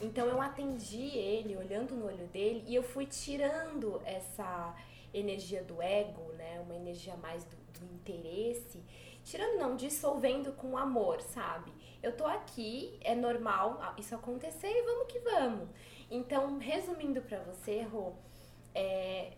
Então 0.01 0.27
eu 0.27 0.41
atendi 0.41 1.17
ele 1.17 1.57
olhando 1.57 1.93
no 1.93 2.05
olho 2.05 2.25
dele 2.27 2.63
e 2.65 2.73
eu 2.73 2.83
fui 2.83 3.05
tirando 3.05 4.01
essa 4.05 4.73
energia 5.13 5.61
do 5.61 5.81
ego, 5.81 6.31
né? 6.37 6.61
Uma 6.61 6.75
energia 6.75 7.17
mais 7.17 7.43
do, 7.43 7.57
do 7.79 7.85
interesse. 7.95 8.81
Tirando 9.25 9.57
não, 9.57 9.75
dissolvendo 9.75 10.53
com 10.53 10.77
amor, 10.77 11.19
sabe? 11.19 11.69
Eu 12.01 12.15
tô 12.15 12.25
aqui, 12.25 12.97
é 13.01 13.13
normal 13.13 13.93
isso 13.97 14.15
acontecer 14.15 14.71
e 14.71 14.83
vamos 14.83 15.11
que 15.11 15.19
vamos. 15.19 15.67
Então, 16.09 16.57
resumindo 16.59 17.21
para 17.21 17.39
você, 17.39 17.81
Rô, 17.81 18.13
é, 18.73 19.33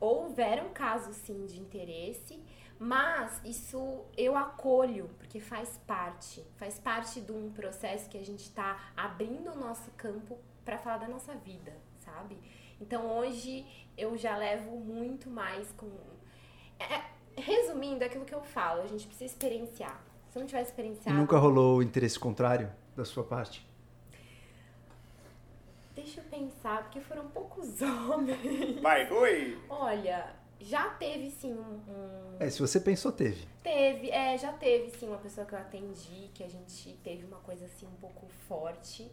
houveram 0.00 0.70
casos 0.70 1.16
sim 1.16 1.46
de 1.46 1.60
interesse, 1.60 2.42
mas 2.78 3.40
isso 3.44 4.04
eu 4.16 4.36
acolho, 4.36 5.10
porque 5.18 5.38
faz 5.38 5.78
parte, 5.86 6.42
faz 6.56 6.78
parte 6.78 7.20
de 7.20 7.30
um 7.30 7.50
processo 7.50 8.08
que 8.08 8.16
a 8.16 8.24
gente 8.24 8.40
está 8.44 8.92
abrindo 8.96 9.50
o 9.52 9.56
nosso 9.56 9.90
campo 9.92 10.38
para 10.64 10.78
falar 10.78 10.98
da 10.98 11.08
nossa 11.08 11.34
vida, 11.34 11.76
sabe? 11.98 12.38
Então 12.80 13.18
hoje 13.18 13.66
eu 13.96 14.16
já 14.16 14.36
levo 14.36 14.76
muito 14.76 15.28
mais 15.28 15.70
com. 15.72 15.90
É, 16.78 17.04
resumindo 17.36 18.02
aquilo 18.04 18.24
que 18.24 18.34
eu 18.34 18.42
falo, 18.42 18.82
a 18.82 18.86
gente 18.86 19.06
precisa 19.06 19.26
experienciar. 19.26 20.02
Se 20.30 20.38
não 20.38 20.46
tiver 20.46 20.62
experienciado. 20.62 21.18
Nunca 21.18 21.36
rolou 21.36 21.78
o 21.78 21.82
interesse 21.82 22.18
contrário 22.18 22.72
da 22.96 23.04
sua 23.04 23.24
parte? 23.24 23.68
Deixa 26.02 26.20
eu 26.20 26.24
pensar, 26.24 26.84
porque 26.84 26.98
foram 27.00 27.28
poucos 27.28 27.80
homens. 27.82 28.80
Vai, 28.80 29.10
oi! 29.12 29.58
Olha, 29.68 30.34
já 30.58 30.88
teve 30.90 31.30
sim 31.30 31.52
um, 31.52 31.60
um, 31.60 32.36
É, 32.40 32.48
se 32.48 32.58
você 32.58 32.80
pensou, 32.80 33.12
teve. 33.12 33.46
Teve, 33.62 34.10
é, 34.10 34.38
já 34.38 34.50
teve 34.52 34.90
sim 34.98 35.08
uma 35.08 35.18
pessoa 35.18 35.46
que 35.46 35.52
eu 35.52 35.58
atendi, 35.58 36.30
que 36.32 36.42
a 36.42 36.48
gente 36.48 36.94
teve 37.04 37.26
uma 37.26 37.36
coisa 37.40 37.66
assim 37.66 37.86
um 37.86 38.00
pouco 38.00 38.26
forte, 38.48 39.10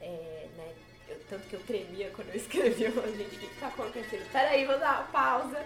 é, 0.00 0.48
né? 0.56 0.74
Eu, 1.08 1.20
tanto 1.30 1.46
que 1.46 1.54
eu 1.54 1.60
tremia 1.60 2.10
quando 2.10 2.30
eu 2.30 2.36
escrevi, 2.36 2.82
eu 2.84 2.92
falei, 2.92 3.14
gente, 3.16 3.36
o 3.36 3.38
que, 3.38 3.46
que 3.46 3.60
tá 3.60 3.68
acontecendo? 3.68 4.32
Peraí, 4.32 4.64
vou 4.66 4.78
dar 4.78 5.02
uma 5.02 5.12
pausa. 5.12 5.64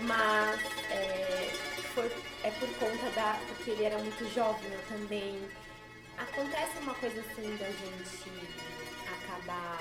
Mas 0.00 0.60
é, 0.90 1.48
foi, 1.94 2.06
é 2.42 2.50
por 2.52 2.68
conta 2.78 3.10
da. 3.14 3.38
porque 3.48 3.70
ele 3.70 3.84
era 3.84 3.98
muito 3.98 4.24
jovem, 4.34 4.72
eu 4.72 4.82
também. 4.88 5.42
Acontece 6.16 6.78
uma 6.78 6.94
coisa 6.94 7.20
assim 7.20 7.56
da 7.56 7.66
gente 7.66 8.85
acabar 9.36 9.78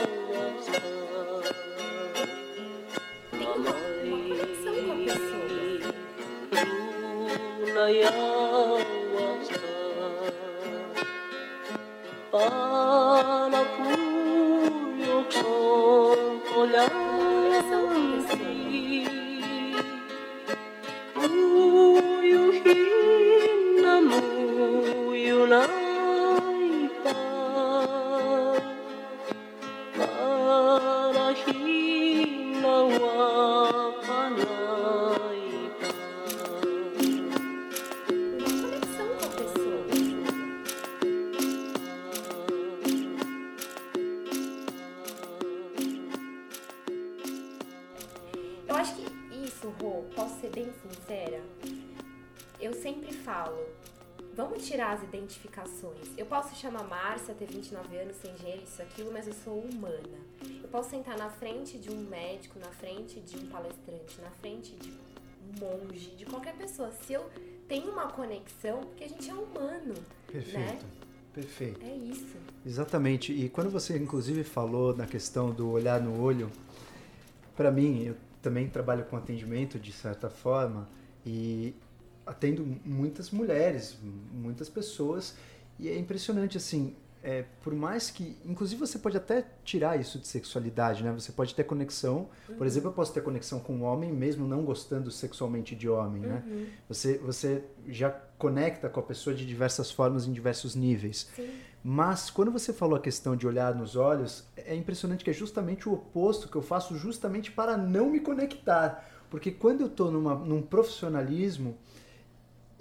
uma 3.42 3.74
conexão 3.74 4.74
com 4.86 4.92
a 4.92 4.96
pessoa. 4.96 5.32
Conexão 12.32 13.11
Chamar 56.62 56.84
Márcia, 56.84 57.34
ter 57.34 57.48
29 57.48 57.98
anos, 57.98 58.16
ser 58.18 58.30
engenheiro, 58.36 58.62
isso, 58.62 58.80
aquilo, 58.84 59.12
mas 59.12 59.26
eu 59.26 59.34
sou 59.34 59.62
humana. 59.62 60.20
Eu 60.62 60.70
posso 60.70 60.92
sentar 60.92 61.18
na 61.18 61.28
frente 61.28 61.80
de 61.80 61.90
um 61.90 62.08
médico, 62.08 62.60
na 62.60 62.68
frente 62.68 63.20
de 63.20 63.36
um 63.36 63.48
palestrante, 63.48 64.22
na 64.22 64.30
frente 64.30 64.76
de 64.76 64.92
um 64.92 65.60
monge, 65.60 66.12
de 66.12 66.24
qualquer 66.24 66.56
pessoa. 66.56 66.92
Se 66.92 67.14
eu 67.14 67.28
tenho 67.68 67.92
uma 67.92 68.12
conexão, 68.12 68.82
porque 68.82 69.06
a 69.06 69.08
gente 69.08 69.28
é 69.28 69.34
humano, 69.34 69.96
Perfeito. 70.28 70.60
né? 70.60 70.80
Perfeito. 71.34 71.84
É 71.84 71.96
isso. 71.96 72.38
Exatamente. 72.64 73.34
E 73.34 73.50
quando 73.50 73.72
você, 73.72 73.98
inclusive, 73.98 74.44
falou 74.44 74.96
na 74.96 75.08
questão 75.08 75.50
do 75.50 75.68
olhar 75.72 76.00
no 76.00 76.22
olho, 76.22 76.52
para 77.56 77.72
mim, 77.72 78.04
eu 78.04 78.16
também 78.40 78.70
trabalho 78.70 79.04
com 79.06 79.18
atendimento 79.18 79.80
de 79.80 79.92
certa 79.92 80.30
forma 80.30 80.88
e 81.26 81.74
atendo 82.24 82.64
muitas 82.86 83.32
mulheres, 83.32 83.98
muitas 84.32 84.70
pessoas 84.70 85.36
e 85.82 85.90
é 85.90 85.98
impressionante 85.98 86.56
assim. 86.58 86.96
É, 87.24 87.46
por 87.64 87.76
mais 87.76 88.10
que, 88.10 88.36
inclusive, 88.44 88.80
você 88.80 88.98
pode 88.98 89.16
até 89.16 89.46
tirar 89.64 90.00
isso 90.00 90.18
de 90.18 90.28
sexualidade, 90.28 91.04
né? 91.04 91.12
Você 91.12 91.32
pode 91.32 91.54
ter 91.54 91.64
conexão. 91.64 92.30
Por 92.58 92.66
exemplo, 92.66 92.90
eu 92.90 92.94
posso 92.94 93.14
ter 93.14 93.22
conexão 93.22 93.60
com 93.60 93.76
um 93.76 93.84
homem 93.84 94.12
mesmo 94.12 94.48
não 94.48 94.64
gostando 94.64 95.12
sexualmente 95.12 95.76
de 95.76 95.88
homem, 95.88 96.24
né? 96.24 96.44
Você, 96.88 97.20
você 97.20 97.64
já 97.88 98.10
conecta 98.40 98.90
com 98.90 99.00
a 99.00 99.04
pessoa 99.04 99.36
de 99.36 99.46
diversas 99.46 99.92
formas, 99.92 100.26
em 100.26 100.34
diversos 100.34 100.74
níveis. 100.74 101.30
Sim. 101.36 101.50
Mas 101.84 102.30
quando 102.30 102.52
você 102.52 102.74
falou 102.74 102.96
a 102.96 103.00
questão 103.00 103.36
de 103.36 103.46
olhar 103.46 103.76
nos 103.76 103.96
olhos, 103.96 104.44
é 104.56 104.76
impressionante 104.76 105.24
que 105.24 105.30
é 105.30 105.34
justamente 105.34 105.88
o 105.88 105.94
oposto 105.94 106.48
que 106.48 106.56
eu 106.56 106.62
faço 106.62 106.96
justamente 106.98 107.52
para 107.52 107.78
não 107.78 108.10
me 108.10 108.20
conectar. 108.20 109.08
Porque 109.30 109.52
quando 109.52 109.82
eu 109.82 109.88
estou 109.88 110.12
num 110.12 110.62
profissionalismo, 110.62 111.78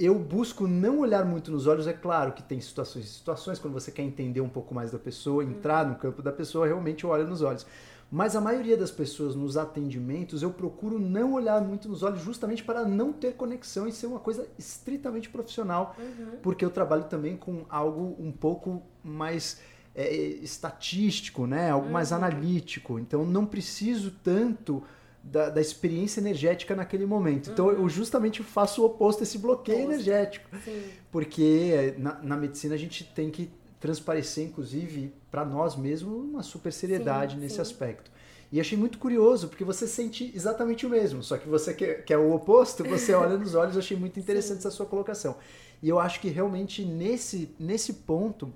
eu 0.02 0.18
busco 0.18 0.66
não 0.66 1.00
olhar 1.00 1.24
muito 1.24 1.50
nos 1.50 1.66
olhos. 1.66 1.86
É 1.86 1.92
claro 1.92 2.32
que 2.32 2.42
tem 2.42 2.60
situações 2.60 3.04
e 3.04 3.08
situações, 3.08 3.58
quando 3.58 3.74
você 3.74 3.90
quer 3.90 4.02
entender 4.02 4.40
um 4.40 4.48
pouco 4.48 4.74
mais 4.74 4.90
da 4.90 4.98
pessoa, 4.98 5.44
entrar 5.44 5.86
no 5.86 5.96
campo 5.96 6.22
da 6.22 6.32
pessoa, 6.32 6.66
realmente 6.66 7.04
eu 7.04 7.10
olho 7.10 7.26
nos 7.26 7.42
olhos. 7.42 7.66
Mas 8.12 8.34
a 8.34 8.40
maioria 8.40 8.76
das 8.76 8.90
pessoas 8.90 9.36
nos 9.36 9.56
atendimentos 9.56 10.42
eu 10.42 10.50
procuro 10.50 10.98
não 10.98 11.34
olhar 11.34 11.60
muito 11.60 11.88
nos 11.88 12.02
olhos 12.02 12.20
justamente 12.22 12.64
para 12.64 12.84
não 12.84 13.12
ter 13.12 13.34
conexão 13.34 13.86
e 13.86 13.92
ser 13.92 14.06
uma 14.06 14.18
coisa 14.18 14.48
estritamente 14.58 15.28
profissional, 15.28 15.94
Uhum. 15.96 16.38
porque 16.42 16.64
eu 16.64 16.70
trabalho 16.70 17.04
também 17.04 17.36
com 17.36 17.64
algo 17.68 18.16
um 18.18 18.32
pouco 18.32 18.82
mais 19.04 19.60
é, 19.94 20.12
estatístico, 20.14 21.46
né? 21.46 21.70
Algo 21.70 21.90
mais 21.90 22.10
Uhum. 22.10 22.16
analítico. 22.18 22.98
Então 22.98 23.24
não 23.24 23.44
preciso 23.46 24.12
tanto 24.22 24.82
da, 25.22 25.50
da 25.50 25.61
experiência 25.61 26.20
energética 26.20 26.74
naquele 26.74 27.06
momento. 27.06 27.50
Então 27.50 27.70
eu 27.70 27.88
justamente 27.88 28.42
faço 28.42 28.83
o 28.83 28.87
oposto, 28.87 29.22
esse 29.22 29.38
bloqueio 29.38 29.78
Uhum. 29.87 29.92
Energético. 29.92 30.48
Sim. 30.64 30.83
Porque 31.11 31.94
na, 31.98 32.20
na 32.22 32.37
medicina 32.37 32.74
a 32.74 32.78
gente 32.78 33.04
tem 33.04 33.30
que 33.30 33.50
transparecer, 33.78 34.46
inclusive, 34.46 35.12
para 35.30 35.44
nós 35.44 35.76
mesmos, 35.76 36.12
uma 36.12 36.42
super 36.42 36.72
seriedade 36.72 37.35
Sim, 37.35 37.40
nesse 37.40 37.54
sim. 37.56 37.61
aspecto. 37.62 38.11
E 38.52 38.61
achei 38.61 38.76
muito 38.76 38.98
curioso, 38.98 39.48
porque 39.48 39.62
você 39.62 39.87
sente 39.87 40.33
exatamente 40.35 40.85
o 40.85 40.90
mesmo, 40.90 41.22
só 41.22 41.38
que 41.38 41.48
você 41.48 41.72
quer, 41.72 42.04
quer 42.04 42.18
o 42.18 42.35
oposto, 42.35 42.83
você 42.83 43.14
olha 43.14 43.38
nos 43.38 43.54
olhos, 43.54 43.74
eu 43.74 43.78
achei 43.78 43.96
muito 43.96 44.18
interessante 44.18 44.59
essa 44.59 44.70
sua 44.72 44.87
colocação. 44.87 45.37
E 45.80 45.88
eu 45.88 46.00
acho 46.00 46.20
que 46.20 46.28
realmente 46.28 46.85
nesse, 46.85 47.54
nesse 47.61 47.92
ponto, 47.92 48.52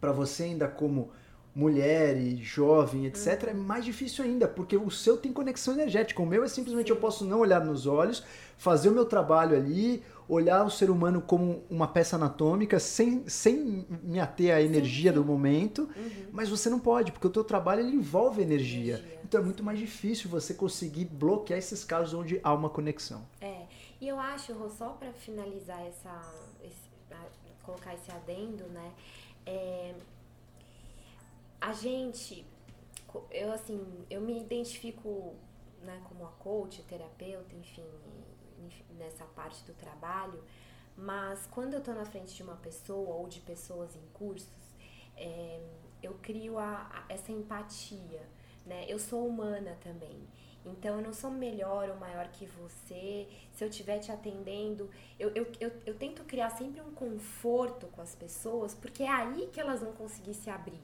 para 0.00 0.10
você 0.12 0.42
ainda 0.44 0.66
como 0.66 1.10
mulher 1.58 2.16
e 2.16 2.36
jovem, 2.36 3.06
etc, 3.06 3.48
é 3.48 3.52
mais 3.52 3.84
difícil 3.84 4.24
ainda, 4.24 4.46
porque 4.46 4.76
o 4.76 4.90
seu 4.92 5.16
tem 5.16 5.32
conexão 5.32 5.74
energética. 5.74 6.22
O 6.22 6.26
meu 6.26 6.44
é 6.44 6.48
simplesmente 6.48 6.90
eu 6.90 6.96
posso 6.96 7.24
não 7.24 7.40
olhar 7.40 7.64
nos 7.64 7.84
olhos, 7.84 8.22
fazer 8.56 8.88
o 8.90 8.92
meu 8.92 9.04
trabalho 9.04 9.56
ali, 9.56 10.04
olhar 10.28 10.64
o 10.64 10.70
ser 10.70 10.88
humano 10.88 11.20
como 11.20 11.64
uma 11.68 11.88
peça 11.88 12.14
anatômica, 12.14 12.78
sem, 12.78 13.28
sem 13.28 13.84
me 14.04 14.20
ater 14.20 14.54
à 14.54 14.62
energia 14.62 15.12
do 15.12 15.24
momento, 15.24 15.88
mas 16.30 16.48
você 16.48 16.70
não 16.70 16.78
pode, 16.78 17.10
porque 17.10 17.26
o 17.26 17.30
teu 17.30 17.42
trabalho 17.42 17.80
ele 17.80 17.96
envolve 17.96 18.40
energia. 18.40 18.94
Energia, 18.98 19.20
Então 19.24 19.40
é 19.40 19.44
muito 19.44 19.64
mais 19.64 19.80
difícil 19.80 20.30
você 20.30 20.54
conseguir 20.54 21.06
bloquear 21.06 21.58
esses 21.58 21.82
casos 21.82 22.14
onde 22.14 22.38
há 22.44 22.54
uma 22.54 22.70
conexão. 22.70 23.22
É, 23.40 23.62
e 24.00 24.06
eu 24.06 24.20
acho, 24.20 24.52
Rô, 24.52 24.68
só 24.70 24.90
para 24.90 25.12
finalizar 25.12 25.80
essa, 25.84 26.14
esse- 26.62 26.88
colocar 27.64 27.94
esse 27.94 28.10
adendo, 28.12 28.64
né, 28.68 28.92
é, 29.44 29.94
a 31.60 31.72
gente, 31.72 32.46
eu 33.30 33.52
assim, 33.52 33.80
eu 34.10 34.20
me 34.20 34.38
identifico, 34.40 35.34
né, 35.82 36.00
como 36.08 36.24
a 36.26 36.30
coach, 36.32 36.82
terapeuta, 36.82 37.54
enfim, 37.56 37.84
nessa 38.98 39.24
parte 39.24 39.62
do 39.64 39.72
trabalho, 39.74 40.42
mas 40.96 41.46
quando 41.50 41.74
eu 41.74 41.80
tô 41.82 41.92
na 41.92 42.04
frente 42.04 42.34
de 42.34 42.42
uma 42.42 42.56
pessoa 42.56 43.14
ou 43.16 43.28
de 43.28 43.40
pessoas 43.40 43.94
em 43.94 44.06
cursos, 44.12 44.48
é, 45.16 45.60
eu 46.02 46.14
crio 46.22 46.58
a- 46.58 46.88
a- 46.92 47.04
essa 47.12 47.32
empatia, 47.32 48.22
né, 48.66 48.84
eu 48.88 48.98
sou 48.98 49.26
humana 49.26 49.76
também, 49.82 50.18
então 50.66 50.96
eu 50.96 51.02
não 51.02 51.12
sou 51.14 51.30
melhor 51.30 51.88
ou 51.88 51.96
maior 51.96 52.28
que 52.28 52.44
você. 52.46 53.26
Se 53.52 53.64
eu 53.64 53.68
estiver 53.68 53.98
te 54.00 54.12
atendendo, 54.12 54.90
eu, 55.18 55.30
eu, 55.34 55.46
eu, 55.60 55.72
eu 55.86 55.94
tento 55.94 56.24
criar 56.24 56.50
sempre 56.50 56.80
um 56.80 56.90
conforto 56.92 57.86
com 57.88 58.02
as 58.02 58.14
pessoas, 58.14 58.74
porque 58.74 59.02
é 59.04 59.08
aí 59.10 59.48
que 59.52 59.60
elas 59.60 59.80
vão 59.80 59.92
conseguir 59.92 60.34
se 60.34 60.50
abrir. 60.50 60.80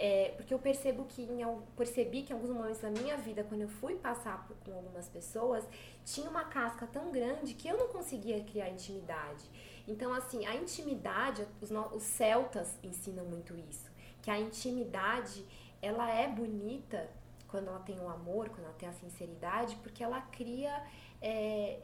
É, 0.00 0.32
porque 0.36 0.54
eu 0.54 0.60
percebo 0.60 1.04
que 1.06 1.22
em, 1.22 1.44
percebi 1.76 2.22
que 2.22 2.32
em 2.32 2.36
alguns 2.36 2.50
momentos 2.50 2.80
da 2.80 2.88
minha 2.88 3.16
vida, 3.16 3.42
quando 3.42 3.62
eu 3.62 3.68
fui 3.68 3.96
passar 3.96 4.46
por, 4.46 4.56
com 4.58 4.72
algumas 4.72 5.08
pessoas, 5.08 5.66
tinha 6.04 6.30
uma 6.30 6.44
casca 6.44 6.86
tão 6.86 7.10
grande 7.10 7.52
que 7.54 7.66
eu 7.66 7.76
não 7.76 7.88
conseguia 7.88 8.42
criar 8.44 8.70
intimidade. 8.70 9.42
Então, 9.88 10.14
assim, 10.14 10.46
a 10.46 10.54
intimidade, 10.54 11.44
os, 11.60 11.70
os 11.92 12.04
celtas 12.04 12.78
ensinam 12.80 13.24
muito 13.24 13.56
isso, 13.56 13.90
que 14.22 14.30
a 14.30 14.38
intimidade, 14.38 15.44
ela 15.82 16.08
é 16.08 16.28
bonita 16.28 17.10
quando 17.48 17.66
ela 17.66 17.80
tem 17.80 17.98
o 17.98 18.08
amor, 18.08 18.50
quando 18.50 18.66
ela 18.66 18.74
tem 18.74 18.88
a 18.88 18.92
sinceridade, 18.92 19.74
porque 19.82 20.04
ela 20.04 20.20
cria 20.20 20.80
é, 21.20 21.80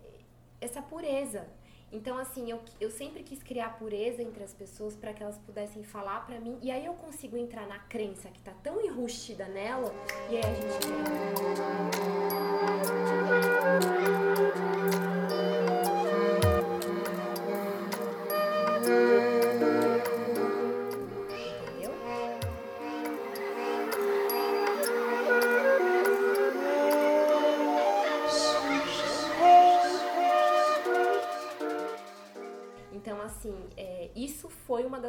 essa 0.60 0.80
pureza. 0.80 1.48
Então, 1.94 2.18
assim, 2.18 2.50
eu, 2.50 2.60
eu 2.80 2.90
sempre 2.90 3.22
quis 3.22 3.40
criar 3.40 3.78
pureza 3.78 4.20
entre 4.20 4.42
as 4.42 4.52
pessoas 4.52 4.96
para 4.96 5.12
que 5.12 5.22
elas 5.22 5.38
pudessem 5.38 5.84
falar 5.84 6.26
para 6.26 6.40
mim. 6.40 6.58
E 6.60 6.68
aí 6.72 6.84
eu 6.84 6.94
consigo 6.94 7.36
entrar 7.36 7.68
na 7.68 7.78
crença 7.78 8.28
que 8.30 8.40
tá 8.40 8.52
tão 8.64 8.84
enrustida 8.84 9.46
nela. 9.46 9.94
E 10.28 10.36
aí 10.36 10.42
a 10.42 10.54
gente. 10.54 10.64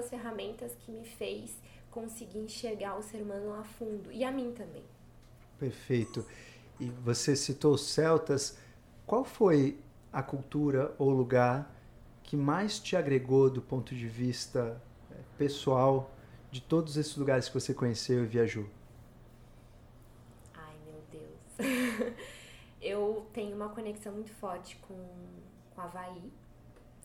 Das 0.05 0.09
ferramentas 0.09 0.75
que 0.79 0.91
me 0.91 1.03
fez 1.03 1.57
conseguir 1.89 2.39
enxergar 2.39 2.97
o 2.97 3.01
ser 3.01 3.21
humano 3.21 3.53
a 3.53 3.63
fundo. 3.63 4.11
E 4.11 4.23
a 4.23 4.31
mim 4.31 4.53
também. 4.53 4.83
Perfeito. 5.57 6.25
E 6.79 6.85
você 7.03 7.35
citou 7.35 7.73
os 7.73 7.87
celtas. 7.87 8.57
Qual 9.05 9.23
foi 9.23 9.79
a 10.13 10.21
cultura 10.21 10.93
ou 10.97 11.09
lugar 11.09 11.71
que 12.23 12.35
mais 12.35 12.79
te 12.79 12.95
agregou 12.95 13.49
do 13.49 13.61
ponto 13.61 13.95
de 13.95 14.07
vista 14.07 14.81
eh, 15.11 15.15
pessoal 15.37 16.11
de 16.51 16.61
todos 16.61 16.97
esses 16.97 17.15
lugares 17.15 17.47
que 17.47 17.53
você 17.53 17.73
conheceu 17.73 18.23
e 18.23 18.27
viajou? 18.27 18.67
Ai, 20.53 20.75
meu 20.85 21.01
Deus. 21.11 22.15
eu 22.81 23.25
tenho 23.33 23.55
uma 23.55 23.69
conexão 23.69 24.13
muito 24.13 24.31
forte 24.31 24.75
com, 24.87 25.07
com 25.73 25.81
Havaí, 25.81 26.31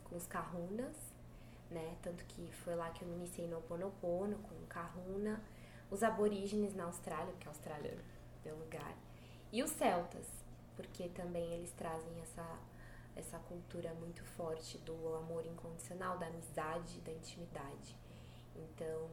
com 0.05 0.17
os 0.17 0.27
Kahunas, 0.27 1.10
né? 1.71 1.97
Tanto 2.03 2.25
que 2.25 2.51
foi 2.53 2.75
lá 2.75 2.91
que 2.91 3.03
eu 3.03 3.09
me 3.09 3.15
iniciei 3.15 3.47
no 3.47 3.59
Oponopono, 3.59 4.39
com 4.39 4.55
o 4.55 4.67
Kahuna. 4.67 5.43
Os 5.91 6.03
aborígenes 6.03 6.75
na 6.75 6.85
Austrália, 6.85 7.33
porque 7.33 7.49
a 7.49 7.51
Austrália 7.51 7.99
é 8.45 8.53
o 8.53 8.57
lugar. 8.57 8.97
E 9.53 9.63
os 9.63 9.71
celtas, 9.71 10.27
porque 10.77 11.09
também 11.09 11.53
eles 11.55 11.73
trazem 11.73 12.21
essa, 12.23 12.59
essa 13.17 13.39
cultura 13.39 13.93
muito 13.95 14.23
forte 14.23 14.79
do 14.79 15.15
amor 15.17 15.45
incondicional, 15.47 16.19
da 16.19 16.27
amizade, 16.27 17.01
da 17.01 17.13
intimidade. 17.13 17.97
Então, 18.55 19.09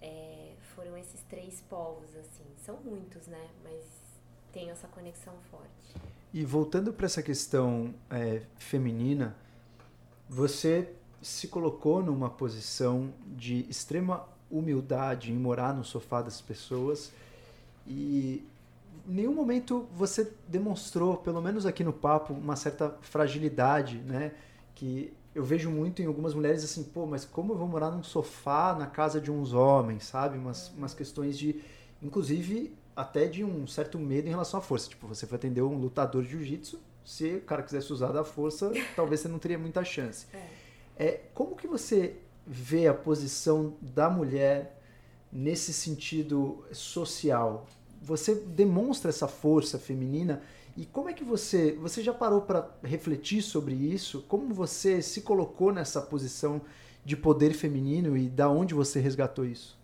é, 0.00 0.54
foram 0.74 0.96
esses 0.96 1.22
três 1.22 1.62
povos, 1.62 2.14
assim. 2.16 2.44
São 2.58 2.76
muitos, 2.78 3.26
né? 3.26 3.50
Mas 3.62 3.84
tem 4.52 4.70
essa 4.70 4.88
conexão 4.88 5.34
forte. 5.50 5.94
E 6.32 6.44
voltando 6.44 6.92
para 6.92 7.06
essa 7.06 7.22
questão 7.22 7.94
eh, 8.10 8.42
feminina, 8.58 9.34
você 10.28 10.94
se 11.20 11.48
colocou 11.48 12.02
numa 12.02 12.30
posição 12.30 13.12
de 13.36 13.66
extrema 13.68 14.24
humildade 14.50 15.32
em 15.32 15.36
morar 15.36 15.74
no 15.74 15.84
sofá 15.84 16.22
das 16.22 16.40
pessoas 16.40 17.12
e 17.86 18.44
em 19.08 19.14
nenhum 19.14 19.34
momento 19.34 19.86
você 19.94 20.30
demonstrou, 20.46 21.16
pelo 21.16 21.40
menos 21.40 21.64
aqui 21.64 21.82
no 21.82 21.92
papo, 21.92 22.34
uma 22.34 22.56
certa 22.56 22.94
fragilidade, 23.00 23.98
né? 23.98 24.32
Que 24.74 25.12
eu 25.34 25.44
vejo 25.44 25.70
muito 25.70 26.02
em 26.02 26.06
algumas 26.06 26.34
mulheres 26.34 26.62
assim, 26.62 26.82
pô, 26.82 27.06
mas 27.06 27.24
como 27.24 27.52
eu 27.52 27.56
vou 27.56 27.68
morar 27.68 27.90
num 27.90 28.02
sofá 28.02 28.74
na 28.78 28.86
casa 28.86 29.20
de 29.20 29.30
uns 29.30 29.52
homens, 29.52 30.04
sabe? 30.04 30.36
Umas, 30.36 30.68
umas 30.76 30.92
questões 30.92 31.38
de, 31.38 31.62
inclusive, 32.02 32.74
até 32.94 33.26
de 33.26 33.44
um 33.44 33.66
certo 33.66 33.98
medo 33.98 34.26
em 34.26 34.30
relação 34.30 34.58
à 34.58 34.62
força. 34.62 34.88
Tipo, 34.88 35.06
você 35.06 35.26
foi 35.26 35.36
atender 35.36 35.62
um 35.62 35.78
lutador 35.78 36.22
de 36.22 36.30
jiu-jitsu, 36.30 36.78
se 37.04 37.36
o 37.36 37.40
cara 37.40 37.62
quisesse 37.62 37.90
usar 37.90 38.12
da 38.12 38.24
força, 38.24 38.70
talvez 38.94 39.20
você 39.20 39.28
não 39.28 39.38
teria 39.38 39.58
muita 39.58 39.82
chance. 39.82 40.26
É, 40.34 40.46
como 41.34 41.56
que 41.56 41.66
você 41.66 42.16
vê 42.46 42.88
a 42.88 42.94
posição 42.94 43.74
da 43.80 44.10
mulher 44.10 44.80
nesse 45.32 45.72
sentido 45.72 46.64
social? 46.72 47.66
Você 48.02 48.34
demonstra 48.34 49.10
essa 49.10 49.28
força 49.28 49.78
feminina 49.78 50.42
e 50.76 50.86
como 50.86 51.08
é 51.08 51.12
que 51.12 51.24
você, 51.24 51.72
você 51.72 52.02
já 52.02 52.12
parou 52.12 52.42
para 52.42 52.70
refletir 52.82 53.42
sobre 53.42 53.74
isso? 53.74 54.22
Como 54.28 54.54
você 54.54 55.02
se 55.02 55.22
colocou 55.22 55.72
nessa 55.72 56.00
posição 56.00 56.60
de 57.04 57.16
poder 57.16 57.52
feminino 57.52 58.16
e 58.16 58.28
da 58.28 58.48
onde 58.48 58.74
você 58.74 59.00
resgatou 59.00 59.44
isso? 59.44 59.78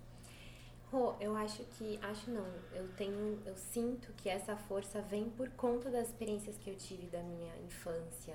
Eu 1.20 1.34
acho 1.36 1.64
que. 1.76 1.98
Acho 2.02 2.30
não. 2.30 2.46
Eu 2.72 2.86
tenho. 2.96 3.38
Eu 3.44 3.56
sinto 3.56 4.12
que 4.16 4.28
essa 4.28 4.54
força 4.56 5.00
vem 5.00 5.28
por 5.30 5.48
conta 5.50 5.90
das 5.90 6.08
experiências 6.08 6.56
que 6.56 6.70
eu 6.70 6.76
tive 6.76 7.06
da 7.06 7.22
minha 7.22 7.52
infância. 7.66 8.34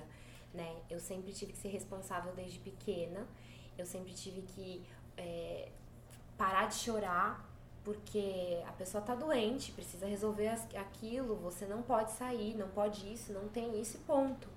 Né? 0.52 0.76
Eu 0.88 0.98
sempre 0.98 1.32
tive 1.32 1.52
que 1.52 1.58
ser 1.58 1.68
responsável 1.68 2.32
desde 2.34 2.58
pequena. 2.58 3.26
Eu 3.78 3.86
sempre 3.86 4.12
tive 4.12 4.42
que 4.42 4.84
é, 5.16 5.70
parar 6.36 6.66
de 6.66 6.74
chorar 6.74 7.48
porque 7.84 8.62
a 8.66 8.72
pessoa 8.72 9.02
tá 9.02 9.14
doente, 9.14 9.72
precisa 9.72 10.06
resolver 10.06 10.48
aquilo, 10.48 11.34
você 11.36 11.64
não 11.64 11.80
pode 11.80 12.10
sair, 12.12 12.54
não 12.54 12.68
pode 12.68 13.10
isso, 13.10 13.32
não 13.32 13.48
tem 13.48 13.80
isso 13.80 13.96
e 13.96 14.00
ponto. 14.00 14.48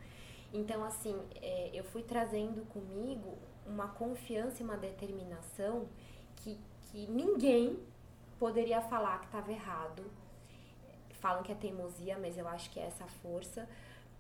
Então, 0.51 0.84
assim, 0.84 1.17
é, 1.41 1.69
eu 1.73 1.84
fui 1.86 2.03
trazendo 2.03 2.65
comigo 2.65 3.38
uma 3.65 3.88
confiança 3.88 4.62
e 4.62 4.65
uma 4.65 4.75
determinação 4.75 5.88
que, 6.36 6.60
que 6.82 7.08
ninguém 7.08 7.79
poderia 8.38 8.82
falar 8.82 9.19
que 9.19 9.27
estava 9.27 9.51
errado 9.51 10.03
falam 11.23 11.41
que 11.41 11.53
é 11.53 11.56
teimosia, 11.56 12.17
mas 12.19 12.38
eu 12.38 12.45
acho 12.45 12.69
que 12.69 12.77
é 12.77 12.84
essa 12.84 13.08
força 13.08 13.67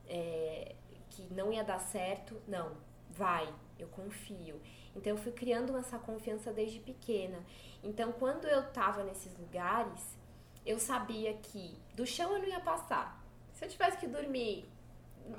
é, 0.07 0.73
que 1.15 1.33
não 1.33 1.51
ia 1.51 1.63
dar 1.63 1.79
certo. 1.79 2.41
Não, 2.47 2.71
vai, 3.09 3.47
eu 3.77 3.87
confio. 3.87 4.59
Então 4.95 5.13
eu 5.13 5.17
fui 5.17 5.31
criando 5.31 5.75
essa 5.77 5.97
confiança 5.97 6.51
desde 6.51 6.79
pequena. 6.79 7.39
Então 7.83 8.11
quando 8.11 8.47
eu 8.47 8.63
tava 8.71 9.03
nesses 9.03 9.37
lugares, 9.37 10.17
eu 10.65 10.79
sabia 10.79 11.33
que 11.33 11.77
do 11.93 12.05
chão 12.05 12.33
eu 12.33 12.39
não 12.39 12.47
ia 12.47 12.59
passar. 12.59 13.23
Se 13.53 13.65
eu 13.65 13.69
tivesse 13.69 13.97
que 13.97 14.07
dormir 14.07 14.65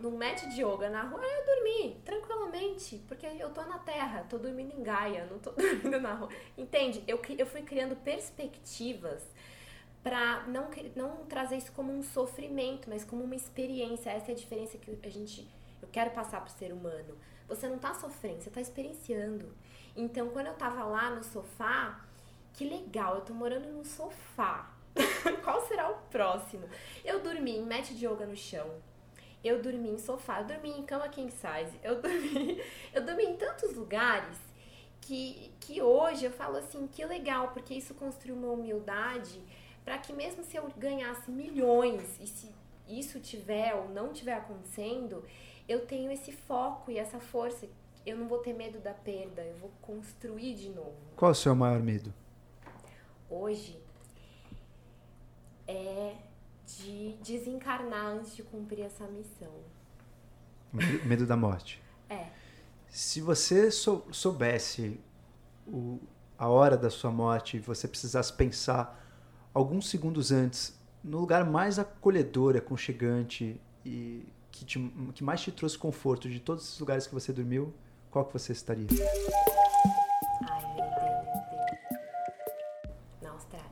no 0.00 0.10
mat 0.10 0.40
de 0.48 0.62
yoga 0.62 0.88
na 0.88 1.02
rua, 1.02 1.20
eu 1.22 1.30
ia 1.30 1.44
dormir 1.44 2.00
tranquilamente, 2.04 3.02
porque 3.06 3.26
eu 3.26 3.50
tô 3.50 3.62
na 3.62 3.78
terra, 3.78 4.24
tô 4.28 4.38
dormindo 4.38 4.74
em 4.74 4.82
Gaia, 4.82 5.26
não 5.26 5.38
tô 5.38 5.50
dormindo 5.52 6.00
na 6.00 6.14
rua. 6.14 6.30
Entende? 6.56 7.02
Eu, 7.06 7.20
eu 7.38 7.46
fui 7.46 7.62
criando 7.62 7.96
perspectivas 7.96 9.22
para 10.02 10.46
não, 10.46 10.68
não 10.94 11.24
trazer 11.24 11.56
isso 11.56 11.72
como 11.72 11.90
um 11.92 12.02
sofrimento, 12.02 12.88
mas 12.90 13.04
como 13.04 13.24
uma 13.24 13.34
experiência. 13.34 14.10
Essa 14.10 14.32
é 14.32 14.34
a 14.34 14.36
diferença 14.36 14.76
que 14.78 14.98
a 15.02 15.10
gente 15.10 15.48
eu 15.84 15.88
quero 15.92 16.10
passar 16.10 16.40
pro 16.40 16.52
ser 16.52 16.72
humano. 16.72 17.16
Você 17.46 17.68
não 17.68 17.78
tá 17.78 17.94
sofrendo, 17.94 18.42
você 18.42 18.50
tá 18.50 18.60
experienciando. 18.60 19.54
Então, 19.94 20.28
quando 20.30 20.46
eu 20.46 20.54
tava 20.54 20.82
lá 20.84 21.10
no 21.10 21.22
sofá, 21.22 22.00
que 22.54 22.64
legal, 22.64 23.16
eu 23.16 23.20
tô 23.20 23.34
morando 23.34 23.68
no 23.68 23.84
sofá. 23.84 24.70
Qual 25.44 25.60
será 25.66 25.90
o 25.90 25.96
próximo? 26.10 26.68
Eu 27.04 27.20
dormi 27.20 27.58
em 27.58 27.66
mat 27.66 27.90
de 27.90 28.06
yoga 28.06 28.26
no 28.26 28.36
chão. 28.36 28.70
Eu 29.42 29.62
dormi 29.62 29.90
em 29.90 29.98
sofá, 29.98 30.40
eu 30.40 30.46
dormi 30.46 30.70
em 30.70 30.82
cama 30.84 31.08
king 31.08 31.30
size. 31.30 31.78
Eu 31.82 32.00
dormi, 32.02 32.62
eu 32.92 33.04
dormi 33.04 33.24
em 33.24 33.36
tantos 33.36 33.74
lugares 33.74 34.38
que, 35.02 35.52
que 35.60 35.82
hoje 35.82 36.24
eu 36.24 36.30
falo 36.30 36.56
assim, 36.56 36.86
que 36.86 37.04
legal, 37.04 37.48
porque 37.48 37.74
isso 37.74 37.94
construiu 37.94 38.36
uma 38.36 38.52
humildade 38.52 39.38
para 39.84 39.98
que 39.98 40.14
mesmo 40.14 40.42
se 40.42 40.56
eu 40.56 40.66
ganhasse 40.78 41.30
milhões 41.30 42.18
e 42.18 42.26
se 42.26 42.50
isso 42.88 43.20
tiver 43.20 43.74
ou 43.74 43.88
não 43.88 44.12
tiver 44.12 44.34
acontecendo, 44.34 45.24
eu 45.68 45.86
tenho 45.86 46.10
esse 46.10 46.32
foco 46.32 46.90
e 46.90 46.98
essa 46.98 47.18
força. 47.18 47.66
Eu 48.04 48.16
não 48.16 48.28
vou 48.28 48.38
ter 48.38 48.52
medo 48.52 48.78
da 48.78 48.92
perda, 48.92 49.42
eu 49.42 49.56
vou 49.56 49.72
construir 49.80 50.54
de 50.54 50.68
novo. 50.68 50.94
Qual 51.16 51.30
é 51.30 51.32
o 51.32 51.34
seu 51.34 51.54
maior 51.54 51.80
medo? 51.80 52.12
Hoje 53.30 53.80
é 55.66 56.14
de 56.66 57.16
desencarnar 57.24 58.06
antes 58.06 58.36
de 58.36 58.42
cumprir 58.42 58.82
essa 58.82 59.06
missão. 59.06 59.52
Medo 61.04 61.26
da 61.26 61.36
morte. 61.36 61.82
É. 62.08 62.26
Se 62.88 63.20
você 63.20 63.70
sou, 63.70 64.06
soubesse 64.12 65.00
o, 65.66 65.98
a 66.38 66.48
hora 66.48 66.76
da 66.76 66.90
sua 66.90 67.10
morte 67.10 67.56
e 67.56 67.60
você 67.60 67.88
precisasse 67.88 68.32
pensar 68.32 69.00
alguns 69.52 69.88
segundos 69.88 70.30
antes 70.30 70.78
no 71.02 71.18
lugar 71.20 71.44
mais 71.44 71.78
acolhedor, 71.78 72.56
aconchegante 72.56 73.60
e 73.84 74.26
que, 74.54 74.64
te, 74.64 74.78
que 75.14 75.24
mais 75.24 75.40
te 75.40 75.50
trouxe 75.50 75.76
conforto 75.76 76.30
de 76.30 76.38
todos 76.38 76.72
os 76.72 76.78
lugares 76.78 77.08
que 77.08 77.14
você 77.14 77.32
dormiu, 77.32 77.74
qual 78.08 78.24
que 78.24 78.32
você 78.32 78.52
estaria? 78.52 78.86
Ai, 80.48 80.62
meu 80.74 80.84
Deus. 80.84 81.26
Na 83.20 83.30
Austrália. 83.30 83.70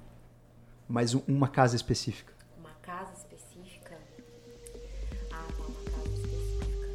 Mas 0.89 1.15
um, 1.15 1.23
uma 1.29 1.47
casa 1.47 1.77
específica. 1.77 2.35
Uma 2.59 2.75
casa 2.83 3.13
específica? 3.13 3.97
Ah, 5.31 5.47
tá, 5.57 5.63
uma 5.63 5.85
casa 5.85 6.09
específica. 6.15 6.89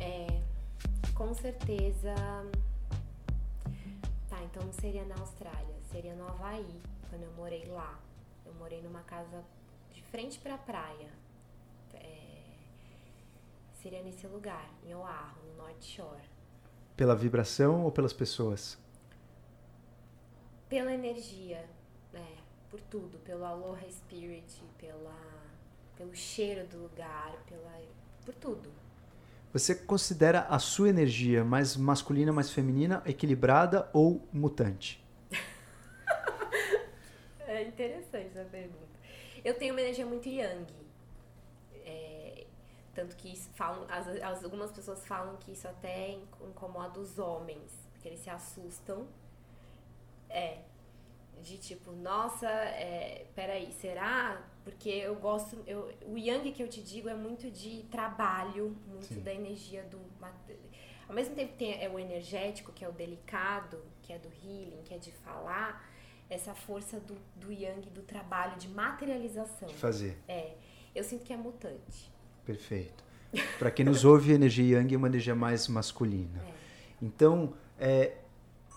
É, 0.00 0.40
com 1.12 1.34
certeza. 1.34 2.14
Tá, 4.30 4.42
então 4.44 4.64
não 4.64 4.72
seria 4.72 5.04
na 5.04 5.16
Austrália, 5.16 5.76
seria 5.92 6.14
no 6.14 6.26
Havaí, 6.26 6.80
quando 7.10 7.24
eu 7.24 7.32
morei 7.32 7.66
lá. 7.66 8.00
Eu 8.46 8.54
morei 8.54 8.80
numa 8.80 9.02
casa 9.02 9.44
de 9.92 10.02
frente 10.04 10.38
pra 10.38 10.56
praia 10.56 11.23
seria 13.84 14.02
nesse 14.02 14.26
lugar, 14.26 14.66
em 14.82 14.94
Oahu, 14.94 15.44
no 15.46 15.56
North 15.58 15.82
Shore. 15.82 16.22
Pela 16.96 17.14
vibração 17.14 17.84
ou 17.84 17.92
pelas 17.92 18.14
pessoas? 18.14 18.78
Pela 20.70 20.90
energia, 20.90 21.68
né? 22.10 22.38
Por 22.70 22.80
tudo, 22.80 23.18
pelo 23.18 23.44
Aloha 23.44 23.86
Spirit, 23.90 24.62
pela, 24.78 25.14
pelo 25.98 26.14
cheiro 26.14 26.66
do 26.66 26.78
lugar, 26.78 27.36
pela, 27.46 27.78
por 28.24 28.34
tudo. 28.34 28.72
Você 29.52 29.74
considera 29.74 30.46
a 30.48 30.58
sua 30.58 30.88
energia 30.88 31.44
mais 31.44 31.76
masculina, 31.76 32.32
mais 32.32 32.50
feminina, 32.50 33.02
equilibrada 33.04 33.90
ou 33.92 34.26
mutante? 34.32 35.04
é 37.46 37.64
interessante 37.64 38.30
essa 38.34 38.48
pergunta. 38.48 38.94
Eu 39.44 39.52
tenho 39.58 39.74
uma 39.74 39.82
energia 39.82 40.06
muito 40.06 40.26
yang. 40.26 40.64
Tanto 42.94 43.16
que 43.16 43.36
falam, 43.54 43.86
as, 43.90 44.06
as, 44.22 44.44
algumas 44.44 44.70
pessoas 44.70 45.04
falam 45.06 45.36
que 45.36 45.52
isso 45.52 45.66
até 45.66 46.12
incomoda 46.40 47.00
os 47.00 47.18
homens, 47.18 47.72
porque 47.92 48.08
eles 48.08 48.20
se 48.20 48.30
assustam. 48.30 49.06
É. 50.28 50.58
De 51.42 51.58
tipo, 51.58 51.90
nossa, 51.90 52.48
é, 52.48 53.26
peraí, 53.34 53.72
será? 53.72 54.40
Porque 54.62 54.88
eu 54.88 55.16
gosto. 55.16 55.58
Eu, 55.66 55.92
o 56.06 56.16
yang 56.16 56.50
que 56.52 56.62
eu 56.62 56.68
te 56.68 56.80
digo 56.80 57.08
é 57.08 57.14
muito 57.14 57.50
de 57.50 57.82
trabalho, 57.90 58.76
muito 58.86 59.06
Sim. 59.06 59.20
da 59.20 59.34
energia 59.34 59.82
do. 59.82 60.00
Ao 61.08 61.14
mesmo 61.14 61.34
tempo 61.34 61.54
tem 61.56 61.82
é 61.82 61.88
o 61.88 61.98
energético, 61.98 62.72
que 62.72 62.84
é 62.84 62.88
o 62.88 62.92
delicado, 62.92 63.84
que 64.02 64.12
é 64.12 64.18
do 64.18 64.28
healing, 64.28 64.82
que 64.84 64.94
é 64.94 64.98
de 64.98 65.12
falar, 65.12 65.86
essa 66.30 66.54
força 66.54 66.98
do, 67.00 67.16
do 67.36 67.52
yang, 67.52 67.90
do 67.90 68.02
trabalho, 68.02 68.56
de 68.56 68.68
materialização. 68.68 69.68
De 69.68 69.74
fazer. 69.74 70.16
É. 70.26 70.54
Eu 70.94 71.02
sinto 71.04 71.24
que 71.24 71.32
é 71.32 71.36
mutante. 71.36 72.13
Perfeito. 72.44 73.04
Para 73.58 73.70
quem 73.70 73.84
nos 73.84 74.04
ouve, 74.04 74.32
a 74.32 74.34
energia 74.34 74.78
yang 74.78 74.94
é 74.94 74.96
uma 74.96 75.08
energia 75.08 75.34
mais 75.34 75.66
masculina. 75.66 76.40
É. 76.46 76.52
Então, 77.02 77.54
é, 77.78 78.12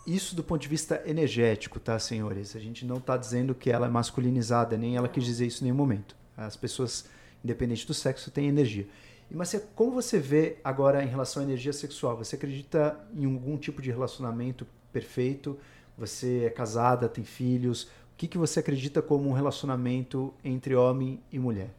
isso 0.06 0.36
do 0.36 0.44
ponto 0.44 0.62
de 0.62 0.68
vista 0.68 1.04
energético, 1.06 1.80
tá, 1.80 2.00
senhores? 2.00 2.56
A 2.56 2.60
gente 2.60 2.86
não 2.86 2.98
está 2.98 3.18
dizendo 3.18 3.54
que 3.54 3.70
ela 3.70 3.88
é 3.88 3.90
masculinizada, 3.90 4.78
nem 4.78 4.96
ela 4.96 5.08
quis 5.08 5.24
dizer 5.24 5.46
isso 5.46 5.62
em 5.62 5.66
nenhum 5.66 5.76
momento. 5.76 6.16
As 6.36 6.56
pessoas, 6.56 7.06
independente 7.44 7.86
do 7.86 7.94
sexo, 7.94 8.32
têm 8.32 8.48
energia. 8.48 8.88
Mas 9.30 9.54
como 9.76 9.92
você 9.92 10.18
vê 10.18 10.58
agora 10.64 11.04
em 11.04 11.08
relação 11.08 11.42
à 11.42 11.46
energia 11.46 11.74
sexual? 11.74 12.16
Você 12.18 12.38
acredita 12.38 12.98
em 13.14 13.26
algum 13.26 13.58
tipo 13.58 13.82
de 13.82 13.92
relacionamento 13.92 14.66
perfeito? 14.94 15.60
Você 15.98 16.46
é 16.46 16.50
casada, 16.50 17.10
tem 17.10 17.26
filhos? 17.26 17.84
O 17.84 18.18
que, 18.18 18.28
que 18.28 18.38
você 18.38 18.62
acredita 18.62 19.02
como 19.02 19.30
um 19.30 19.34
relacionamento 19.34 20.34
entre 20.44 20.74
homem 20.76 21.20
e 21.32 21.38
mulher? 21.38 21.70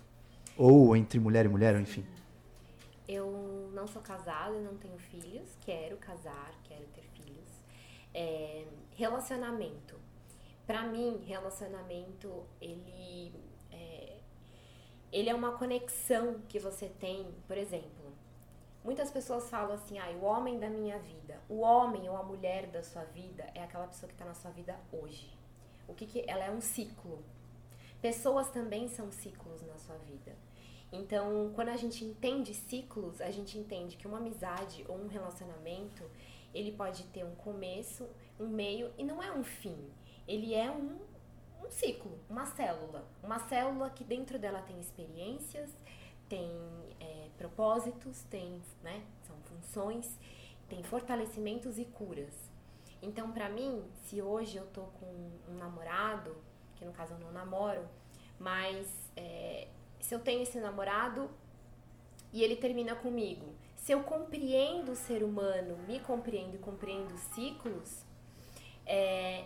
Ou 0.59 0.97
entre 0.97 1.21
mulher 1.21 1.47
e 1.47 1.49
mulher, 1.49 1.81
enfim. 1.81 2.05
Eu 3.07 3.71
não 3.73 3.87
sou 3.87 4.03
casada, 4.03 4.59
não 4.61 4.77
tenho 4.77 4.99
filhos, 4.99 5.57
quero 5.61 5.97
casar, 5.99 6.53
quero 6.65 6.85
ter 6.89 7.05
filhos. 7.15 7.63
É, 8.13 8.67
relacionamento. 8.97 9.95
Para 10.67 10.83
mim, 10.83 11.23
relacionamento, 11.25 12.45
ele 12.61 13.33
é, 13.71 14.19
ele 15.13 15.31
é 15.31 15.35
uma 15.35 15.53
conexão 15.53 16.41
que 16.49 16.59
você 16.59 16.89
tem, 16.89 17.33
por 17.47 17.57
exemplo. 17.57 18.13
Muitas 18.83 19.13
pessoas 19.13 19.49
falam 19.49 19.75
assim, 19.75 19.97
ah, 20.01 20.11
o 20.21 20.25
homem 20.25 20.59
da 20.59 20.69
minha 20.69 20.99
vida. 20.99 21.41
O 21.49 21.61
homem 21.61 22.09
ou 22.09 22.17
a 22.17 22.23
mulher 22.25 22.67
da 22.67 22.83
sua 22.83 23.05
vida 23.05 23.49
é 23.55 23.63
aquela 23.63 23.87
pessoa 23.87 24.09
que 24.09 24.15
está 24.15 24.25
na 24.25 24.35
sua 24.35 24.51
vida 24.51 24.77
hoje. 24.91 25.31
O 25.87 25.95
que, 25.95 26.05
que 26.05 26.25
ela 26.27 26.45
é 26.45 26.51
um 26.51 26.61
ciclo. 26.61 27.23
Pessoas 28.01 28.51
também 28.51 28.89
são 28.89 29.11
ciclos 29.11 29.63
na 29.63 29.77
sua 29.79 29.97
vida. 29.99 30.37
Então, 30.93 31.53
quando 31.55 31.69
a 31.69 31.77
gente 31.77 32.05
entende 32.05 32.55
ciclos, 32.55 33.21
a 33.21 33.31
gente 33.31 33.59
entende 33.59 33.97
que 33.97 34.07
uma 34.07 34.19
amizade 34.19 34.85
ou 34.89 34.97
um 34.97 35.07
relacionamento, 35.07 36.05
ele 36.55 36.73
pode 36.73 37.05
ter 37.05 37.25
um 37.25 37.35
começo, 37.35 38.09
um 38.39 38.47
meio 38.47 38.91
e 38.97 39.05
não 39.05 39.23
é 39.23 39.31
um 39.33 39.45
fim. 39.45 39.77
Ele 40.27 40.55
é 40.55 40.71
um, 40.71 40.99
um 41.63 41.71
ciclo, 41.71 42.19
uma 42.29 42.47
célula. 42.47 43.05
Uma 43.23 43.39
célula 43.39 43.91
que 43.91 44.05
dentro 44.05 44.39
dela 44.39 44.63
tem 44.63 44.81
experiências, 44.81 45.71
tem 46.29 46.51
é, 47.01 47.29
propósitos, 47.37 48.23
tem, 48.25 48.63
né, 48.83 49.03
são 49.27 49.37
funções, 49.43 50.19
tem 50.69 50.83
fortalecimentos 50.83 51.79
e 51.79 51.85
curas. 51.85 52.49
Então, 53.03 53.31
para 53.31 53.49
mim, 53.49 53.85
se 54.05 54.21
hoje 54.21 54.57
eu 54.57 54.67
tô 54.69 54.83
com 54.83 55.07
um 55.49 55.55
namorado, 55.55 56.35
que 56.79 56.85
no 56.85 56.93
caso 56.93 57.15
eu 57.15 57.19
não 57.19 57.33
namoro, 57.33 57.87
mas 58.39 58.87
é, 59.17 59.69
se 60.01 60.15
eu 60.15 60.21
tenho 60.21 60.43
esse 60.43 60.59
namorado 60.61 61.31
e 62.33 62.43
ele 62.43 62.57
termina 62.57 62.95
comigo, 62.95 63.47
se 63.77 63.93
eu 63.93 64.03
compreendo 64.03 64.93
o 64.93 64.97
ser 64.97 65.23
humano, 65.23 65.77
me 65.87 65.99
compreendo 66.01 66.55
e 66.55 66.59
compreendo 66.59 67.15
os 67.15 67.21
ciclos, 67.35 68.05
é... 68.87 69.45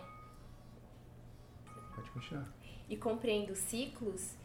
Pode 1.95 2.11
continuar. 2.11 2.53
E 2.89 2.97
compreendo 2.97 3.53
os 3.53 3.59
ciclos, 3.59 4.35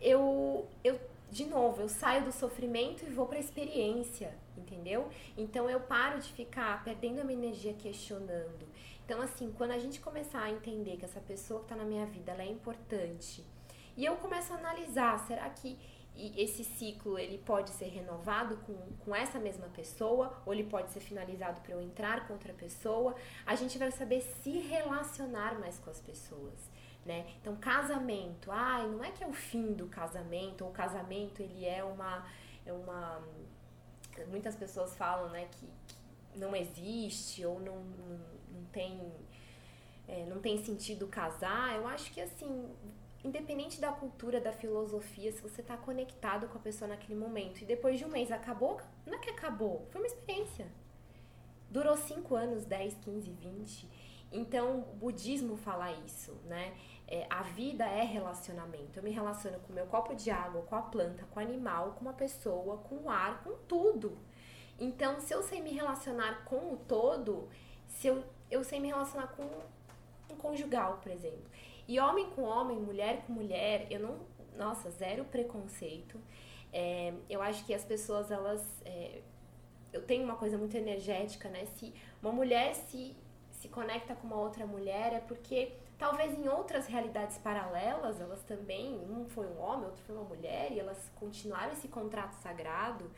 eu, 0.00 0.68
eu, 0.84 1.00
de 1.30 1.46
novo, 1.46 1.82
eu 1.82 1.88
saio 1.88 2.24
do 2.24 2.32
sofrimento 2.32 3.04
e 3.04 3.10
vou 3.10 3.26
para 3.26 3.38
a 3.38 3.40
experiência, 3.40 4.36
entendeu? 4.56 5.08
Então 5.36 5.68
eu 5.68 5.80
paro 5.80 6.20
de 6.20 6.32
ficar 6.32 6.84
perdendo 6.84 7.20
a 7.20 7.24
minha 7.24 7.38
energia 7.38 7.74
questionando. 7.74 8.66
Então, 9.08 9.22
assim, 9.22 9.50
quando 9.56 9.70
a 9.70 9.78
gente 9.78 10.00
começar 10.00 10.42
a 10.42 10.50
entender 10.50 10.98
que 10.98 11.04
essa 11.06 11.18
pessoa 11.18 11.60
que 11.60 11.64
está 11.64 11.74
na 11.74 11.84
minha 11.86 12.04
vida 12.04 12.30
ela 12.32 12.42
é 12.42 12.46
importante, 12.46 13.42
E 13.96 14.04
eu 14.04 14.16
começo 14.16 14.52
a 14.52 14.56
analisar, 14.56 15.18
será 15.26 15.48
que 15.48 15.76
esse 16.14 16.62
ciclo 16.62 17.18
ele 17.18 17.38
pode 17.38 17.70
ser 17.70 17.86
renovado 17.86 18.58
com, 18.58 18.74
com 19.02 19.16
essa 19.16 19.38
mesma 19.40 19.66
pessoa 19.70 20.40
ou 20.44 20.52
ele 20.52 20.64
pode 20.64 20.90
ser 20.90 21.00
finalizado 21.00 21.60
para 21.62 21.72
eu 21.72 21.80
entrar 21.80 22.26
com 22.26 22.34
outra 22.34 22.52
pessoa? 22.52 23.16
A 23.46 23.54
gente 23.56 23.78
vai 23.78 23.90
saber 23.90 24.20
se 24.20 24.50
relacionar 24.58 25.58
mais 25.58 25.78
com 25.78 25.88
as 25.88 26.00
pessoas. 26.00 26.70
Né? 27.04 27.26
Então, 27.40 27.56
casamento, 27.56 28.52
ai, 28.52 28.86
não 28.86 29.02
é 29.02 29.10
que 29.10 29.24
é 29.24 29.26
o 29.26 29.32
fim 29.32 29.72
do 29.72 29.86
casamento, 29.88 30.64
ou 30.64 30.70
o 30.70 30.72
casamento 30.72 31.40
ele 31.42 31.64
é 31.64 31.82
uma, 31.82 32.26
é 32.66 32.72
uma 32.72 33.22
muitas 34.26 34.54
pessoas 34.54 34.94
falam, 34.94 35.30
né, 35.30 35.48
que, 35.50 35.66
que 36.28 36.38
não 36.38 36.54
existe 36.54 37.44
ou 37.44 37.58
não, 37.58 37.76
não, 37.76 38.37
não 38.58 38.64
tem 38.66 39.12
é, 40.06 40.24
não 40.24 40.40
tem 40.40 40.62
sentido 40.64 41.06
casar. 41.06 41.76
Eu 41.76 41.86
acho 41.86 42.12
que 42.12 42.20
assim, 42.20 42.68
independente 43.24 43.80
da 43.80 43.92
cultura, 43.92 44.40
da 44.40 44.52
filosofia, 44.52 45.30
se 45.30 45.40
você 45.42 45.60
está 45.60 45.76
conectado 45.76 46.48
com 46.48 46.58
a 46.58 46.60
pessoa 46.60 46.88
naquele 46.88 47.18
momento 47.18 47.62
e 47.62 47.66
depois 47.66 47.98
de 47.98 48.04
um 48.04 48.08
mês 48.08 48.32
acabou, 48.32 48.80
não 49.06 49.14
é 49.14 49.18
que 49.18 49.30
acabou, 49.30 49.86
foi 49.90 50.00
uma 50.00 50.06
experiência. 50.06 50.66
Durou 51.70 51.96
5 51.96 52.34
anos, 52.34 52.64
10, 52.64 52.94
15, 53.04 53.30
20. 53.30 53.88
Então, 54.32 54.80
o 54.80 54.96
budismo 54.96 55.56
fala 55.56 55.92
isso, 56.04 56.32
né? 56.46 56.74
É, 57.06 57.26
a 57.30 57.42
vida 57.42 57.84
é 57.84 58.02
relacionamento. 58.02 58.98
Eu 58.98 59.02
me 59.02 59.10
relaciono 59.10 59.58
com 59.60 59.72
o 59.72 59.74
meu 59.74 59.86
copo 59.86 60.14
de 60.14 60.30
água, 60.30 60.62
com 60.62 60.76
a 60.76 60.82
planta, 60.82 61.24
com 61.30 61.40
o 61.40 61.42
animal, 61.42 61.92
com 61.92 62.02
uma 62.02 62.12
pessoa, 62.12 62.78
com 62.78 62.96
o 62.96 63.10
ar, 63.10 63.42
com 63.42 63.56
tudo. 63.66 64.18
Então, 64.78 65.20
se 65.20 65.34
eu 65.34 65.42
sei 65.42 65.60
me 65.60 65.72
relacionar 65.72 66.44
com 66.44 66.72
o 66.72 66.76
todo, 66.76 67.48
se 67.86 68.06
eu, 68.06 68.22
eu 68.50 68.64
sei 68.64 68.80
me 68.80 68.88
relacionar 68.88 69.28
com 69.28 69.42
um 70.32 70.36
conjugal, 70.36 70.98
por 71.02 71.12
exemplo. 71.12 71.44
E 71.86 71.98
homem 71.98 72.30
com 72.30 72.42
homem, 72.42 72.78
mulher 72.78 73.22
com 73.26 73.32
mulher, 73.32 73.86
eu 73.90 74.00
não. 74.00 74.16
Nossa, 74.56 74.90
zero 74.90 75.24
preconceito. 75.24 76.20
É, 76.72 77.14
eu 77.30 77.40
acho 77.40 77.64
que 77.64 77.72
as 77.72 77.84
pessoas, 77.84 78.30
elas. 78.30 78.62
É, 78.84 79.20
eu 79.92 80.02
tenho 80.02 80.24
uma 80.24 80.36
coisa 80.36 80.58
muito 80.58 80.76
energética, 80.76 81.48
né? 81.48 81.66
Se 81.76 81.94
uma 82.22 82.32
mulher 82.32 82.74
se, 82.74 83.16
se 83.52 83.68
conecta 83.68 84.14
com 84.14 84.26
uma 84.26 84.36
outra 84.36 84.66
mulher, 84.66 85.14
é 85.14 85.20
porque 85.20 85.72
Talvez 85.98 86.38
em 86.38 86.48
outras 86.48 86.86
realidades 86.86 87.38
paralelas, 87.38 88.20
elas 88.20 88.40
também, 88.44 88.94
um 88.94 89.26
foi 89.28 89.46
um 89.46 89.60
homem, 89.60 89.86
outro 89.86 90.00
foi 90.04 90.14
uma 90.14 90.24
mulher, 90.24 90.70
e 90.70 90.78
elas 90.78 91.10
continuaram 91.16 91.72
esse 91.72 91.88
contrato 91.88 92.34
sagrado. 92.34 93.10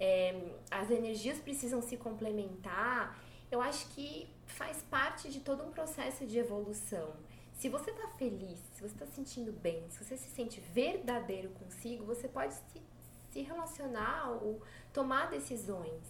É, 0.00 0.34
as 0.70 0.90
energias 0.90 1.38
precisam 1.38 1.82
se 1.82 1.98
complementar. 1.98 3.18
Eu 3.52 3.60
acho 3.60 3.86
que 3.88 4.26
faz 4.46 4.82
parte 4.90 5.30
de 5.30 5.40
todo 5.40 5.62
um 5.62 5.70
processo 5.70 6.26
de 6.26 6.38
evolução. 6.38 7.12
Se 7.52 7.68
você 7.68 7.90
está 7.90 8.08
feliz, 8.16 8.58
se 8.72 8.80
você 8.80 8.94
está 8.94 9.04
se 9.04 9.12
sentindo 9.12 9.52
bem, 9.52 9.84
se 9.90 10.02
você 10.02 10.16
se 10.16 10.30
sente 10.30 10.58
verdadeiro 10.72 11.50
consigo, 11.50 12.02
você 12.06 12.26
pode 12.26 12.54
se, 12.54 12.80
se 13.30 13.42
relacionar 13.42 14.30
ou 14.30 14.62
tomar 14.90 15.28
decisões 15.28 16.00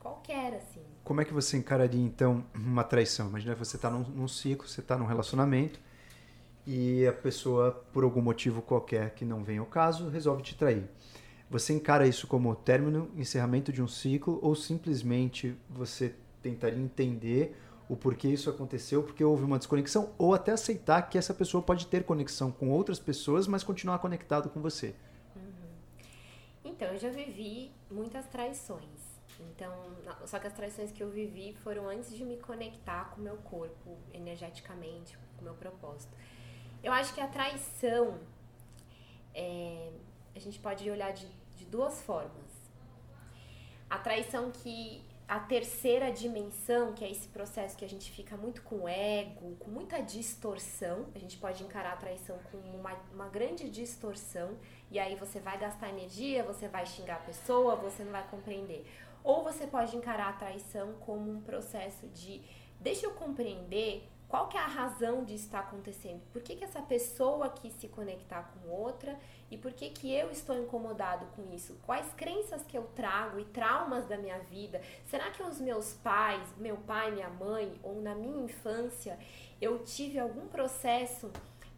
qualquer, 0.00 0.54
assim. 0.54 0.82
Como 1.04 1.20
é 1.20 1.24
que 1.24 1.32
você 1.32 1.56
encararia, 1.56 2.02
então, 2.02 2.44
uma 2.52 2.82
traição? 2.82 3.28
Imagina 3.28 3.54
que 3.54 3.60
você 3.60 3.76
está 3.76 3.88
num, 3.88 4.02
num 4.02 4.26
ciclo, 4.26 4.66
você 4.66 4.80
está 4.80 4.98
num 4.98 5.06
relacionamento 5.06 5.78
e 6.66 7.06
a 7.06 7.12
pessoa, 7.12 7.70
por 7.92 8.02
algum 8.02 8.20
motivo 8.20 8.60
qualquer 8.60 9.14
que 9.14 9.24
não 9.24 9.44
venha 9.44 9.60
ao 9.60 9.66
caso, 9.66 10.08
resolve 10.08 10.42
te 10.42 10.56
trair. 10.56 10.90
Você 11.48 11.72
encara 11.72 12.08
isso 12.08 12.26
como 12.26 12.56
término, 12.56 13.08
encerramento 13.14 13.72
de 13.72 13.80
um 13.80 13.88
ciclo 13.88 14.40
ou 14.42 14.56
simplesmente 14.56 15.56
você 15.68 16.16
tentaria 16.42 16.78
entender 16.78 17.56
o 17.88 17.96
porquê 17.96 18.28
isso 18.28 18.48
aconteceu, 18.48 19.02
porque 19.02 19.24
houve 19.24 19.42
uma 19.42 19.58
desconexão, 19.58 20.14
ou 20.16 20.32
até 20.32 20.52
aceitar 20.52 21.02
que 21.02 21.18
essa 21.18 21.34
pessoa 21.34 21.60
pode 21.60 21.88
ter 21.88 22.04
conexão 22.04 22.52
com 22.52 22.70
outras 22.70 23.00
pessoas, 23.00 23.48
mas 23.48 23.64
continuar 23.64 23.98
conectado 23.98 24.48
com 24.48 24.60
você? 24.60 24.94
Uhum. 25.34 26.00
Então, 26.64 26.86
eu 26.88 26.98
já 26.98 27.10
vivi 27.10 27.72
muitas 27.90 28.26
traições. 28.26 29.10
Então, 29.40 29.72
só 30.24 30.38
que 30.38 30.46
as 30.46 30.52
traições 30.52 30.92
que 30.92 31.02
eu 31.02 31.10
vivi 31.10 31.52
foram 31.64 31.88
antes 31.88 32.14
de 32.14 32.24
me 32.24 32.36
conectar 32.36 33.10
com 33.10 33.20
o 33.20 33.24
meu 33.24 33.36
corpo 33.38 33.98
energeticamente, 34.12 35.18
com 35.36 35.40
o 35.40 35.44
meu 35.44 35.54
propósito. 35.54 36.16
Eu 36.84 36.92
acho 36.92 37.12
que 37.12 37.20
a 37.20 37.26
traição, 37.26 38.18
é, 39.34 39.90
a 40.34 40.38
gente 40.38 40.58
pode 40.58 40.88
olhar 40.88 41.12
de, 41.12 41.26
de 41.56 41.64
duas 41.64 42.00
formas. 42.02 42.50
A 43.88 43.98
traição 43.98 44.50
que 44.50 45.02
a 45.30 45.38
terceira 45.38 46.10
dimensão, 46.10 46.92
que 46.92 47.04
é 47.04 47.08
esse 47.08 47.28
processo 47.28 47.76
que 47.76 47.84
a 47.84 47.88
gente 47.88 48.10
fica 48.10 48.36
muito 48.36 48.62
com 48.62 48.88
ego, 48.88 49.54
com 49.60 49.70
muita 49.70 50.00
distorção, 50.02 51.06
a 51.14 51.20
gente 51.20 51.38
pode 51.38 51.62
encarar 51.62 51.92
a 51.92 51.96
traição 51.96 52.36
com 52.50 52.56
uma, 52.58 52.94
uma 53.14 53.28
grande 53.28 53.70
distorção, 53.70 54.58
e 54.90 54.98
aí 54.98 55.14
você 55.14 55.38
vai 55.38 55.56
gastar 55.56 55.88
energia, 55.88 56.42
você 56.42 56.66
vai 56.66 56.84
xingar 56.84 57.14
a 57.14 57.20
pessoa, 57.20 57.76
você 57.76 58.02
não 58.02 58.10
vai 58.10 58.26
compreender. 58.26 58.84
Ou 59.22 59.44
você 59.44 59.68
pode 59.68 59.96
encarar 59.96 60.30
a 60.30 60.32
traição 60.32 60.94
como 60.94 61.30
um 61.30 61.40
processo 61.40 62.08
de 62.08 62.42
deixa 62.80 63.06
eu 63.06 63.12
compreender 63.12 64.10
qual 64.26 64.48
que 64.48 64.56
é 64.56 64.60
a 64.60 64.66
razão 64.66 65.22
disso 65.24 65.44
estar 65.44 65.60
acontecendo. 65.60 66.22
Por 66.32 66.42
que, 66.42 66.56
que 66.56 66.64
essa 66.64 66.82
pessoa 66.82 67.48
quis 67.50 67.72
se 67.74 67.86
conectar 67.86 68.52
com 68.52 68.68
outra 68.68 69.16
e 69.50 69.58
por 69.58 69.72
que, 69.72 69.90
que 69.90 70.14
eu 70.14 70.30
estou 70.30 70.56
incomodado 70.56 71.26
com 71.34 71.52
isso? 71.52 71.76
Quais 71.84 72.06
crenças 72.14 72.62
que 72.62 72.78
eu 72.78 72.84
trago 72.94 73.40
e 73.40 73.44
traumas 73.46 74.06
da 74.06 74.16
minha 74.16 74.38
vida? 74.38 74.80
Será 75.06 75.30
que 75.30 75.42
os 75.42 75.60
meus 75.60 75.94
pais, 75.94 76.48
meu 76.56 76.76
pai, 76.76 77.10
minha 77.10 77.28
mãe, 77.28 77.78
ou 77.82 78.00
na 78.00 78.14
minha 78.14 78.44
infância, 78.44 79.18
eu 79.60 79.80
tive 79.80 80.20
algum 80.20 80.46
processo 80.46 81.32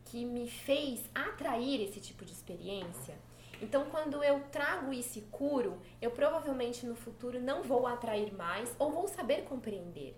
que 0.04 0.24
me 0.26 0.50
fez 0.50 1.08
atrair 1.14 1.82
esse 1.82 1.98
tipo 1.98 2.26
de 2.26 2.32
experiência? 2.32 3.14
Então, 3.62 3.86
quando 3.86 4.22
eu 4.22 4.40
trago 4.50 4.92
isso 4.92 5.18
e 5.18 5.22
curo, 5.22 5.80
eu 6.00 6.10
provavelmente 6.10 6.84
no 6.84 6.94
futuro 6.94 7.40
não 7.40 7.62
vou 7.62 7.86
atrair 7.86 8.34
mais 8.34 8.74
ou 8.78 8.90
vou 8.90 9.08
saber 9.08 9.44
compreender. 9.44 10.14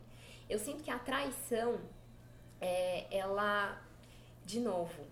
Eu 0.48 0.58
sinto 0.58 0.82
que 0.82 0.90
a 0.90 0.98
traição, 0.98 1.78
é, 2.60 3.06
ela, 3.16 3.80
de 4.44 4.58
novo, 4.58 5.04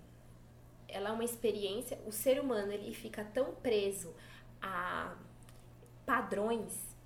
ela 0.93 1.09
é 1.09 1.12
uma 1.12 1.24
experiência. 1.24 1.99
O 2.07 2.12
ser 2.12 2.40
humano 2.40 2.72
ele 2.72 2.93
fica 2.95 3.24
tão 3.24 3.55
preso 3.55 4.14
a 4.61 5.14
padrões 6.07 6.97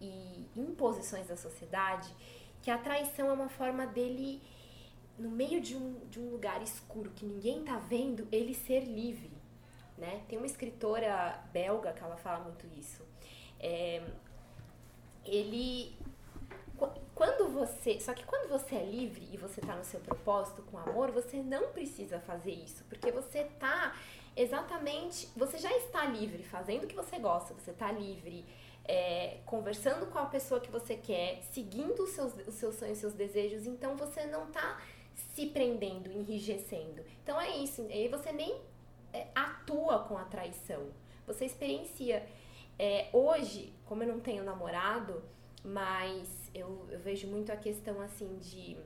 e 0.00 0.44
imposições 0.56 1.28
da 1.28 1.36
sociedade 1.36 2.14
que 2.62 2.70
a 2.70 2.76
traição 2.76 3.28
é 3.28 3.32
uma 3.32 3.48
forma 3.48 3.86
dele, 3.86 4.42
no 5.18 5.30
meio 5.30 5.60
de 5.60 5.76
um, 5.76 5.98
de 6.10 6.20
um 6.20 6.30
lugar 6.30 6.62
escuro 6.62 7.10
que 7.10 7.24
ninguém 7.24 7.64
tá 7.64 7.78
vendo, 7.78 8.28
ele 8.30 8.52
ser 8.54 8.80
livre 8.80 9.40
né? 10.00 10.22
Tem 10.26 10.38
uma 10.38 10.46
escritora 10.46 11.38
belga 11.52 11.92
que 11.92 12.02
ela 12.02 12.16
fala 12.16 12.42
muito 12.42 12.66
isso. 12.78 13.06
É, 13.60 14.02
ele 15.24 15.94
quando 17.20 17.50
você, 17.50 18.00
só 18.00 18.14
que 18.14 18.24
quando 18.24 18.48
você 18.48 18.76
é 18.76 18.82
livre 18.82 19.28
e 19.30 19.36
você 19.36 19.60
está 19.60 19.76
no 19.76 19.84
seu 19.84 20.00
propósito 20.00 20.62
com 20.62 20.78
amor, 20.78 21.10
você 21.10 21.42
não 21.42 21.70
precisa 21.70 22.18
fazer 22.18 22.52
isso, 22.52 22.82
porque 22.84 23.12
você 23.12 23.44
tá 23.58 23.94
exatamente, 24.34 25.28
você 25.36 25.58
já 25.58 25.70
está 25.76 26.06
livre 26.06 26.42
fazendo 26.42 26.84
o 26.84 26.86
que 26.86 26.96
você 26.96 27.18
gosta, 27.18 27.52
você 27.52 27.72
está 27.72 27.92
livre 27.92 28.46
é, 28.86 29.36
conversando 29.44 30.06
com 30.06 30.18
a 30.18 30.24
pessoa 30.24 30.62
que 30.62 30.70
você 30.70 30.96
quer, 30.96 31.42
seguindo 31.52 32.04
os 32.04 32.08
seus, 32.12 32.32
os 32.48 32.54
seus 32.54 32.76
sonhos, 32.76 32.94
os 32.94 33.00
seus 33.00 33.12
desejos, 33.12 33.66
então 33.66 33.98
você 33.98 34.24
não 34.24 34.46
está 34.46 34.80
se 35.34 35.44
prendendo, 35.44 36.10
enrijecendo. 36.10 37.04
Então 37.22 37.38
é 37.38 37.54
isso, 37.58 37.82
aí 37.82 38.08
você 38.08 38.32
nem 38.32 38.58
é, 39.12 39.26
atua 39.34 40.04
com 40.04 40.16
a 40.16 40.24
traição. 40.24 40.86
Você 41.26 41.44
experiencia. 41.44 42.26
É, 42.78 43.10
hoje, 43.12 43.74
como 43.84 44.02
eu 44.02 44.08
não 44.08 44.20
tenho 44.20 44.42
namorado, 44.42 45.22
mas 45.62 46.39
eu, 46.54 46.86
eu 46.90 46.98
vejo 46.98 47.26
muito 47.26 47.50
a 47.52 47.56
questão 47.56 48.00
assim 48.00 48.38
de 48.38 48.76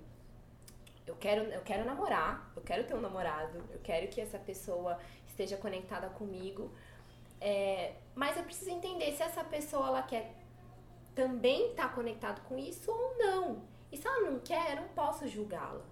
eu 1.06 1.14
quero, 1.16 1.42
eu 1.44 1.60
quero 1.62 1.84
namorar, 1.84 2.50
eu 2.56 2.62
quero 2.62 2.84
ter 2.84 2.94
um 2.94 3.00
namorado, 3.00 3.62
eu 3.70 3.78
quero 3.82 4.08
que 4.08 4.20
essa 4.20 4.38
pessoa 4.38 4.98
esteja 5.26 5.56
conectada 5.56 6.08
comigo. 6.08 6.70
É, 7.40 7.94
mas 8.14 8.36
eu 8.36 8.44
preciso 8.44 8.70
entender 8.70 9.12
se 9.12 9.22
essa 9.22 9.44
pessoa 9.44 9.88
ela 9.88 10.02
quer 10.02 10.34
também 11.14 11.70
estar 11.70 11.88
tá 11.88 11.94
conectado 11.94 12.40
com 12.48 12.58
isso 12.58 12.90
ou 12.90 13.18
não. 13.18 13.62
E 13.92 13.96
se 13.96 14.06
ela 14.06 14.30
não 14.30 14.38
quer, 14.40 14.70
eu 14.70 14.82
não 14.82 14.88
posso 14.88 15.28
julgá-la. 15.28 15.84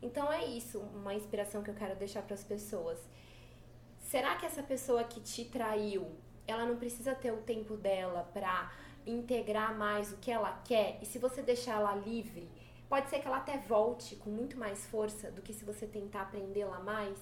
Então 0.00 0.32
é 0.32 0.44
isso, 0.44 0.80
uma 0.80 1.14
inspiração 1.14 1.62
que 1.62 1.70
eu 1.70 1.74
quero 1.74 1.94
deixar 1.96 2.22
para 2.22 2.34
as 2.34 2.44
pessoas. 2.44 2.98
Será 3.98 4.36
que 4.36 4.46
essa 4.46 4.62
pessoa 4.62 5.04
que 5.04 5.20
te 5.20 5.44
traiu, 5.44 6.06
ela 6.46 6.64
não 6.64 6.76
precisa 6.76 7.14
ter 7.14 7.32
o 7.32 7.38
tempo 7.38 7.76
dela 7.76 8.28
para 8.32 8.70
integrar 9.06 9.76
mais 9.76 10.12
o 10.12 10.16
que 10.16 10.30
ela 10.30 10.60
quer? 10.64 10.98
E 11.02 11.06
se 11.06 11.18
você 11.18 11.42
deixar 11.42 11.80
ela 11.80 11.94
livre, 11.94 12.48
pode 12.88 13.08
ser 13.10 13.20
que 13.20 13.26
ela 13.26 13.38
até 13.38 13.58
volte 13.58 14.16
com 14.16 14.30
muito 14.30 14.56
mais 14.56 14.86
força 14.86 15.30
do 15.30 15.42
que 15.42 15.52
se 15.52 15.64
você 15.64 15.86
tentar 15.86 16.22
aprendê-la 16.22 16.80
mais, 16.80 17.18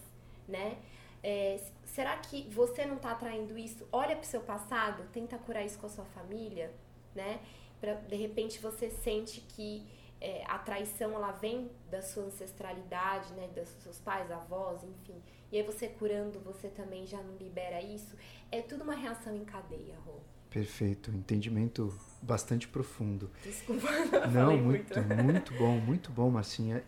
né? 0.49 0.79
É, 1.23 1.61
será 1.85 2.17
que 2.17 2.49
você 2.51 2.85
não 2.85 2.97
está 2.97 3.13
atraindo 3.13 3.57
isso? 3.57 3.87
Olha 3.93 4.17
para 4.17 4.25
o 4.25 4.27
seu 4.27 4.41
passado, 4.41 5.09
tenta 5.13 5.39
curar 5.39 5.65
isso 5.65 5.79
com 5.79 5.87
a 5.87 5.91
sua 5.91 6.05
família, 6.07 6.73
né? 7.15 7.41
Pra, 7.81 7.95
de 7.95 8.17
repente 8.17 8.59
você 8.61 8.91
sente 8.91 9.41
que 9.41 9.87
é, 10.21 10.45
a 10.47 10.59
traição 10.59 11.13
ela 11.15 11.33
vem 11.33 11.69
da 11.91 12.01
sua 12.01 12.25
ancestralidade, 12.25 13.33
né, 13.33 13.49
dos 13.49 13.69
seus 13.83 13.99
pais, 13.99 14.31
avós, 14.31 14.85
enfim. 14.85 15.21
E 15.51 15.57
aí 15.57 15.63
você 15.65 15.89
curando, 15.89 16.39
você 16.39 16.69
também 16.69 17.05
já 17.07 17.21
não 17.21 17.37
libera 17.37 17.83
isso. 17.83 18.17
É 18.51 18.63
tudo 18.63 18.85
uma 18.85 18.95
reação 18.95 19.35
em 19.35 19.45
cadeia, 19.45 19.97
Rô. 20.07 20.21
Perfeito, 20.53 21.11
entendimento 21.11 21.93
bastante 22.21 22.69
profundo. 22.69 23.31
Desculpa, 23.43 23.89
não, 24.33 24.57
muito, 24.57 24.95
muito, 25.01 25.23
muito 25.25 25.55
bom, 25.55 25.79
muito 25.79 26.13
bom, 26.13 26.31
Marcinha. 26.31 26.85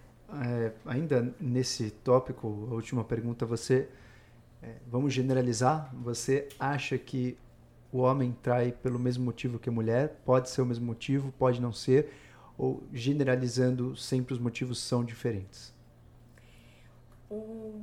É, 0.47 0.73
ainda 0.85 1.35
nesse 1.41 1.91
tópico, 1.91 2.69
a 2.71 2.75
última 2.75 3.05
pergunta, 3.05 3.47
você, 3.47 3.89
é, 4.63 4.77
vamos 4.87 5.15
generalizar, 5.15 5.95
você 5.95 6.49
acha 6.59 6.99
que 6.99 7.39
o 7.93 7.99
homem 7.99 8.37
trai 8.43 8.73
pelo 8.73 8.99
mesmo 8.99 9.25
motivo 9.25 9.59
que 9.59 9.69
a 9.69 9.73
mulher? 9.73 10.21
Pode 10.25 10.51
ser 10.51 10.63
o 10.63 10.67
mesmo 10.67 10.85
motivo, 10.85 11.33
pode 11.39 11.61
não 11.61 11.73
ser? 11.73 12.11
ou 12.57 12.83
generalizando 12.93 13.97
sempre 13.97 14.33
os 14.33 14.41
motivos 14.41 14.79
são 14.79 15.05
diferentes? 15.05 15.73
O, 17.29 17.83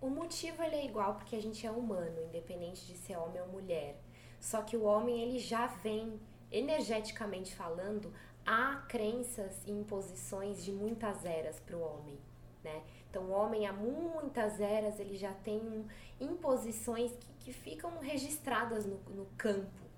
o 0.00 0.10
motivo 0.10 0.62
ele 0.62 0.76
é 0.76 0.84
igual 0.84 1.14
porque 1.14 1.36
a 1.36 1.40
gente 1.40 1.66
é 1.66 1.70
humano, 1.70 2.22
independente 2.28 2.86
de 2.86 2.96
ser 2.96 3.16
homem 3.16 3.40
ou 3.40 3.48
mulher. 3.48 3.98
Só 4.40 4.62
que 4.62 4.76
o 4.76 4.84
homem 4.84 5.20
ele 5.20 5.38
já 5.38 5.66
vem 5.66 6.20
energeticamente 6.50 7.54
falando 7.54 8.12
há 8.46 8.76
crenças 8.88 9.62
e 9.66 9.70
imposições 9.70 10.64
de 10.64 10.72
muitas 10.72 11.24
eras 11.24 11.60
para 11.60 11.76
o 11.76 11.80
homem, 11.80 12.18
né? 12.64 12.82
Então 13.10 13.24
o 13.24 13.30
homem 13.30 13.66
há 13.66 13.72
muitas 13.72 14.60
eras 14.60 14.98
ele 14.98 15.16
já 15.16 15.32
tem 15.32 15.86
imposições 16.20 17.12
que, 17.12 17.32
que 17.40 17.52
ficam 17.52 17.98
registradas 17.98 18.86
no, 18.86 18.98
no 19.10 19.26
campo 19.36 19.88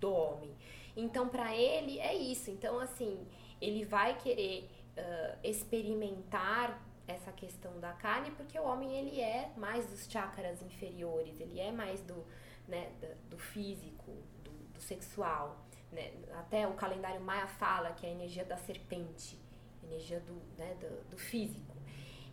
do 0.00 0.12
homem. 0.12 0.54
Então, 0.96 1.28
para 1.28 1.54
ele 1.54 1.98
é 1.98 2.14
isso. 2.14 2.50
Então, 2.50 2.78
assim, 2.78 3.26
ele 3.60 3.84
vai 3.84 4.16
querer 4.18 4.68
uh, 4.96 5.38
experimentar 5.42 6.80
essa 7.06 7.32
questão 7.32 7.78
da 7.80 7.92
carne 7.92 8.30
porque 8.30 8.58
o 8.58 8.64
homem 8.64 8.90
ele 8.96 9.20
é 9.20 9.50
mais 9.56 9.86
dos 9.86 10.06
chakras 10.08 10.62
inferiores, 10.62 11.38
ele 11.38 11.60
é 11.60 11.70
mais 11.70 12.00
do, 12.00 12.24
né, 12.68 12.90
do, 13.28 13.38
físico, 13.38 14.12
do, 14.42 14.50
do 14.72 14.80
sexual. 14.80 15.64
Né? 15.92 16.12
Até 16.38 16.66
o 16.66 16.74
calendário 16.74 17.20
maia 17.20 17.46
fala 17.46 17.92
que 17.92 18.06
é 18.06 18.08
a 18.08 18.12
energia 18.12 18.44
da 18.44 18.56
serpente, 18.56 19.38
energia 19.82 20.20
do, 20.20 20.34
né, 20.58 20.74
do, 20.74 21.10
do 21.10 21.18
físico. 21.18 21.74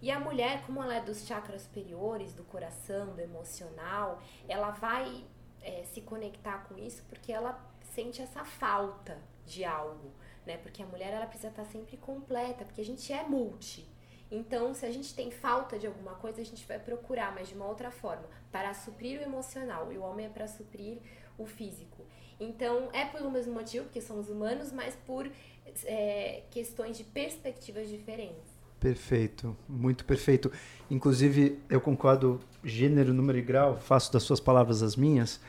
E 0.01 0.09
a 0.09 0.19
mulher, 0.19 0.65
como 0.65 0.82
ela 0.82 0.95
é 0.95 1.01
dos 1.01 1.27
chakras 1.27 1.61
superiores, 1.61 2.34
do 2.34 2.43
coração, 2.43 3.13
do 3.13 3.21
emocional, 3.21 4.19
ela 4.47 4.71
vai 4.71 5.23
é, 5.61 5.84
se 5.84 6.01
conectar 6.01 6.65
com 6.67 6.77
isso 6.77 7.03
porque 7.07 7.32
ela 7.32 7.59
sente 7.93 8.21
essa 8.21 8.43
falta 8.43 9.19
de 9.45 9.63
algo, 9.63 10.11
né? 10.45 10.57
Porque 10.57 10.82
a 10.82 10.88
mulher 10.88 11.13
ela 11.13 11.27
precisa 11.27 11.49
estar 11.49 11.65
sempre 11.65 11.97
completa, 11.97 12.65
porque 12.65 12.82
a 12.82 12.86
gente 12.86 13.11
é 13.13 13.23
multi. 13.23 13.88
Então, 14.32 14.73
se 14.73 14.86
a 14.86 14.91
gente 14.91 15.13
tem 15.13 15.29
falta 15.29 15.77
de 15.77 15.86
alguma 15.86 16.13
coisa, 16.13 16.39
a 16.39 16.45
gente 16.45 16.65
vai 16.65 16.79
procurar, 16.79 17.36
mas 17.36 17.49
de 17.49 17.53
uma 17.53 17.67
outra 17.67 17.91
forma, 17.91 18.23
para 18.51 18.73
suprir 18.73 19.19
o 19.19 19.23
emocional, 19.23 19.91
e 19.91 19.97
o 19.97 20.01
homem 20.01 20.27
é 20.27 20.29
para 20.29 20.47
suprir 20.47 20.99
o 21.38 21.45
físico. 21.45 22.05
Então, 22.39 22.89
é 22.93 23.05
pelo 23.05 23.29
mesmo 23.29 23.53
motivo, 23.53 23.86
porque 23.86 24.01
somos 24.01 24.29
humanos, 24.29 24.71
mas 24.71 24.95
por 25.05 25.29
é, 25.84 26.43
questões 26.49 26.97
de 26.97 27.03
perspectivas 27.03 27.89
diferentes. 27.89 28.61
Perfeito, 28.79 29.55
muito 29.69 30.05
perfeito. 30.05 30.51
Inclusive, 30.89 31.59
eu 31.69 31.79
concordo 31.79 32.39
gênero, 32.63 33.13
número 33.13 33.38
e 33.38 33.41
grau, 33.41 33.77
faço 33.77 34.11
das 34.11 34.23
suas 34.23 34.39
palavras 34.39 34.82
as 34.82 34.95
minhas. 34.95 35.39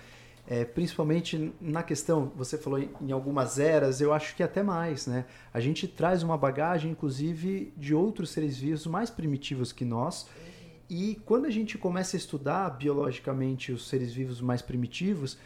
É, 0.52 0.66
principalmente 0.66 1.50
na 1.58 1.82
questão, 1.82 2.30
você 2.36 2.58
falou 2.58 2.78
em, 2.78 2.90
em, 3.00 3.10
algumas 3.10 3.58
eras, 3.58 4.02
eu 4.02 4.12
acho 4.12 4.36
que 4.36 4.42
até 4.42 4.62
mais, 4.62 5.06
né? 5.06 5.24
A 5.50 5.58
gente 5.60 5.88
traz 5.88 6.22
uma 6.22 6.36
bagagem, 6.36 6.90
inclusive, 6.90 7.72
de 7.74 7.94
outros 7.94 8.28
seres 8.32 8.58
vivos 8.58 8.86
mais 8.86 9.08
primitivos 9.08 9.72
que 9.72 9.82
nós. 9.82 10.28
E 10.90 11.18
quando 11.24 11.46
a 11.46 11.50
gente 11.50 11.78
começa 11.78 12.16
a 12.16 12.18
estudar 12.18 12.68
biologicamente 12.68 13.72
os 13.72 13.88
seres 13.88 14.12
vivos 14.12 14.42
mais 14.42 14.60
primitivos, 14.60 15.38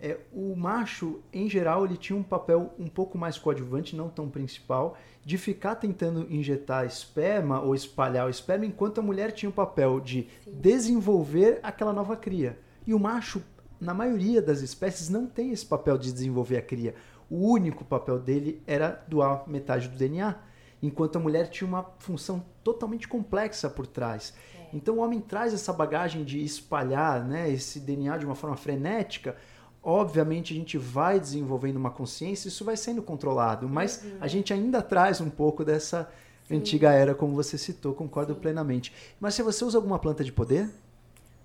é, 0.00 0.20
o 0.32 0.54
macho, 0.54 1.20
em 1.32 1.50
geral, 1.50 1.84
ele 1.84 1.96
tinha 1.96 2.16
um 2.16 2.22
papel 2.22 2.72
um 2.78 2.86
pouco 2.86 3.18
mais 3.18 3.36
coadjuvante, 3.36 3.96
não 3.96 4.08
tão 4.08 4.28
principal, 4.28 4.96
de 5.24 5.38
ficar 5.38 5.74
tentando 5.74 6.32
injetar 6.32 6.86
esperma 6.86 7.60
ou 7.60 7.74
espalhar 7.74 8.28
o 8.28 8.30
esperma, 8.30 8.64
enquanto 8.64 9.00
a 9.00 9.02
mulher 9.02 9.32
tinha 9.32 9.50
o 9.50 9.52
papel 9.52 9.98
de 9.98 10.28
Sim. 10.44 10.52
desenvolver 10.52 11.58
aquela 11.64 11.92
nova 11.92 12.16
cria. 12.16 12.56
E 12.86 12.94
o 12.94 12.98
macho 12.98 13.42
na 13.82 13.92
maioria 13.92 14.40
das 14.40 14.60
espécies, 14.60 15.08
não 15.08 15.26
tem 15.26 15.50
esse 15.50 15.66
papel 15.66 15.98
de 15.98 16.12
desenvolver 16.12 16.56
a 16.56 16.62
cria. 16.62 16.94
O 17.28 17.48
único 17.50 17.84
papel 17.84 18.18
dele 18.18 18.62
era 18.64 19.04
doar 19.08 19.48
metade 19.48 19.88
do 19.88 19.96
DNA, 19.96 20.36
enquanto 20.80 21.16
a 21.16 21.20
mulher 21.20 21.48
tinha 21.48 21.66
uma 21.66 21.84
função 21.98 22.44
totalmente 22.62 23.08
complexa 23.08 23.68
por 23.68 23.86
trás. 23.86 24.34
É. 24.54 24.68
Então 24.72 24.96
o 24.96 24.98
homem 24.98 25.20
traz 25.20 25.52
essa 25.52 25.72
bagagem 25.72 26.24
de 26.24 26.42
espalhar 26.44 27.24
né, 27.24 27.50
esse 27.50 27.80
DNA 27.80 28.18
de 28.18 28.24
uma 28.24 28.36
forma 28.36 28.56
frenética. 28.56 29.36
Obviamente 29.82 30.52
a 30.52 30.56
gente 30.56 30.78
vai 30.78 31.18
desenvolvendo 31.18 31.76
uma 31.76 31.90
consciência, 31.90 32.46
isso 32.46 32.64
vai 32.64 32.76
sendo 32.76 33.02
controlado, 33.02 33.68
mas 33.68 34.04
uhum. 34.04 34.18
a 34.20 34.28
gente 34.28 34.52
ainda 34.52 34.80
traz 34.80 35.20
um 35.20 35.28
pouco 35.28 35.64
dessa 35.64 36.08
Sim. 36.44 36.58
antiga 36.58 36.92
era, 36.92 37.16
como 37.16 37.34
você 37.34 37.58
citou, 37.58 37.94
concordo 37.94 38.34
Sim. 38.34 38.40
plenamente. 38.40 38.92
Mas 39.18 39.34
se 39.34 39.42
você 39.42 39.64
usa 39.64 39.76
alguma 39.76 39.98
planta 39.98 40.22
de 40.22 40.30
poder? 40.30 40.70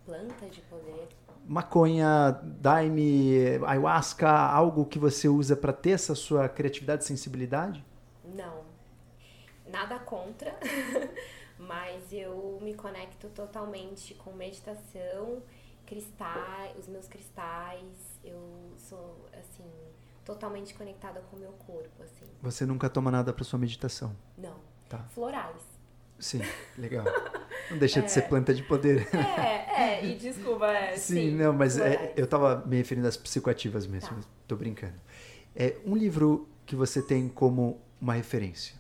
Planta 0.06 0.46
de 0.52 0.62
poder? 0.62 0.97
Maconha, 1.48 2.40
daime, 2.44 3.58
ayahuasca, 3.66 4.30
algo 4.30 4.86
que 4.86 5.00
você 5.00 5.30
usa 5.30 5.56
para 5.56 5.72
ter 5.72 5.92
essa 5.92 6.14
sua 6.14 6.50
criatividade 6.50 7.04
e 7.04 7.08
sensibilidade? 7.08 7.84
Não. 8.24 8.66
Nada 9.66 10.00
contra, 10.00 10.56
mas 11.58 12.12
eu 12.12 12.60
me 12.62 12.74
conecto 12.74 13.30
totalmente 13.30 14.14
com 14.14 14.34
meditação, 14.34 15.42
cristais, 15.86 16.78
os 16.78 16.88
meus 16.88 17.08
cristais, 17.08 18.20
eu 18.24 18.40
sou 18.78 19.26
assim 19.34 19.66
totalmente 20.26 20.74
conectada 20.74 21.22
com 21.22 21.38
o 21.38 21.40
meu 21.40 21.54
corpo, 21.54 22.04
assim. 22.04 22.26
Você 22.42 22.66
nunca 22.66 22.90
toma 22.90 23.10
nada 23.10 23.32
para 23.32 23.46
sua 23.46 23.58
meditação? 23.58 24.14
Não. 24.38 24.60
Tá. 24.90 25.00
Florais. 25.10 25.77
Sim, 26.20 26.42
legal. 26.78 27.06
Não 27.70 27.78
deixa 27.78 28.00
é. 28.00 28.04
de 28.04 28.12
ser 28.12 28.24
planta 28.24 28.54
de 28.54 28.64
poder. 28.64 29.08
É, 29.14 30.00
é, 30.00 30.06
e 30.06 30.16
desculpa, 30.16 30.68
é, 30.68 30.96
sim, 30.96 31.14
sim. 31.14 31.32
não, 31.32 31.54
mas 31.54 31.78
é, 31.78 32.14
eu 32.16 32.26
estava 32.26 32.66
me 32.66 32.78
referindo 32.78 33.08
às 33.08 33.18
psicoativas 33.18 33.86
mesmo, 33.86 34.16
tá. 34.16 34.28
tô 34.48 34.56
brincando. 34.56 34.96
É 35.56 35.78
um 35.86 35.96
livro 35.96 36.48
que 36.66 36.76
você 36.76 37.02
tem 37.02 37.28
como 37.28 37.82
uma 38.00 38.14
referência? 38.14 38.76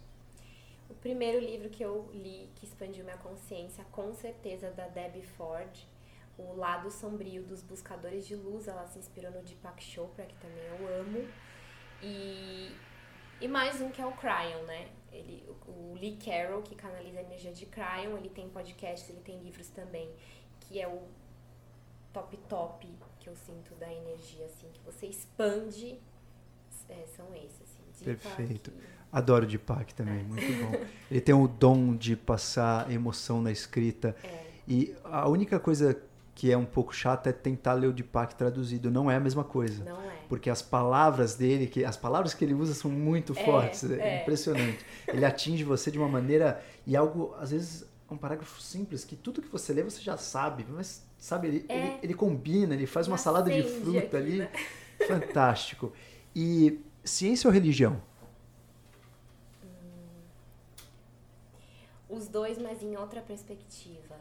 O 0.89 0.93
primeiro 0.93 1.39
livro 1.39 1.69
que 1.69 1.83
eu 1.83 2.09
li, 2.13 2.49
que 2.55 2.65
expandiu 2.65 3.03
minha 3.03 3.17
consciência, 3.17 3.83
com 3.91 4.13
certeza, 4.13 4.71
da 4.71 4.87
Debbie 4.87 5.23
Ford, 5.23 5.69
O 6.37 6.55
Lado 6.55 6.89
Sombrio 6.91 7.43
dos 7.43 7.61
Buscadores 7.61 8.27
de 8.27 8.35
Luz, 8.35 8.67
ela 8.67 8.85
se 8.87 8.99
inspirou 8.99 9.31
no 9.31 9.41
Deepak 9.41 9.83
Chopra, 9.83 10.25
que 10.25 10.35
também 10.35 10.63
eu 10.65 10.99
amo, 10.99 11.27
e, 12.01 12.71
e 13.41 13.47
mais 13.47 13.81
um 13.81 13.89
que 13.89 14.01
é 14.01 14.05
o 14.05 14.11
Cryon, 14.11 14.63
né? 14.65 14.87
Ele, 15.11 15.43
o 15.67 15.93
Lee 15.93 16.17
Carroll, 16.17 16.61
que 16.61 16.75
canaliza 16.75 17.19
a 17.19 17.23
energia 17.23 17.51
de 17.51 17.65
Cryon, 17.65 18.17
ele 18.17 18.29
tem 18.29 18.47
podcasts, 18.49 19.09
ele 19.09 19.21
tem 19.21 19.39
livros 19.39 19.67
também, 19.69 20.09
que 20.61 20.79
é 20.79 20.87
o 20.87 21.01
top 22.13 22.37
top 22.49 22.87
que 23.19 23.29
eu 23.29 23.35
sinto 23.35 23.75
da 23.75 23.91
energia, 23.91 24.45
assim, 24.45 24.67
que 24.71 24.79
você 24.85 25.07
expande, 25.07 25.99
é, 26.89 27.05
são 27.15 27.33
esses, 27.35 27.61
assim. 27.61 28.05
Perfeito. 28.05 28.71
Adoro 29.11 29.45
Deepak 29.45 29.93
também, 29.93 30.19
é. 30.19 30.23
muito 30.23 30.45
bom. 30.45 30.85
Ele 31.09 31.21
tem 31.21 31.33
o 31.33 31.47
dom 31.47 31.95
de 31.95 32.15
passar 32.15 32.91
emoção 32.91 33.41
na 33.41 33.51
escrita. 33.51 34.15
É. 34.23 34.47
E 34.67 34.95
a 35.03 35.27
única 35.29 35.59
coisa 35.59 36.01
que 36.37 36.51
é 36.51 36.55
um 36.55 36.65
pouco 36.65 36.95
chata 36.95 37.31
é 37.31 37.33
tentar 37.33 37.73
ler 37.73 37.87
o 37.87 37.91
Deepak 37.91 38.35
traduzido. 38.35 38.91
Não 38.91 39.09
é 39.09 39.15
a 39.15 39.19
mesma 39.19 39.43
coisa. 39.43 39.83
Não 39.83 39.99
é. 39.99 40.17
Porque 40.29 40.51
as 40.51 40.61
palavras 40.61 41.33
dele, 41.33 41.65
que 41.65 41.83
as 41.83 41.97
palavras 41.97 42.35
que 42.35 42.45
ele 42.45 42.53
usa 42.53 42.75
são 42.75 42.91
muito 42.91 43.33
é, 43.35 43.43
fortes. 43.43 43.83
É, 43.89 43.99
é, 43.99 44.21
impressionante. 44.21 44.85
Ele 45.07 45.25
atinge 45.25 45.63
você 45.63 45.89
de 45.89 45.97
uma 45.97 46.07
maneira 46.07 46.63
e 46.85 46.95
algo, 46.95 47.33
às 47.39 47.49
vezes, 47.49 47.89
um 48.07 48.15
parágrafo 48.15 48.61
simples 48.61 49.03
que 49.03 49.15
tudo 49.15 49.41
que 49.41 49.47
você 49.47 49.73
lê 49.73 49.81
você 49.81 49.99
já 49.99 50.15
sabe, 50.15 50.63
mas 50.69 51.03
sabe, 51.17 51.47
ele, 51.47 51.65
é. 51.67 51.75
ele, 51.75 51.99
ele, 52.03 52.13
combina, 52.13 52.75
ele 52.75 52.85
faz 52.85 53.07
uma 53.07 53.17
salada 53.17 53.49
de 53.49 53.63
fruta 53.63 53.97
aqui, 53.97 54.15
ali. 54.15 54.37
Né? 54.37 54.51
Fantástico. 55.07 55.91
E 56.35 56.79
ciência 57.03 57.47
ou 57.47 57.51
religião? 57.51 57.99
Hum, 59.63 60.19
os 62.07 62.27
dois, 62.27 62.59
mas 62.59 62.83
em 62.83 62.95
outra 62.95 63.21
perspectiva 63.21 64.15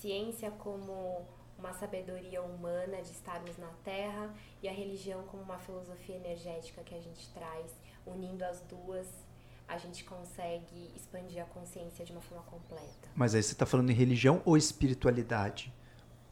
ciência 0.00 0.50
como 0.50 1.26
uma 1.58 1.72
sabedoria 1.74 2.42
humana 2.42 3.02
de 3.02 3.10
estarmos 3.10 3.56
na 3.58 3.68
Terra 3.84 4.34
e 4.62 4.68
a 4.68 4.72
religião 4.72 5.22
como 5.24 5.42
uma 5.42 5.58
filosofia 5.58 6.16
energética 6.16 6.82
que 6.82 6.94
a 6.94 7.00
gente 7.00 7.28
traz, 7.34 7.72
unindo 8.06 8.44
as 8.44 8.60
duas, 8.62 9.06
a 9.68 9.78
gente 9.78 10.02
consegue 10.04 10.90
expandir 10.96 11.42
a 11.42 11.46
consciência 11.46 12.04
de 12.04 12.12
uma 12.12 12.20
forma 12.22 12.42
completa. 12.44 13.08
Mas 13.14 13.34
aí 13.34 13.42
você 13.42 13.52
está 13.52 13.66
falando 13.66 13.90
em 13.90 13.94
religião 13.94 14.42
ou 14.44 14.56
espiritualidade? 14.56 15.72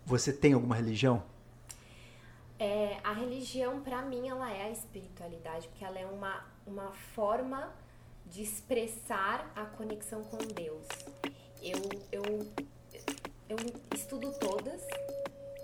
Você 0.05 0.33
tem 0.33 0.55
alguma 0.55 0.75
religião? 0.75 1.23
É, 2.59 2.99
a 3.05 3.13
religião, 3.13 3.81
para 3.83 4.03
mim, 4.03 4.29
ela 4.29 4.51
é 4.51 4.63
a 4.63 4.71
espiritualidade, 4.71 5.69
porque 5.69 5.85
ela 5.85 5.99
é 5.99 6.07
uma, 6.07 6.45
uma 6.67 6.91
forma 7.15 7.73
de 8.27 8.43
expressar 8.43 9.53
a 9.55 9.65
conexão 9.65 10.25
com 10.25 10.39
Deus. 10.39 10.87
Eu, 11.63 11.79
eu, 12.11 12.47
eu 13.49 13.57
estudo 13.95 14.31
todas, 14.39 14.83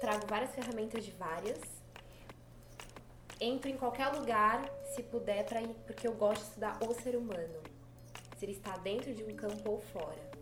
trago 0.01 0.26
várias 0.26 0.55
ferramentas 0.55 1.05
de 1.05 1.11
várias, 1.12 1.59
entro 3.41 3.68
em 3.68 3.76
qualquer 3.76 4.09
lugar, 4.09 4.64
se 4.95 5.03
puder, 5.03 5.45
pra 5.45 5.61
ir, 5.61 5.74
porque 5.87 6.09
eu 6.09 6.14
gosto 6.14 6.41
de 6.43 6.49
estudar 6.49 6.78
o 6.80 6.95
ser 6.95 7.16
humano. 7.16 7.61
Se 8.39 8.47
ele 8.47 8.53
está 8.53 8.76
dentro 8.78 9.14
de 9.14 9.22
um 9.22 9.37
campo 9.37 9.70
ou 9.70 9.80
fora. 9.80 10.35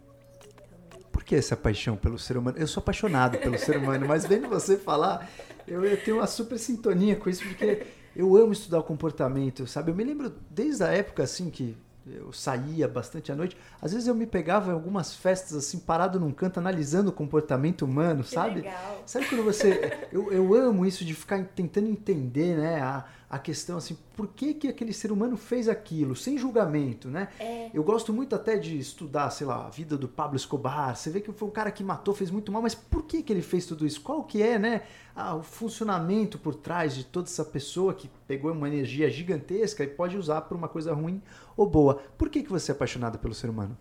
Por 1.10 1.24
que 1.24 1.34
essa 1.34 1.56
paixão 1.56 1.96
pelo 1.96 2.18
ser 2.18 2.36
humano? 2.36 2.58
Eu 2.58 2.66
sou 2.66 2.80
apaixonado 2.80 3.38
pelo 3.38 3.58
ser 3.58 3.76
humano, 3.76 4.06
mas 4.06 4.24
vendo 4.24 4.48
você 4.48 4.76
falar, 4.76 5.28
eu, 5.66 5.84
eu 5.84 6.02
tenho 6.02 6.18
uma 6.18 6.26
super 6.26 6.58
sintonia 6.58 7.16
com 7.16 7.28
isso, 7.28 7.44
porque 7.44 7.86
eu 8.14 8.36
amo 8.36 8.52
estudar 8.52 8.78
o 8.78 8.84
comportamento, 8.84 9.66
sabe? 9.66 9.90
Eu 9.90 9.94
me 9.94 10.04
lembro 10.04 10.30
desde 10.50 10.84
a 10.84 10.88
época 10.88 11.22
assim 11.22 11.50
que 11.50 11.76
eu 12.06 12.32
saía 12.32 12.88
bastante 12.88 13.30
à 13.30 13.36
noite. 13.36 13.56
Às 13.80 13.92
vezes 13.92 14.08
eu 14.08 14.14
me 14.14 14.26
pegava 14.26 14.70
em 14.70 14.74
algumas 14.74 15.14
festas 15.14 15.56
assim, 15.56 15.78
parado 15.78 16.18
num 16.18 16.32
canto, 16.32 16.58
analisando 16.58 17.10
o 17.10 17.12
comportamento 17.12 17.82
humano, 17.82 18.24
Que 18.24 18.30
sabe? 18.30 18.54
legal. 18.56 19.02
Sabe 19.06 19.26
quando 19.26 19.44
você. 19.44 19.92
Eu, 20.12 20.30
eu 20.30 20.54
amo 20.54 20.84
isso 20.84 21.04
de 21.04 21.14
ficar 21.14 21.42
tentando 21.54 21.88
entender, 21.88 22.56
né? 22.56 22.82
A, 22.82 23.06
a 23.30 23.38
questão 23.38 23.78
assim, 23.78 23.96
por 24.14 24.28
que, 24.28 24.52
que 24.52 24.68
aquele 24.68 24.92
ser 24.92 25.10
humano 25.10 25.38
fez 25.38 25.66
aquilo, 25.68 26.14
sem 26.14 26.36
julgamento, 26.36 27.08
né? 27.08 27.28
É. 27.40 27.70
Eu 27.72 27.82
gosto 27.82 28.12
muito 28.12 28.34
até 28.34 28.58
de 28.58 28.78
estudar, 28.78 29.30
sei 29.30 29.46
lá, 29.46 29.66
a 29.66 29.70
vida 29.70 29.96
do 29.96 30.06
Pablo 30.06 30.36
Escobar. 30.36 30.94
Você 30.94 31.08
vê 31.08 31.20
que 31.20 31.32
foi 31.32 31.48
um 31.48 31.50
cara 31.50 31.70
que 31.70 31.82
matou, 31.82 32.14
fez 32.14 32.30
muito 32.30 32.52
mal, 32.52 32.60
mas 32.60 32.74
por 32.74 33.04
que, 33.04 33.22
que 33.22 33.32
ele 33.32 33.40
fez 33.40 33.64
tudo 33.64 33.86
isso? 33.86 34.02
Qual 34.02 34.22
que 34.24 34.42
é, 34.42 34.58
né? 34.58 34.82
ah, 35.14 35.36
o 35.36 35.42
funcionamento 35.42 36.38
por 36.38 36.54
trás 36.54 36.94
de 36.94 37.04
toda 37.04 37.28
essa 37.28 37.44
pessoa 37.44 37.94
que 37.94 38.10
pegou 38.26 38.50
uma 38.52 38.68
energia 38.68 39.10
gigantesca 39.10 39.84
e 39.84 39.86
pode 39.86 40.16
usar 40.16 40.42
para 40.42 40.56
uma 40.56 40.68
coisa 40.68 40.92
ruim 40.94 41.22
ou 41.62 41.68
boa. 41.68 41.94
Por 42.18 42.28
que, 42.28 42.42
que 42.42 42.50
você 42.50 42.72
é 42.72 42.74
apaixonada 42.74 43.18
pelo 43.18 43.34
ser 43.34 43.48
humano? 43.48 43.76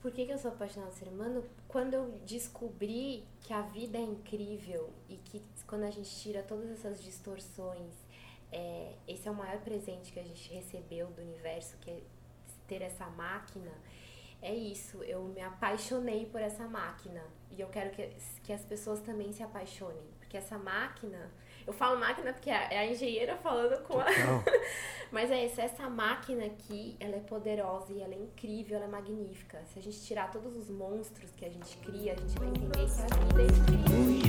Por 0.00 0.12
que, 0.12 0.26
que 0.26 0.32
eu 0.32 0.38
sou 0.38 0.50
apaixonada 0.50 0.90
por 0.90 0.98
ser 0.98 1.08
humano? 1.08 1.44
Quando 1.66 1.94
eu 1.94 2.10
descobri 2.26 3.24
que 3.40 3.52
a 3.52 3.62
vida 3.62 3.98
é 3.98 4.02
incrível 4.02 4.90
e 5.08 5.16
que 5.16 5.42
quando 5.66 5.84
a 5.84 5.90
gente 5.90 6.10
tira 6.10 6.42
todas 6.42 6.70
essas 6.70 7.02
distorções, 7.02 7.92
é, 8.52 8.92
esse 9.08 9.26
é 9.26 9.30
o 9.30 9.34
maior 9.34 9.58
presente 9.60 10.12
que 10.12 10.20
a 10.20 10.22
gente 10.22 10.52
recebeu 10.52 11.08
do 11.08 11.22
universo, 11.22 11.76
que 11.78 11.90
é 11.90 12.02
ter 12.68 12.82
essa 12.82 13.06
máquina. 13.06 13.72
É 14.42 14.54
isso, 14.54 15.02
eu 15.04 15.24
me 15.24 15.40
apaixonei 15.40 16.26
por 16.26 16.40
essa 16.40 16.68
máquina. 16.68 17.22
E 17.50 17.60
eu 17.60 17.68
quero 17.68 17.90
que, 17.90 18.10
que 18.42 18.52
as 18.52 18.62
pessoas 18.62 19.00
também 19.00 19.32
se 19.32 19.42
apaixonem. 19.42 20.04
Porque 20.18 20.36
essa 20.36 20.58
máquina. 20.58 21.30
Eu 21.66 21.72
falo 21.72 21.98
máquina 21.98 22.32
porque 22.32 22.50
é 22.50 22.78
a 22.78 22.86
engenheira 22.86 23.36
falando 23.36 23.82
com 23.84 23.98
a. 23.98 24.06
Mas 25.10 25.30
é 25.30 25.46
isso, 25.46 25.60
essa 25.60 25.88
máquina 25.88 26.44
aqui, 26.44 26.96
ela 26.98 27.14
é 27.14 27.20
poderosa 27.20 27.92
e 27.92 28.02
ela 28.02 28.12
é 28.12 28.18
incrível, 28.18 28.76
ela 28.76 28.86
é 28.86 28.88
magnífica. 28.88 29.62
Se 29.72 29.78
a 29.78 29.82
gente 29.82 30.02
tirar 30.02 30.28
todos 30.32 30.56
os 30.56 30.68
monstros 30.68 31.30
que 31.36 31.44
a 31.44 31.48
gente 31.48 31.76
cria, 31.76 32.14
a 32.14 32.16
gente 32.16 32.36
vai 32.36 32.48
entender 32.48 32.74
que 32.74 32.80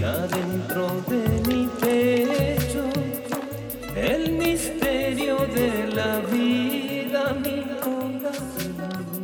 a 0.03 0.27
vida 0.27 0.75
é 1.17 1.21
incrível. 1.57 2.85
El 3.95 4.33
misterio 4.33 5.37
de 5.37 5.87
la 5.95 6.19
vida, 6.19 7.33
mi 7.33 7.63
corazón, 7.81 8.75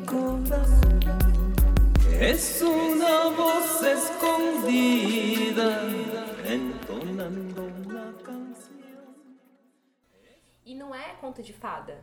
corazón, 0.05 0.99
es 2.19 2.61
una 2.61 3.29
voz 3.35 3.83
escondida 3.83 5.83
entonando 6.45 7.70
E 10.71 10.73
não 10.73 10.95
é 10.95 11.13
conto 11.15 11.43
de 11.43 11.51
fada. 11.51 12.01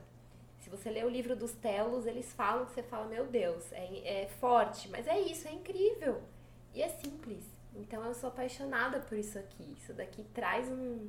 Se 0.58 0.68
você 0.68 0.90
lê 0.90 1.02
o 1.02 1.08
livro 1.08 1.34
dos 1.34 1.52
Telos, 1.52 2.04
eles 2.04 2.30
falam 2.34 2.66
que 2.66 2.72
você 2.72 2.82
fala, 2.82 3.06
meu 3.06 3.26
Deus, 3.26 3.72
é, 3.72 4.24
é 4.24 4.26
forte, 4.26 4.90
mas 4.90 5.06
é 5.06 5.18
isso, 5.18 5.48
é 5.48 5.52
incrível. 5.52 6.20
E 6.74 6.82
é 6.82 6.88
simples. 6.90 7.46
Então 7.74 8.04
eu 8.04 8.12
sou 8.12 8.28
apaixonada 8.28 9.00
por 9.00 9.16
isso 9.16 9.38
aqui. 9.38 9.74
Isso 9.74 9.94
daqui 9.94 10.22
traz 10.34 10.68
um. 10.68 11.08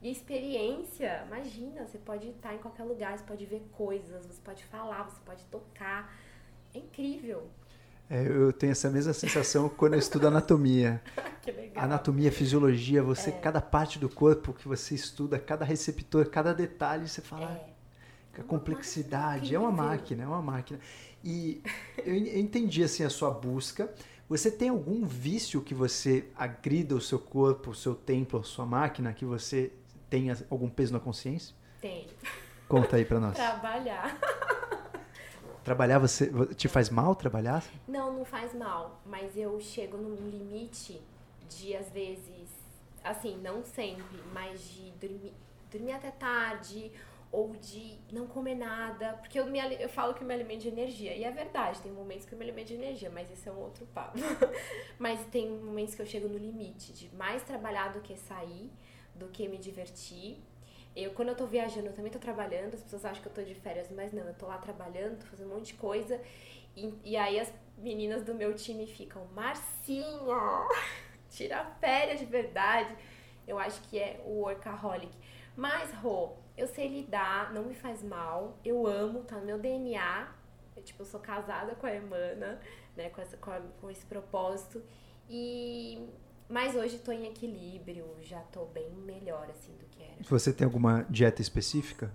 E 0.00 0.12
experiência, 0.12 1.24
imagina, 1.26 1.84
você 1.88 1.98
pode 1.98 2.28
estar 2.28 2.54
em 2.54 2.58
qualquer 2.58 2.84
lugar, 2.84 3.18
você 3.18 3.24
pode 3.24 3.46
ver 3.46 3.64
coisas, 3.72 4.24
você 4.24 4.40
pode 4.40 4.64
falar, 4.66 5.02
você 5.02 5.20
pode 5.24 5.44
tocar. 5.46 6.16
É 6.72 6.78
incrível. 6.78 7.50
É, 8.14 8.26
eu 8.28 8.52
tenho 8.52 8.72
essa 8.72 8.90
mesma 8.90 9.14
sensação 9.14 9.70
quando 9.70 9.94
eu 9.94 9.98
estudo 9.98 10.26
anatomia. 10.28 11.00
que 11.40 11.50
legal. 11.50 11.82
Anatomia, 11.84 12.30
fisiologia, 12.30 13.02
você, 13.02 13.30
É. 13.30 13.32
cada 13.32 13.58
parte 13.60 13.98
do 13.98 14.06
corpo 14.06 14.52
que 14.52 14.68
você 14.68 14.94
estuda, 14.94 15.38
cada 15.38 15.64
receptor, 15.64 16.26
cada 16.28 16.52
detalhe, 16.52 17.08
você 17.08 17.22
fala. 17.22 17.50
É. 18.36 18.40
A 18.40 18.42
complexidade, 18.42 19.54
é 19.54 19.58
uma 19.58 19.70
máquina, 19.72 20.24
é 20.24 20.26
uma 20.26 20.42
máquina. 20.42 20.78
E 21.24 21.62
eu 22.04 22.14
en- 22.14 22.28
eu 22.28 22.38
entendi 22.40 22.82
assim 22.84 23.02
a 23.02 23.08
sua 23.10 23.30
busca. 23.30 23.90
Você 24.28 24.50
tem 24.50 24.68
algum 24.68 25.06
vício 25.06 25.60
que 25.62 25.74
você 25.74 26.26
agrida 26.36 26.94
o 26.94 27.00
seu 27.00 27.18
corpo, 27.18 27.70
o 27.70 27.74
seu 27.74 27.94
templo, 27.94 28.40
a 28.40 28.42
sua 28.42 28.66
máquina, 28.66 29.12
que 29.14 29.24
você 29.24 29.72
tenha 30.10 30.36
algum 30.50 30.68
peso 30.68 30.92
na 30.92 31.00
consciência? 31.00 31.54
Tem. 31.80 32.06
Conta 32.68 32.96
aí 32.96 33.04
pra 33.06 33.18
nós. 33.20 33.34
Trabalhar. 33.36 34.18
Trabalhar 35.64 35.98
você 35.98 36.30
te 36.54 36.68
faz 36.68 36.90
mal 36.90 37.14
trabalhar? 37.14 37.64
Não, 37.86 38.12
não 38.12 38.24
faz 38.24 38.52
mal, 38.52 39.00
mas 39.06 39.36
eu 39.36 39.60
chego 39.60 39.96
num 39.96 40.28
limite 40.28 41.00
de, 41.48 41.76
às 41.76 41.88
vezes, 41.90 42.48
assim, 43.04 43.36
não 43.38 43.62
sempre, 43.62 44.18
mas 44.32 44.60
de 44.60 44.90
dormir, 44.92 45.32
dormir 45.70 45.92
até 45.92 46.10
tarde 46.10 46.90
ou 47.30 47.56
de 47.56 47.96
não 48.12 48.26
comer 48.26 48.54
nada, 48.54 49.14
porque 49.14 49.40
eu, 49.40 49.46
me, 49.46 49.58
eu 49.80 49.88
falo 49.88 50.12
que 50.12 50.22
eu 50.22 50.26
me 50.26 50.34
alimento 50.34 50.60
de 50.60 50.68
energia, 50.68 51.16
e 51.16 51.24
é 51.24 51.30
verdade, 51.30 51.80
tem 51.80 51.90
momentos 51.90 52.26
que 52.26 52.34
eu 52.34 52.38
me 52.38 52.44
alimento 52.44 52.68
de 52.68 52.74
energia, 52.74 53.08
mas 53.08 53.30
isso 53.30 53.48
é 53.48 53.52
um 53.52 53.58
outro 53.58 53.86
papo. 53.86 54.18
mas 54.98 55.24
tem 55.26 55.48
momentos 55.48 55.94
que 55.94 56.02
eu 56.02 56.06
chego 56.06 56.28
no 56.28 56.36
limite 56.36 56.92
de 56.92 57.14
mais 57.16 57.42
trabalhar 57.42 57.92
do 57.94 58.00
que 58.00 58.14
sair, 58.16 58.70
do 59.14 59.28
que 59.28 59.48
me 59.48 59.56
divertir. 59.56 60.38
Eu, 60.94 61.10
quando 61.12 61.28
eu 61.30 61.34
tô 61.36 61.46
viajando, 61.46 61.86
eu 61.86 61.92
também 61.94 62.10
tô 62.12 62.18
trabalhando, 62.18 62.74
as 62.74 62.82
pessoas 62.82 63.04
acham 63.04 63.22
que 63.22 63.28
eu 63.28 63.32
tô 63.32 63.42
de 63.42 63.54
férias, 63.54 63.90
mas 63.90 64.12
não, 64.12 64.24
eu 64.24 64.34
tô 64.34 64.46
lá 64.46 64.58
trabalhando, 64.58 65.18
tô 65.20 65.26
fazendo 65.26 65.50
um 65.50 65.54
monte 65.56 65.68
de 65.68 65.74
coisa, 65.74 66.20
e, 66.76 66.94
e 67.04 67.16
aí 67.16 67.40
as 67.40 67.52
meninas 67.78 68.22
do 68.22 68.34
meu 68.34 68.54
time 68.54 68.86
ficam, 68.86 69.24
Marcinha, 69.34 70.04
tira 71.30 71.64
férias 71.80 72.18
de 72.20 72.26
verdade. 72.26 72.94
Eu 73.46 73.58
acho 73.58 73.80
que 73.82 73.98
é 73.98 74.20
o 74.24 74.42
workaholic. 74.42 75.12
Mas, 75.56 75.92
Rô, 75.94 76.36
eu 76.56 76.66
sei 76.66 76.88
lidar, 76.88 77.52
não 77.52 77.64
me 77.64 77.74
faz 77.74 78.02
mal, 78.02 78.56
eu 78.64 78.86
amo, 78.86 79.22
tá 79.24 79.36
no 79.36 79.44
meu 79.46 79.58
DNA. 79.58 80.28
Eu, 80.76 80.82
tipo, 80.82 81.02
eu 81.02 81.06
sou 81.06 81.20
casada 81.20 81.74
com 81.74 81.86
a 81.86 81.94
Emana, 81.94 82.60
né, 82.96 83.10
com, 83.10 83.20
essa, 83.20 83.36
com, 83.36 83.50
a- 83.50 83.60
com 83.80 83.90
esse 83.90 84.04
propósito. 84.06 84.82
E... 85.28 86.08
Mas 86.52 86.76
hoje 86.76 86.98
tô 86.98 87.10
em 87.10 87.26
equilíbrio, 87.26 88.04
já 88.20 88.38
tô 88.40 88.66
bem 88.66 88.90
melhor, 88.90 89.48
assim, 89.48 89.74
do 89.78 89.86
que 89.86 90.02
era. 90.02 90.16
Você 90.28 90.52
tem 90.52 90.66
alguma 90.66 91.06
dieta 91.08 91.40
específica? 91.40 92.12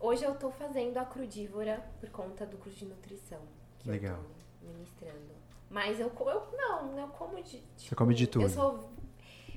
Hoje 0.00 0.24
eu 0.24 0.34
tô 0.34 0.50
fazendo 0.50 0.96
a 0.98 1.04
crudívora 1.04 1.88
por 2.00 2.10
conta 2.10 2.44
do 2.44 2.56
curso 2.56 2.80
de 2.80 2.86
nutrição 2.86 3.38
que 3.78 3.88
Legal. 3.88 4.16
eu 4.16 4.24
tô 4.24 4.66
ministrando. 4.66 5.30
Mas 5.70 6.00
eu, 6.00 6.10
eu 6.18 6.48
não, 6.52 6.98
eu 6.98 7.06
como 7.08 7.40
de. 7.40 7.62
tipo, 7.76 7.94
come 7.94 8.12
de 8.12 8.26
tudo. 8.26 8.46
Eu 8.46 8.48
sou. 8.48 8.90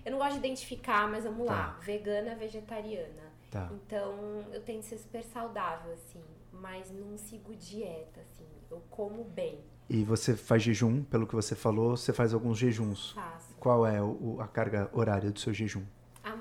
Eu 0.06 0.12
não 0.12 0.20
gosto 0.20 0.34
de 0.34 0.38
identificar, 0.38 1.10
mas 1.10 1.24
vamos 1.24 1.48
lá. 1.48 1.74
Tá. 1.74 1.80
Vegana, 1.80 2.36
vegetariana. 2.36 3.34
Tá. 3.50 3.68
Então 3.72 4.46
eu 4.52 4.62
tento 4.62 4.84
ser 4.84 5.00
super 5.00 5.24
saudável, 5.24 5.92
assim. 5.94 6.22
Mas 6.52 6.92
não 6.92 7.18
sigo 7.18 7.56
dieta, 7.56 8.22
assim. 8.22 8.46
Eu 8.70 8.80
como 8.92 9.24
bem, 9.24 9.60
E 9.94 10.04
você 10.04 10.36
faz 10.36 10.64
jejum, 10.64 11.04
pelo 11.04 11.28
que 11.28 11.36
você 11.36 11.54
falou, 11.56 11.96
você 11.96 12.12
faz 12.12 12.34
alguns 12.34 12.58
jejuns. 12.58 13.12
faço. 13.12 13.54
Qual 13.60 13.86
é 13.86 14.02
o- 14.02 14.42
a 14.42 14.48
carga 14.48 14.90
horária 14.92 15.32
do 15.32 15.40
seu 15.40 15.54
jejum? 15.54 15.86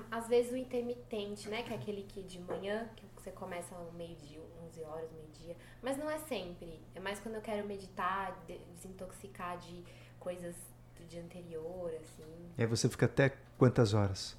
Às 0.09 0.27
vezes 0.27 0.51
o 0.51 0.57
intermitente, 0.57 1.47
né? 1.49 1.61
Que 1.63 1.71
é 1.73 1.75
aquele 1.75 2.03
que 2.03 2.23
de 2.23 2.39
manhã, 2.39 2.89
que 2.95 3.05
você 3.15 3.31
começa 3.31 3.75
ao 3.75 3.91
meio-dia, 3.93 4.39
11 4.65 4.81
horas, 4.83 5.09
meio-dia. 5.11 5.55
Mas 5.81 5.97
não 5.97 6.09
é 6.09 6.17
sempre. 6.17 6.79
É 6.95 6.99
mais 6.99 7.19
quando 7.19 7.35
eu 7.35 7.41
quero 7.41 7.67
meditar, 7.67 8.35
de- 8.47 8.57
desintoxicar 8.73 9.57
de 9.59 9.83
coisas 10.19 10.55
do 10.97 11.05
dia 11.05 11.21
anterior, 11.21 11.91
assim. 12.01 12.25
E 12.57 12.61
aí 12.61 12.67
você 12.67 12.87
fica 12.89 13.05
até 13.05 13.35
quantas 13.57 13.93
horas? 13.93 14.37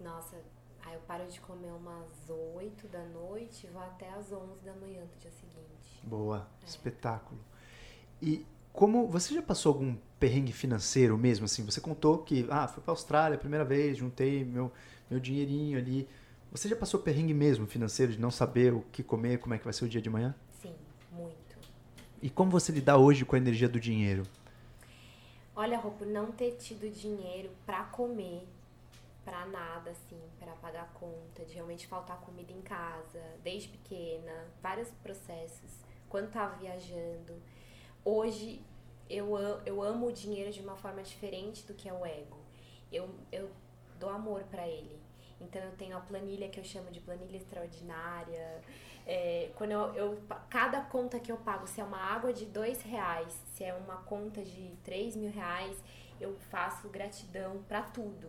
Nossa, 0.00 0.36
aí 0.84 0.94
eu 0.94 1.00
paro 1.00 1.26
de 1.26 1.40
comer 1.40 1.72
umas 1.72 2.28
8 2.28 2.86
da 2.88 3.04
noite 3.06 3.66
e 3.66 3.70
vou 3.70 3.82
até 3.82 4.08
às 4.10 4.32
11 4.32 4.60
da 4.64 4.72
manhã 4.74 5.02
do 5.04 5.18
dia 5.18 5.30
seguinte. 5.30 5.81
Boa, 6.02 6.48
espetáculo. 6.66 7.40
E 8.20 8.44
como 8.72 9.06
você 9.06 9.34
já 9.34 9.42
passou 9.42 9.72
algum 9.72 9.96
perrengue 10.18 10.52
financeiro 10.52 11.16
mesmo 11.18 11.44
assim? 11.44 11.64
Você 11.64 11.80
contou 11.80 12.18
que 12.18 12.46
ah, 12.50 12.66
fui 12.68 12.82
para 12.82 12.92
Austrália 12.92 13.36
a 13.36 13.38
primeira 13.38 13.64
vez, 13.64 13.98
juntei 13.98 14.44
meu 14.44 14.72
meu 15.12 15.20
dinheirinho 15.20 15.78
ali. 15.78 16.08
Você 16.50 16.68
já 16.68 16.76
passou 16.76 17.00
perrengue 17.00 17.34
mesmo 17.34 17.66
financeiro 17.66 18.12
de 18.12 18.20
não 18.20 18.30
saber 18.30 18.72
o 18.72 18.80
que 18.92 19.02
comer, 19.02 19.38
como 19.38 19.54
é 19.54 19.58
que 19.58 19.64
vai 19.64 19.72
ser 19.72 19.84
o 19.84 19.88
dia 19.88 20.00
de 20.00 20.10
manhã? 20.10 20.34
Sim, 20.60 20.74
muito. 21.10 21.56
E 22.20 22.30
como 22.30 22.50
você 22.50 22.72
lidar 22.72 22.96
hoje 22.96 23.24
com 23.24 23.34
a 23.34 23.38
energia 23.38 23.68
do 23.68 23.80
dinheiro? 23.80 24.22
Olha, 25.54 25.78
por 25.78 26.06
não 26.06 26.32
ter 26.32 26.52
tido 26.52 26.90
dinheiro 26.90 27.50
pra 27.66 27.84
comer, 27.84 28.46
para 29.24 29.44
nada, 29.46 29.90
assim, 29.90 30.18
para 30.38 30.52
pagar 30.52 30.90
conta, 30.94 31.44
de 31.44 31.54
realmente 31.54 31.86
faltar 31.86 32.18
comida 32.20 32.52
em 32.52 32.62
casa, 32.62 33.22
desde 33.42 33.68
pequena, 33.68 34.46
vários 34.62 34.88
processos. 35.02 35.70
Quando 36.12 36.30
tava 36.30 36.56
viajando. 36.56 37.40
Hoje 38.04 38.60
eu, 39.08 39.34
eu 39.64 39.80
amo 39.80 40.08
o 40.08 40.12
dinheiro 40.12 40.52
de 40.52 40.60
uma 40.60 40.76
forma 40.76 41.02
diferente 41.02 41.66
do 41.66 41.72
que 41.72 41.88
é 41.88 41.92
o 41.94 42.04
ego. 42.04 42.36
Eu, 42.92 43.08
eu 43.32 43.48
dou 43.98 44.10
amor 44.10 44.42
para 44.50 44.68
ele. 44.68 45.00
Então 45.40 45.62
eu 45.62 45.72
tenho 45.72 45.96
a 45.96 46.00
planilha 46.00 46.50
que 46.50 46.60
eu 46.60 46.64
chamo 46.64 46.90
de 46.90 47.00
planilha 47.00 47.38
extraordinária. 47.38 48.60
É, 49.06 49.52
quando 49.56 49.70
eu, 49.70 49.94
eu, 49.94 50.22
cada 50.50 50.82
conta 50.82 51.18
que 51.18 51.32
eu 51.32 51.38
pago, 51.38 51.66
se 51.66 51.80
é 51.80 51.84
uma 51.84 51.96
água 51.96 52.30
de 52.30 52.44
dois 52.44 52.82
reais, 52.82 53.32
se 53.54 53.64
é 53.64 53.72
uma 53.72 53.96
conta 54.02 54.44
de 54.44 54.76
três 54.84 55.16
mil 55.16 55.30
reais, 55.30 55.82
eu 56.20 56.36
faço 56.50 56.90
gratidão 56.90 57.62
para 57.66 57.80
tudo. 57.80 58.28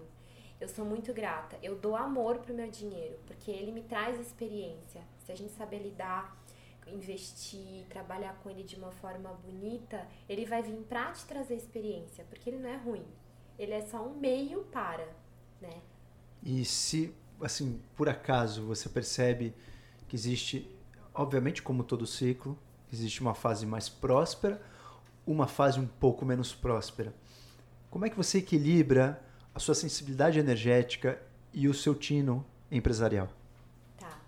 Eu 0.58 0.70
sou 0.70 0.86
muito 0.86 1.14
grata. 1.14 1.60
Eu 1.62 1.76
dou 1.76 1.98
amor 1.98 2.38
pro 2.38 2.54
meu 2.54 2.70
dinheiro, 2.70 3.20
porque 3.28 3.52
ele 3.52 3.74
me 3.74 3.84
traz 3.84 4.18
experiência. 4.18 5.02
Se 5.26 5.34
a 5.34 5.36
gente 5.36 5.52
saber 5.52 5.80
lidar, 5.80 6.42
investir, 6.88 7.86
trabalhar 7.90 8.36
com 8.44 8.50
ele 8.50 8.64
de 8.64 8.76
uma 8.76 8.92
forma 8.92 9.30
bonita, 9.34 10.06
ele 10.28 10.46
vai 10.46 10.62
vir 10.62 10.76
pra 10.90 11.12
te 11.12 11.26
trazer 11.26 11.56
experiência, 11.56 12.26
porque 12.30 12.50
ele 12.50 12.60
não 12.60 12.70
é 12.70 12.78
ruim. 12.78 13.06
Ele 13.58 13.74
é 13.74 13.82
só 13.82 14.06
um 14.06 14.16
meio 14.16 14.64
para, 14.66 15.08
né? 15.62 15.82
E 16.42 16.66
se, 16.66 17.14
assim, 17.42 17.82
por 17.96 18.10
acaso 18.10 18.66
você 18.66 18.90
percebe 18.90 19.54
que 20.08 20.16
existe, 20.16 20.70
obviamente, 21.14 21.62
como 21.62 21.84
todo 21.84 22.06
ciclo, 22.06 22.58
existe 22.92 23.22
uma 23.22 23.34
fase 23.34 23.66
mais 23.66 23.90
próspera, 23.90 24.62
uma 25.26 25.48
fase 25.48 25.80
um 25.80 25.88
pouco 25.88 26.26
menos 26.26 26.54
próspera. 26.54 27.14
Como 27.90 28.06
é 28.06 28.10
que 28.10 28.18
você 28.18 28.40
equilibra 28.40 29.24
a 29.54 29.60
sua 29.60 29.76
sensibilidade 29.76 30.40
energética 30.40 31.22
e 31.54 31.68
o 31.68 31.74
seu 31.74 31.96
tino 31.96 32.46
empresarial? 32.72 33.30
Tá. 33.98 34.20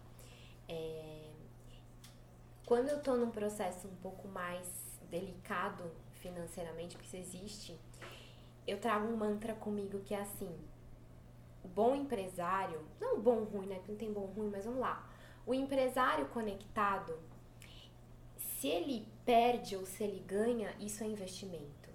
É... 0.70 1.30
Quando 2.76 2.90
eu 2.90 2.98
estou 2.98 3.16
num 3.16 3.32
processo 3.32 3.88
um 3.88 3.96
pouco 4.02 4.28
mais 4.28 5.00
delicado 5.10 5.90
financeiramente, 6.16 6.98
porque 6.98 7.08
isso 7.08 7.16
existe, 7.16 7.80
eu 8.68 8.78
trago 8.82 9.08
um 9.08 9.16
mantra 9.16 9.54
comigo 9.54 10.02
que 10.02 10.14
é 10.14 10.20
assim: 10.20 10.54
o 11.64 11.70
bom 11.70 11.96
empresário, 11.96 12.86
não 13.00 13.22
bom 13.22 13.46
ruim, 13.46 13.68
né? 13.68 13.76
Porque 13.76 13.94
não 13.94 13.98
tem 13.98 14.12
bom 14.12 14.26
ruim, 14.26 14.50
mas 14.50 14.66
vamos 14.66 14.82
lá. 14.82 15.10
O 15.46 15.54
empresário 15.54 16.26
conectado, 16.26 17.18
se 18.36 18.68
ele 18.68 19.08
perde 19.24 19.78
ou 19.78 19.86
se 19.86 20.04
ele 20.04 20.20
ganha, 20.20 20.76
isso 20.78 21.02
é 21.02 21.08
investimento. 21.08 21.90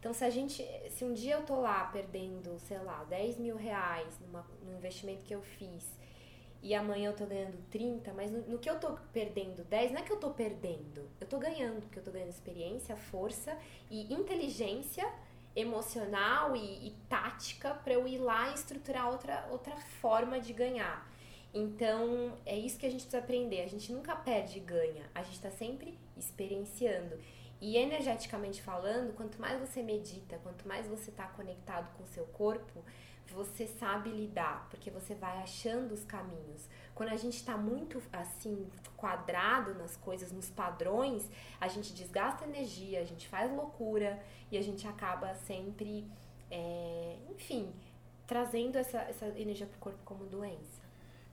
Então, 0.00 0.12
se 0.12 0.24
a 0.24 0.30
gente, 0.30 0.66
se 0.90 1.04
um 1.04 1.14
dia 1.14 1.34
eu 1.34 1.46
tô 1.46 1.60
lá 1.60 1.84
perdendo, 1.84 2.58
sei 2.58 2.78
lá, 2.78 3.04
10 3.04 3.38
mil 3.38 3.54
reais 3.54 4.18
numa, 4.18 4.44
num 4.64 4.78
investimento 4.78 5.24
que 5.24 5.32
eu 5.32 5.42
fiz 5.42 5.96
e 6.66 6.74
amanhã 6.74 7.10
eu 7.10 7.16
tô 7.16 7.24
ganhando 7.24 7.56
30, 7.70 8.12
mas 8.12 8.28
no, 8.28 8.40
no, 8.40 8.58
que 8.58 8.68
eu 8.68 8.80
tô 8.80 8.90
perdendo 9.12 9.62
10, 9.62 9.92
não 9.92 10.00
é 10.00 10.02
que 10.02 10.12
eu 10.12 10.16
tô 10.16 10.30
perdendo, 10.30 11.08
eu 11.20 11.26
tô 11.28 11.38
ganhando, 11.38 11.80
porque 11.80 12.00
eu 12.00 12.02
tô 12.02 12.10
ganhando 12.10 12.30
experiência, 12.30 12.96
força 12.96 13.56
e 13.88 14.12
inteligência 14.12 15.08
emocional 15.54 16.56
e, 16.56 16.88
e 16.88 16.90
tática 17.08 17.72
para 17.72 17.92
eu 17.92 18.08
ir 18.08 18.18
lá 18.18 18.50
e 18.50 18.54
estruturar 18.54 19.12
outra, 19.12 19.46
outra 19.52 19.76
forma 19.76 20.40
de 20.40 20.52
ganhar. 20.52 21.08
Então, 21.54 22.36
é 22.44 22.58
isso 22.58 22.76
que 22.76 22.86
a 22.86 22.90
gente 22.90 23.02
precisa 23.02 23.22
aprender. 23.22 23.62
A 23.62 23.68
gente 23.68 23.92
nunca 23.92 24.16
perde 24.16 24.58
e 24.58 24.60
ganha. 24.60 25.04
A 25.14 25.22
gente 25.22 25.36
está 25.36 25.50
sempre 25.50 25.96
experienciando. 26.16 27.16
E 27.60 27.76
energeticamente 27.76 28.60
falando, 28.60 29.14
quanto 29.14 29.40
mais 29.40 29.60
você 29.60 29.84
medita, 29.84 30.36
quanto 30.42 30.66
mais 30.66 30.88
você 30.88 31.10
está 31.10 31.28
conectado 31.28 31.96
com 31.96 32.02
o 32.02 32.06
seu 32.08 32.24
corpo, 32.26 32.84
você 33.36 33.66
sabe 33.66 34.08
lidar, 34.08 34.66
porque 34.70 34.90
você 34.90 35.14
vai 35.14 35.36
achando 35.42 35.92
os 35.92 36.02
caminhos. 36.04 36.66
Quando 36.94 37.10
a 37.10 37.16
gente 37.16 37.36
está 37.36 37.54
muito 37.54 38.02
assim, 38.10 38.66
quadrado 38.96 39.74
nas 39.74 39.94
coisas, 39.94 40.32
nos 40.32 40.48
padrões, 40.48 41.28
a 41.60 41.68
gente 41.68 41.92
desgasta 41.92 42.46
energia, 42.46 42.98
a 43.02 43.04
gente 43.04 43.28
faz 43.28 43.52
loucura 43.52 44.18
e 44.50 44.56
a 44.56 44.62
gente 44.62 44.88
acaba 44.88 45.34
sempre, 45.34 46.06
é, 46.50 47.16
enfim, 47.30 47.70
trazendo 48.26 48.78
essa, 48.78 48.98
essa 49.02 49.26
energia 49.38 49.66
para 49.66 49.76
o 49.76 49.80
corpo 49.80 49.98
como 50.02 50.24
doença. 50.24 50.80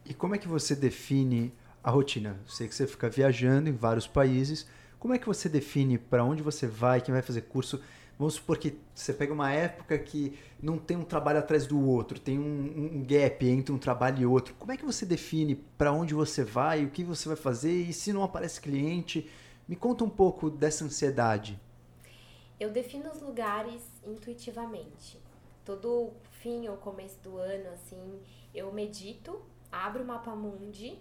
E 0.05 0.13
como 0.13 0.35
é 0.35 0.37
que 0.37 0.47
você 0.47 0.75
define 0.75 1.53
a 1.81 1.89
rotina? 1.89 2.37
Eu 2.43 2.51
sei 2.51 2.67
que 2.67 2.75
você 2.75 2.85
fica 2.85 3.09
viajando 3.09 3.69
em 3.69 3.73
vários 3.73 4.05
países. 4.05 4.67
Como 4.99 5.13
é 5.13 5.17
que 5.17 5.25
você 5.25 5.47
define 5.47 5.97
para 5.97 6.21
onde 6.25 6.43
você 6.43 6.67
vai, 6.67 6.99
quem 6.99 7.13
vai 7.13 7.21
fazer 7.21 7.43
curso? 7.43 7.81
Vamos 8.17 8.35
supor 8.35 8.57
que 8.57 8.77
você 8.93 9.11
pega 9.11 9.33
uma 9.33 9.51
época 9.51 9.97
que 9.97 10.37
não 10.61 10.77
tem 10.77 10.95
um 10.95 11.03
trabalho 11.03 11.39
atrás 11.39 11.65
do 11.65 11.83
outro, 11.83 12.19
tem 12.19 12.37
um, 12.37 12.97
um 12.97 13.03
gap 13.03 13.45
entre 13.45 13.73
um 13.73 13.77
trabalho 13.77 14.21
e 14.21 14.25
outro. 14.25 14.53
Como 14.55 14.71
é 14.71 14.77
que 14.77 14.85
você 14.85 15.05
define 15.05 15.55
para 15.55 15.91
onde 15.91 16.13
você 16.13 16.43
vai, 16.43 16.85
o 16.85 16.89
que 16.89 17.03
você 17.03 17.27
vai 17.27 17.35
fazer 17.35 17.73
e 17.73 17.91
se 17.91 18.13
não 18.13 18.23
aparece 18.23 18.61
cliente? 18.61 19.29
Me 19.67 19.75
conta 19.75 20.03
um 20.03 20.09
pouco 20.09 20.49
dessa 20.49 20.85
ansiedade. 20.85 21.59
Eu 22.59 22.69
defino 22.71 23.09
os 23.11 23.21
lugares 23.21 23.81
intuitivamente. 24.05 25.19
Todo 25.65 26.11
fim 26.41 26.67
ou 26.67 26.77
começo 26.77 27.17
do 27.21 27.37
ano, 27.37 27.69
assim, 27.73 28.19
eu 28.53 28.71
medito, 28.71 29.41
abro 29.71 30.03
o 30.03 30.05
mapa 30.05 30.35
mundi, 30.35 30.99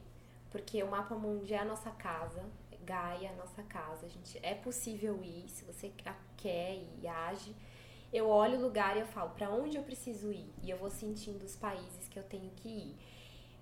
porque 0.51 0.83
o 0.83 0.91
mapa 0.91 1.15
mundi 1.15 1.53
é 1.53 1.59
a 1.59 1.65
nossa 1.65 1.91
casa, 1.91 2.43
Gaia, 2.85 3.33
nossa 3.33 3.63
casa. 3.63 4.07
A 4.07 4.09
gente 4.09 4.39
é 4.43 4.55
possível 4.55 5.23
ir, 5.23 5.49
se 5.49 5.65
você 5.65 5.93
quer 6.37 6.83
e 7.01 7.07
age. 7.07 7.55
Eu 8.13 8.29
olho 8.29 8.59
o 8.59 8.63
lugar 8.63 8.97
e 8.97 9.01
eu 9.01 9.07
falo 9.07 9.31
para 9.31 9.49
onde 9.51 9.77
eu 9.77 9.83
preciso 9.83 10.31
ir 10.31 10.53
e 10.63 10.69
eu 10.69 10.77
vou 10.77 10.91
sentindo 10.91 11.43
os 11.45 11.57
países 11.57 12.09
que 12.09 12.19
eu 12.19 12.23
tenho 12.23 12.51
que 12.51 12.69
ir. 12.69 12.97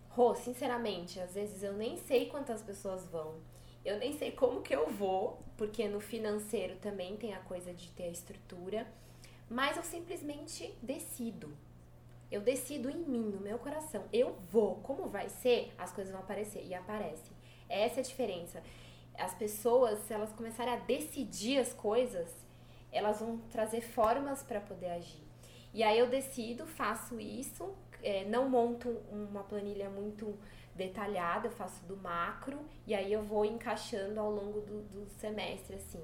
Rô, 0.09 0.35
sinceramente, 0.35 1.21
às 1.21 1.35
vezes 1.35 1.63
eu 1.63 1.73
nem 1.73 1.97
sei 1.97 2.27
quantas 2.27 2.61
pessoas 2.61 3.07
vão. 3.07 3.41
Eu 3.85 3.99
nem 3.99 4.13
sei 4.19 4.33
como 4.33 4.61
que 4.61 4.75
eu 4.75 4.91
vou, 4.91 5.41
porque 5.57 5.89
no 5.89 6.01
financeiro 6.01 6.77
também 6.77 7.17
tem 7.17 7.33
a 7.33 7.39
coisa 7.39 7.73
de 7.73 7.91
ter 7.93 8.05
a 8.05 8.09
estrutura, 8.09 8.87
mas 9.49 9.77
eu 9.77 9.85
simplesmente 9.85 10.75
decido. 10.83 11.57
Eu 12.31 12.41
decido 12.41 12.91
em 12.91 12.99
mim, 12.99 13.31
no 13.31 13.41
meu 13.41 13.59
coração. 13.59 14.05
Eu 14.13 14.37
vou. 14.51 14.77
Como 14.77 15.07
vai 15.07 15.29
ser? 15.29 15.73
As 15.79 15.93
coisas 15.93 16.13
vão 16.13 16.23
aparecer 16.23 16.65
e 16.65 16.75
aparecem. 16.75 17.33
Essa 17.69 18.01
é 18.01 18.01
a 18.01 18.05
diferença 18.05 18.63
as 19.17 19.35
pessoas, 19.35 19.99
se 20.01 20.13
elas 20.13 20.33
começarem 20.33 20.73
a 20.73 20.79
decidir 20.79 21.59
as 21.59 21.73
coisas, 21.73 22.35
elas 22.93 23.21
vão 23.21 23.39
trazer 23.51 23.81
formas 23.81 24.43
para 24.43 24.61
poder 24.61 24.91
agir. 24.91 25.23
E 25.73 25.83
aí 25.83 25.99
eu 25.99 26.09
decido, 26.09 26.67
faço 26.67 27.21
isso, 27.21 27.73
é, 28.03 28.25
não 28.25 28.49
monto 28.49 28.89
uma 29.11 29.43
planilha 29.45 29.89
muito 29.89 30.37
detalhada, 30.75 31.47
eu 31.47 31.53
faço 31.53 31.85
do 31.85 31.97
macro 31.97 32.59
e 32.87 32.95
aí 32.95 33.13
eu 33.13 33.23
vou 33.23 33.45
encaixando 33.45 34.19
ao 34.19 34.31
longo 34.31 34.61
do, 34.61 34.83
do 34.83 35.07
semestre, 35.11 35.77
assim, 35.77 36.03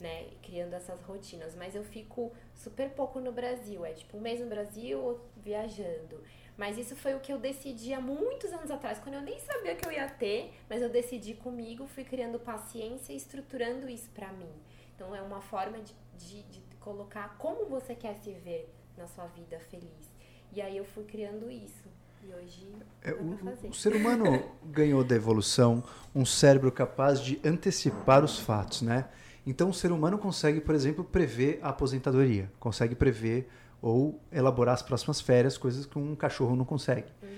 né? 0.00 0.28
Criando 0.42 0.74
essas 0.74 1.00
rotinas. 1.02 1.54
Mas 1.54 1.74
eu 1.74 1.84
fico 1.84 2.32
super 2.54 2.90
pouco 2.90 3.20
no 3.20 3.32
Brasil, 3.32 3.84
é 3.84 3.92
tipo 3.92 4.18
um 4.18 4.20
mês 4.20 4.40
no 4.40 4.46
Brasil, 4.46 5.20
viajando. 5.36 6.22
Mas 6.56 6.78
isso 6.78 6.96
foi 6.96 7.14
o 7.14 7.20
que 7.20 7.32
eu 7.32 7.38
decidi 7.38 7.92
há 7.92 8.00
muitos 8.00 8.50
anos 8.52 8.70
atrás, 8.70 8.98
quando 8.98 9.16
eu 9.16 9.22
nem 9.22 9.38
sabia 9.40 9.74
que 9.74 9.86
eu 9.86 9.92
ia 9.92 10.08
ter, 10.08 10.52
mas 10.68 10.80
eu 10.80 10.88
decidi 10.88 11.34
comigo, 11.34 11.86
fui 11.86 12.02
criando 12.02 12.38
paciência 12.38 13.12
e 13.12 13.16
estruturando 13.16 13.88
isso 13.88 14.08
para 14.10 14.32
mim. 14.32 14.50
Então 14.94 15.14
é 15.14 15.20
uma 15.20 15.42
forma 15.42 15.78
de, 15.78 15.94
de, 16.16 16.42
de, 16.44 16.62
colocar 16.80 17.36
como 17.36 17.66
você 17.66 17.94
quer 17.94 18.14
se 18.14 18.32
ver 18.32 18.72
na 18.96 19.06
sua 19.06 19.26
vida 19.26 19.58
feliz. 19.58 20.10
E 20.52 20.62
aí 20.62 20.76
eu 20.76 20.84
fui 20.84 21.04
criando 21.04 21.50
isso. 21.50 21.84
E 22.22 22.32
hoje 22.32 22.72
é, 23.02 23.12
o, 23.12 23.68
o 23.68 23.74
ser 23.74 23.94
humano 23.94 24.24
ganhou 24.64 25.04
da 25.04 25.14
evolução 25.14 25.84
um 26.14 26.24
cérebro 26.24 26.72
capaz 26.72 27.20
de 27.20 27.38
antecipar 27.44 28.24
os 28.24 28.38
fatos, 28.38 28.82
né? 28.82 29.08
Então 29.46 29.68
o 29.68 29.74
ser 29.74 29.92
humano 29.92 30.16
consegue, 30.16 30.60
por 30.60 30.74
exemplo, 30.74 31.04
prever 31.04 31.60
a 31.62 31.68
aposentadoria, 31.68 32.50
consegue 32.58 32.94
prever 32.94 33.48
ou 33.80 34.20
elaborar 34.32 34.74
as 34.74 34.82
próximas 34.82 35.20
férias, 35.20 35.56
coisas 35.58 35.86
que 35.86 35.98
um 35.98 36.14
cachorro 36.14 36.56
não 36.56 36.64
consegue. 36.64 37.08
Uhum. 37.22 37.28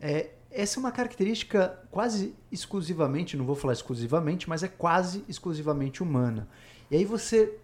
É, 0.00 0.30
essa 0.50 0.78
é 0.78 0.80
uma 0.80 0.92
característica 0.92 1.78
quase 1.90 2.34
exclusivamente, 2.50 3.36
não 3.36 3.44
vou 3.44 3.54
falar 3.54 3.74
exclusivamente, 3.74 4.48
mas 4.48 4.62
é 4.62 4.68
quase 4.68 5.24
exclusivamente 5.28 6.02
humana. 6.02 6.48
E 6.90 6.96
aí 6.96 7.04
você, 7.04 7.58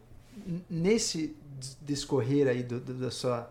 nesse 0.69 1.37
discorrer 1.81 2.49
aí 2.49 2.63
do, 2.63 2.81
do, 2.81 2.95
da, 2.95 3.11
sua, 3.11 3.51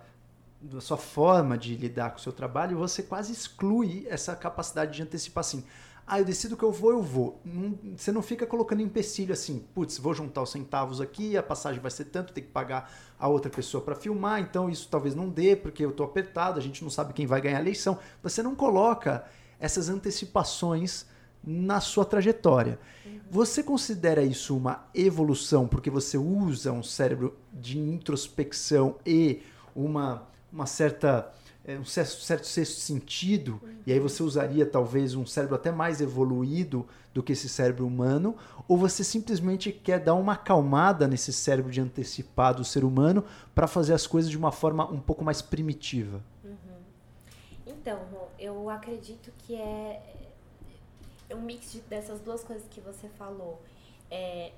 da 0.62 0.82
sua 0.82 0.98
forma 0.98 1.58
de 1.58 1.76
lidar 1.76 2.12
com 2.12 2.18
o 2.18 2.22
seu 2.22 2.32
trabalho, 2.32 2.78
você 2.78 3.02
quase 3.02 3.32
exclui 3.32 4.06
essa 4.10 4.36
capacidade 4.36 4.94
de 4.94 5.02
antecipar 5.02 5.42
assim 5.42 5.64
ah, 6.12 6.20
eu 6.20 6.26
decido 6.26 6.58
que 6.58 6.64
eu 6.64 6.74
vou, 6.74 6.92
eu 6.92 7.02
vou. 7.02 7.40
Não, 7.46 7.96
você 7.96 8.12
não 8.12 8.22
fica 8.22 8.46
colocando 8.46 8.82
empecilho 8.82 9.32
assim, 9.32 9.66
putz, 9.74 9.98
vou 9.98 10.14
juntar 10.14 10.42
os 10.42 10.52
centavos 10.52 11.00
aqui, 11.00 11.38
a 11.38 11.42
passagem 11.42 11.80
vai 11.80 11.90
ser 11.90 12.04
tanto, 12.04 12.34
tem 12.34 12.44
que 12.44 12.50
pagar 12.50 12.92
a 13.18 13.30
outra 13.30 13.50
pessoa 13.50 13.82
para 13.82 13.96
filmar, 13.96 14.42
então 14.42 14.70
isso 14.70 14.90
talvez 14.92 15.16
não 15.16 15.30
dê, 15.30 15.56
porque 15.56 15.86
eu 15.86 15.94
tô 15.94 16.04
apertado, 16.04 16.60
a 16.60 16.62
gente 16.62 16.84
não 16.84 16.90
sabe 16.90 17.14
quem 17.14 17.26
vai 17.26 17.40
ganhar 17.40 17.60
a 17.60 17.62
eleição. 17.62 17.98
Você 18.22 18.44
não 18.44 18.54
coloca 18.54 19.24
essas 19.58 19.88
antecipações 19.88 21.06
na 21.42 21.80
sua 21.80 22.04
trajetória. 22.04 22.78
Uhum. 23.06 23.22
Você 23.32 23.64
considera 23.64 24.22
isso 24.22 24.58
uma 24.58 24.84
evolução 24.94 25.66
porque 25.66 25.90
você 25.90 26.18
usa 26.18 26.74
um 26.74 26.84
cérebro 26.84 27.38
de 27.54 27.80
introspecção 27.80 28.98
e 29.06 29.42
uma, 29.74 30.28
uma 30.52 30.66
certa 30.66 31.32
um 31.80 31.86
certo, 31.86 32.22
certo 32.22 32.48
sexto 32.48 32.80
sentido, 32.80 33.60
uhum. 33.64 33.76
e 33.86 33.94
aí 33.94 34.00
você 34.00 34.24
usaria 34.24 34.66
talvez 34.66 35.16
um 35.16 35.26
cérebro 35.26 35.56
até 35.56 35.72
mais 35.72 36.02
evoluído 36.02 36.88
do 37.14 37.22
que 37.22 37.34
esse 37.34 37.50
cérebro 37.50 37.86
humano, 37.86 38.36
ou 38.68 38.78
você 38.78 39.04
simplesmente 39.04 39.72
quer 39.72 40.00
dar 40.00 40.14
uma 40.14 40.34
acalmada 40.34 41.08
nesse 41.08 41.34
cérebro 41.34 41.72
de 41.72 41.82
antecipar 41.82 42.54
do 42.54 42.64
ser 42.64 42.84
humano 42.84 43.24
para 43.54 43.68
fazer 43.68 43.94
as 43.94 44.08
coisas 44.08 44.30
de 44.32 44.38
uma 44.38 44.52
forma 44.52 44.90
um 44.90 45.00
pouco 45.00 45.24
mais 45.24 45.42
primitiva? 45.42 46.22
Uhum. 46.44 46.56
Então, 47.68 48.00
eu 48.40 48.70
acredito 48.70 49.32
que 49.40 49.56
é, 49.56 50.02
é 51.30 51.36
um 51.36 51.42
mix 51.42 51.80
dessas 51.90 52.20
duas 52.22 52.44
coisas 52.44 52.66
que 52.70 52.80
você 52.80 53.08
falou. 53.10 53.62
É, 54.10 54.52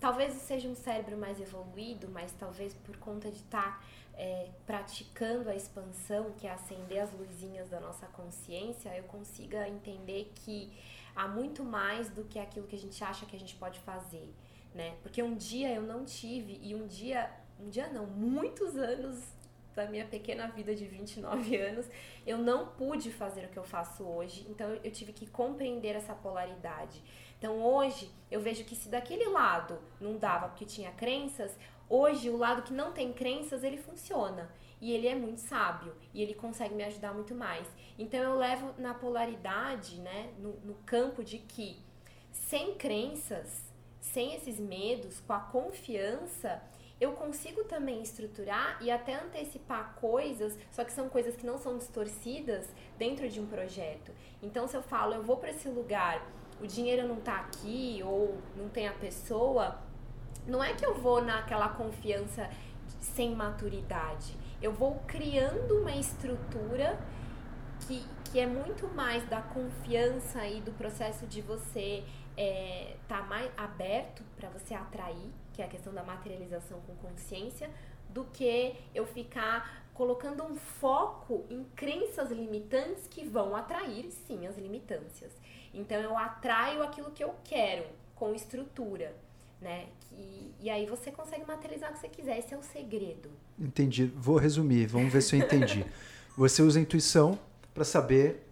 talvez 0.00 0.34
seja 0.34 0.68
um 0.68 0.74
cérebro 0.74 1.16
mais 1.16 1.40
evoluído, 1.40 2.08
mas 2.12 2.32
talvez 2.38 2.74
por 2.84 2.96
conta 2.98 3.30
de 3.30 3.38
estar 3.38 3.62
tá 3.62 3.80
é, 4.16 4.48
praticando 4.66 5.50
a 5.50 5.54
expansão, 5.54 6.32
que 6.32 6.46
é 6.46 6.50
acender 6.50 7.02
as 7.02 7.12
luzinhas 7.12 7.68
da 7.68 7.80
nossa 7.80 8.06
consciência, 8.06 8.96
eu 8.96 9.04
consiga 9.04 9.68
entender 9.68 10.32
que 10.34 10.72
há 11.14 11.26
muito 11.26 11.64
mais 11.64 12.08
do 12.08 12.24
que 12.24 12.38
aquilo 12.38 12.66
que 12.66 12.76
a 12.76 12.78
gente 12.78 13.02
acha 13.02 13.26
que 13.26 13.34
a 13.34 13.38
gente 13.38 13.56
pode 13.56 13.78
fazer, 13.80 14.32
né? 14.74 14.96
Porque 15.02 15.22
um 15.22 15.34
dia 15.34 15.72
eu 15.72 15.82
não 15.82 16.04
tive 16.04 16.58
e 16.62 16.74
um 16.74 16.86
dia, 16.86 17.30
um 17.60 17.68
dia 17.68 17.88
não, 17.88 18.06
muitos 18.06 18.76
anos 18.76 19.34
da 19.74 19.86
minha 19.86 20.04
pequena 20.04 20.46
vida 20.46 20.74
de 20.74 20.86
29 20.86 21.56
anos, 21.58 21.86
eu 22.26 22.38
não 22.38 22.68
pude 22.68 23.10
fazer 23.10 23.46
o 23.46 23.48
que 23.48 23.58
eu 23.58 23.64
faço 23.64 24.04
hoje, 24.04 24.46
então 24.48 24.78
eu 24.82 24.90
tive 24.90 25.12
que 25.12 25.26
compreender 25.26 25.96
essa 25.96 26.14
polaridade. 26.14 27.02
Então 27.38 27.60
hoje 27.60 28.10
eu 28.30 28.40
vejo 28.40 28.64
que 28.64 28.74
se 28.76 28.88
daquele 28.88 29.28
lado 29.28 29.78
não 30.00 30.16
dava 30.16 30.48
porque 30.48 30.64
tinha 30.64 30.90
crenças, 30.92 31.58
Hoje, 31.88 32.30
o 32.30 32.36
lado 32.36 32.62
que 32.62 32.72
não 32.72 32.92
tem 32.92 33.12
crenças, 33.12 33.62
ele 33.62 33.76
funciona. 33.76 34.50
E 34.80 34.92
ele 34.92 35.06
é 35.06 35.14
muito 35.14 35.40
sábio. 35.40 35.94
E 36.12 36.22
ele 36.22 36.34
consegue 36.34 36.74
me 36.74 36.84
ajudar 36.84 37.12
muito 37.12 37.34
mais. 37.34 37.66
Então, 37.98 38.20
eu 38.20 38.36
levo 38.36 38.74
na 38.78 38.94
polaridade, 38.94 40.00
né? 40.00 40.32
No, 40.38 40.52
no 40.60 40.74
campo 40.86 41.22
de 41.22 41.38
que, 41.38 41.78
sem 42.30 42.74
crenças, 42.74 43.72
sem 44.00 44.34
esses 44.34 44.58
medos, 44.58 45.20
com 45.20 45.32
a 45.32 45.40
confiança, 45.40 46.62
eu 47.00 47.12
consigo 47.12 47.64
também 47.64 48.02
estruturar 48.02 48.78
e 48.80 48.90
até 48.90 49.14
antecipar 49.14 49.94
coisas, 49.96 50.56
só 50.70 50.84
que 50.84 50.92
são 50.92 51.08
coisas 51.08 51.34
que 51.36 51.44
não 51.44 51.58
são 51.58 51.76
distorcidas 51.76 52.68
dentro 52.96 53.28
de 53.28 53.40
um 53.40 53.46
projeto. 53.46 54.12
Então, 54.42 54.68
se 54.68 54.76
eu 54.76 54.82
falo, 54.82 55.14
eu 55.14 55.22
vou 55.22 55.36
para 55.36 55.50
esse 55.50 55.68
lugar, 55.68 56.24
o 56.60 56.66
dinheiro 56.66 57.06
não 57.08 57.18
está 57.18 57.36
aqui 57.40 58.00
ou 58.04 58.38
não 58.56 58.68
tem 58.68 58.86
a 58.86 58.92
pessoa, 58.92 59.78
não 60.46 60.62
é 60.62 60.74
que 60.74 60.84
eu 60.84 60.94
vou 60.94 61.22
naquela 61.22 61.68
confiança 61.68 62.48
sem 63.00 63.34
maturidade. 63.34 64.36
Eu 64.60 64.72
vou 64.72 65.00
criando 65.06 65.80
uma 65.80 65.94
estrutura 65.94 66.98
que, 67.86 68.04
que 68.24 68.40
é 68.40 68.46
muito 68.46 68.88
mais 68.88 69.26
da 69.28 69.42
confiança 69.42 70.46
e 70.46 70.60
do 70.60 70.72
processo 70.72 71.26
de 71.26 71.40
você 71.40 72.04
estar 72.36 72.42
é, 72.42 72.96
tá 73.06 73.22
mais 73.22 73.50
aberto 73.56 74.22
para 74.36 74.48
você 74.48 74.74
atrair, 74.74 75.30
que 75.52 75.62
é 75.62 75.64
a 75.64 75.68
questão 75.68 75.92
da 75.92 76.02
materialização 76.02 76.80
com 76.80 76.94
consciência, 76.96 77.70
do 78.08 78.24
que 78.24 78.76
eu 78.94 79.06
ficar 79.06 79.84
colocando 79.92 80.42
um 80.42 80.56
foco 80.56 81.44
em 81.48 81.64
crenças 81.76 82.30
limitantes 82.30 83.06
que 83.06 83.24
vão 83.24 83.54
atrair, 83.54 84.10
sim, 84.10 84.46
as 84.46 84.56
limitâncias. 84.56 85.32
Então 85.72 86.00
eu 86.00 86.16
atraio 86.16 86.82
aquilo 86.82 87.10
que 87.10 87.22
eu 87.22 87.34
quero 87.44 87.86
com 88.14 88.34
estrutura 88.34 89.14
né? 89.64 89.86
Que, 90.08 90.54
e 90.60 90.70
aí 90.70 90.86
você 90.86 91.10
consegue 91.10 91.44
materializar 91.46 91.90
o 91.90 91.94
que 91.94 92.00
você 92.00 92.08
quiser, 92.08 92.38
esse 92.38 92.54
é 92.54 92.56
o 92.56 92.62
segredo. 92.62 93.30
Entendi. 93.58 94.04
Vou 94.14 94.36
resumir, 94.36 94.86
vamos 94.86 95.12
ver 95.12 95.22
se 95.22 95.34
eu 95.34 95.40
entendi. 95.40 95.84
você 96.36 96.62
usa 96.62 96.78
a 96.78 96.82
intuição 96.82 97.38
para 97.72 97.84
saber 97.84 98.46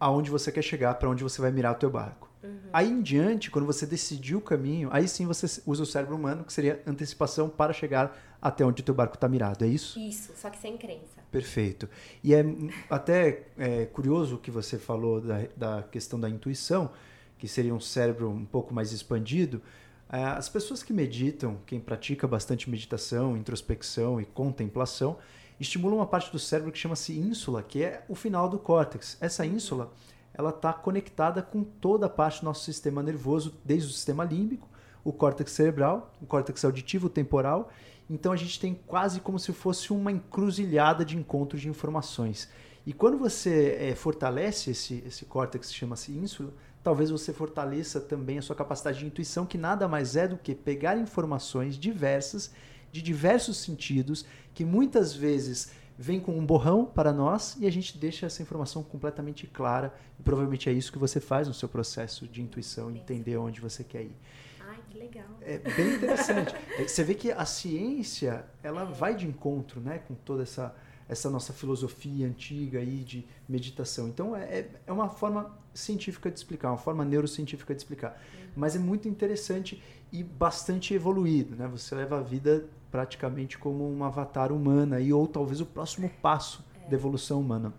aonde 0.00 0.30
você 0.30 0.50
quer 0.50 0.62
chegar, 0.62 0.94
para 0.94 1.08
onde 1.08 1.22
você 1.22 1.40
vai 1.40 1.52
mirar 1.52 1.72
o 1.72 1.78
teu 1.78 1.90
barco. 1.90 2.28
Uhum. 2.42 2.58
Aí 2.72 2.88
em 2.88 3.02
diante, 3.02 3.50
quando 3.50 3.66
você 3.66 3.86
decidiu 3.86 4.38
o 4.38 4.40
caminho, 4.40 4.88
aí 4.92 5.06
sim 5.06 5.26
você 5.26 5.62
usa 5.66 5.82
o 5.82 5.86
cérebro 5.86 6.16
humano, 6.16 6.44
que 6.44 6.52
seria 6.52 6.82
antecipação 6.86 7.48
para 7.48 7.72
chegar 7.72 8.16
até 8.40 8.64
onde 8.64 8.82
o 8.82 8.84
teu 8.84 8.94
barco 8.94 9.14
está 9.14 9.28
mirado, 9.28 9.64
é 9.64 9.68
isso? 9.68 9.98
Isso, 9.98 10.32
só 10.36 10.50
que 10.50 10.58
sem 10.58 10.76
crença. 10.76 11.16
Perfeito. 11.30 11.88
E 12.22 12.34
é 12.34 12.44
até 12.88 13.44
é, 13.58 13.86
curioso 13.86 14.36
o 14.36 14.38
que 14.38 14.50
você 14.50 14.78
falou 14.78 15.20
da, 15.20 15.46
da 15.56 15.82
questão 15.82 16.20
da 16.20 16.28
intuição, 16.28 16.90
que 17.38 17.48
seria 17.48 17.74
um 17.74 17.80
cérebro 17.80 18.30
um 18.30 18.44
pouco 18.44 18.72
mais 18.72 18.92
expandido, 18.92 19.60
as 20.08 20.48
pessoas 20.48 20.82
que 20.82 20.92
meditam, 20.92 21.58
quem 21.66 21.80
pratica 21.80 22.28
bastante 22.28 22.70
meditação, 22.70 23.36
introspecção 23.36 24.20
e 24.20 24.24
contemplação, 24.24 25.18
estimulam 25.58 25.98
uma 25.98 26.06
parte 26.06 26.30
do 26.30 26.38
cérebro 26.38 26.70
que 26.70 26.78
chama-se 26.78 27.18
ínsula, 27.18 27.62
que 27.62 27.82
é 27.82 28.04
o 28.08 28.14
final 28.14 28.48
do 28.48 28.58
córtex. 28.58 29.16
Essa 29.20 29.44
ínsula 29.44 29.92
ela 30.32 30.50
está 30.50 30.72
conectada 30.72 31.40
com 31.42 31.64
toda 31.64 32.06
a 32.06 32.10
parte 32.10 32.40
do 32.40 32.44
nosso 32.44 32.64
sistema 32.64 33.02
nervoso, 33.02 33.54
desde 33.64 33.88
o 33.88 33.92
sistema 33.92 34.22
límbico, 34.22 34.68
o 35.02 35.12
córtex 35.12 35.50
cerebral, 35.52 36.12
o 36.20 36.26
córtex 36.26 36.64
auditivo, 36.64 37.08
temporal. 37.08 37.70
Então 38.08 38.32
a 38.32 38.36
gente 38.36 38.60
tem 38.60 38.78
quase 38.86 39.20
como 39.20 39.38
se 39.38 39.52
fosse 39.52 39.92
uma 39.92 40.12
encruzilhada 40.12 41.04
de 41.04 41.16
encontros 41.16 41.62
de 41.62 41.68
informações. 41.68 42.48
E 42.84 42.92
quando 42.92 43.18
você 43.18 43.76
é, 43.80 43.94
fortalece 43.94 44.70
esse, 44.70 45.02
esse 45.06 45.24
córtex 45.24 45.68
que 45.68 45.74
chama-se 45.74 46.12
ínsula, 46.12 46.52
talvez 46.86 47.10
você 47.10 47.32
fortaleça 47.32 48.00
também 48.00 48.38
a 48.38 48.42
sua 48.42 48.54
capacidade 48.54 49.00
de 49.00 49.06
intuição, 49.06 49.44
que 49.44 49.58
nada 49.58 49.88
mais 49.88 50.14
é 50.14 50.28
do 50.28 50.38
que 50.38 50.54
pegar 50.54 50.96
informações 50.96 51.76
diversas, 51.76 52.52
de 52.92 53.02
diversos 53.02 53.56
sentidos, 53.56 54.24
que 54.54 54.64
muitas 54.64 55.12
vezes 55.12 55.72
vem 55.98 56.20
com 56.20 56.38
um 56.38 56.46
borrão 56.46 56.84
para 56.84 57.12
nós 57.12 57.56
e 57.58 57.66
a 57.66 57.72
gente 57.72 57.98
deixa 57.98 58.26
essa 58.26 58.40
informação 58.40 58.84
completamente 58.84 59.48
clara. 59.48 59.92
E 60.16 60.22
provavelmente 60.22 60.70
é 60.70 60.72
isso 60.72 60.92
que 60.92 60.98
você 60.98 61.18
faz 61.18 61.48
no 61.48 61.54
seu 61.54 61.68
processo 61.68 62.28
de 62.28 62.40
intuição, 62.40 62.88
entender 62.88 63.36
onde 63.36 63.60
você 63.60 63.82
quer 63.82 64.02
ir. 64.02 64.16
Ai, 64.60 64.78
que 64.88 64.96
legal. 64.96 65.26
É 65.40 65.58
bem 65.58 65.92
interessante. 65.96 66.54
É, 66.78 66.86
você 66.86 67.02
vê 67.02 67.16
que 67.16 67.32
a 67.32 67.44
ciência, 67.44 68.46
ela 68.62 68.82
é. 68.82 68.92
vai 68.92 69.16
de 69.16 69.26
encontro 69.26 69.80
né, 69.80 69.98
com 70.06 70.14
toda 70.14 70.44
essa 70.44 70.72
essa 71.08 71.30
nossa 71.30 71.52
filosofia 71.52 72.26
antiga 72.26 72.78
aí 72.78 73.04
de 73.04 73.26
meditação. 73.48 74.08
Então 74.08 74.34
é, 74.34 74.44
é, 74.44 74.70
é 74.86 74.92
uma 74.92 75.08
forma 75.08 75.56
científica 75.72 76.30
de 76.30 76.38
explicar, 76.38 76.70
uma 76.70 76.78
forma 76.78 77.04
neurocientífica 77.04 77.74
de 77.74 77.80
explicar. 77.80 78.10
Uhum. 78.10 78.48
Mas 78.56 78.74
é 78.74 78.78
muito 78.78 79.08
interessante 79.08 79.82
e 80.12 80.22
bastante 80.22 80.94
evoluído, 80.94 81.54
né? 81.54 81.68
Você 81.68 81.94
leva 81.94 82.18
a 82.18 82.22
vida 82.22 82.68
praticamente 82.90 83.58
como 83.58 83.88
um 83.88 84.02
avatar 84.04 84.52
humana 84.52 85.00
e 85.00 85.12
ou 85.12 85.26
talvez 85.26 85.60
o 85.60 85.66
próximo 85.66 86.10
passo 86.22 86.64
é. 86.84 86.88
da 86.88 86.96
evolução 86.96 87.40
humana. 87.40 87.72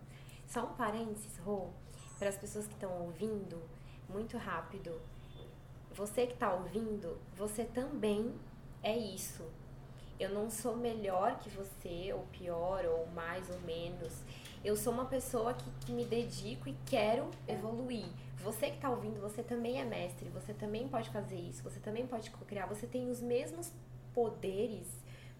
Só 0.45 0.63
um 0.63 0.73
parênteses, 0.73 1.37
Rô, 1.43 1.67
para 2.17 2.29
as 2.29 2.37
pessoas 2.37 2.67
que 2.67 2.73
estão 2.73 2.91
ouvindo, 3.01 3.57
muito 4.09 4.37
rápido. 4.37 4.91
Você 5.95 6.27
que 6.27 6.33
está 6.33 6.53
ouvindo, 6.53 7.17
você 7.35 7.63
também 7.65 8.31
é 8.83 8.95
isso 8.95 9.43
eu 10.19 10.29
não 10.29 10.49
sou 10.49 10.75
melhor 10.75 11.39
que 11.39 11.49
você, 11.49 12.11
ou 12.13 12.21
pior, 12.31 12.83
ou 12.85 13.07
mais 13.07 13.49
ou 13.49 13.59
menos. 13.61 14.13
Eu 14.63 14.75
sou 14.75 14.91
uma 14.91 15.05
pessoa 15.05 15.53
que, 15.53 15.69
que 15.85 15.91
me 15.91 16.03
dedico 16.03 16.67
e 16.67 16.75
quero 16.85 17.29
evoluir. 17.47 18.07
Você 18.43 18.69
que 18.69 18.75
está 18.75 18.89
ouvindo, 18.89 19.19
você 19.19 19.43
também 19.43 19.79
é 19.79 19.85
mestre, 19.85 20.29
você 20.29 20.53
também 20.53 20.87
pode 20.87 21.09
fazer 21.09 21.35
isso, 21.35 21.63
você 21.63 21.79
também 21.79 22.07
pode 22.07 22.29
criar, 22.31 22.65
você 22.65 22.87
tem 22.87 23.09
os 23.09 23.21
mesmos 23.21 23.71
poderes 24.13 24.87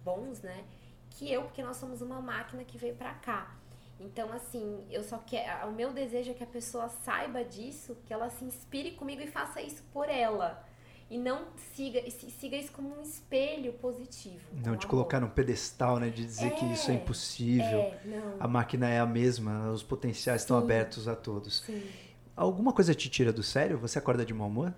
bons, 0.03 0.41
né? 0.41 0.63
Que 1.11 1.31
eu, 1.31 1.43
porque 1.43 1.63
nós 1.63 1.77
somos 1.77 2.01
uma 2.01 2.21
máquina 2.21 2.63
que 2.63 2.77
veio 2.77 2.95
pra 2.95 3.13
cá. 3.15 3.55
Então, 3.99 4.31
assim, 4.31 4.85
eu 4.91 5.03
só 5.03 5.17
quero. 5.17 5.69
O 5.69 5.71
meu 5.71 5.91
desejo 5.91 6.31
é 6.31 6.33
que 6.33 6.43
a 6.43 6.47
pessoa 6.47 6.87
saiba 6.87 7.43
disso, 7.43 7.97
que 8.05 8.13
ela 8.13 8.29
se 8.29 8.45
inspire 8.45 8.91
comigo 8.91 9.21
e 9.21 9.27
faça 9.27 9.59
isso 9.61 9.83
por 9.91 10.07
ela 10.07 10.66
e 11.09 11.17
não 11.17 11.47
siga, 11.73 12.03
siga 12.11 12.57
isso 12.57 12.71
como 12.71 12.97
um 12.97 13.01
espelho 13.01 13.73
positivo. 13.73 14.43
Não 14.65 14.75
te 14.75 14.85
colocar 14.85 15.21
num 15.21 15.29
pedestal, 15.29 15.99
né? 15.99 16.09
De 16.09 16.25
dizer 16.25 16.47
é, 16.47 16.49
que 16.51 16.65
isso 16.65 16.91
é 16.91 16.95
impossível. 16.95 17.79
É, 17.79 17.99
a 18.39 18.47
máquina 18.47 18.89
é 18.89 18.99
a 18.99 19.05
mesma, 19.05 19.71
os 19.71 19.83
potenciais 19.83 20.41
Sim. 20.41 20.45
estão 20.45 20.57
abertos 20.57 21.07
a 21.07 21.15
todos. 21.15 21.61
Sim. 21.61 21.89
Alguma 22.35 22.73
coisa 22.73 22.93
te 22.93 23.09
tira 23.09 23.31
do 23.31 23.41
sério? 23.41 23.77
Você 23.77 23.97
acorda 23.97 24.25
de 24.25 24.33
mau 24.33 24.47
humor? 24.47 24.73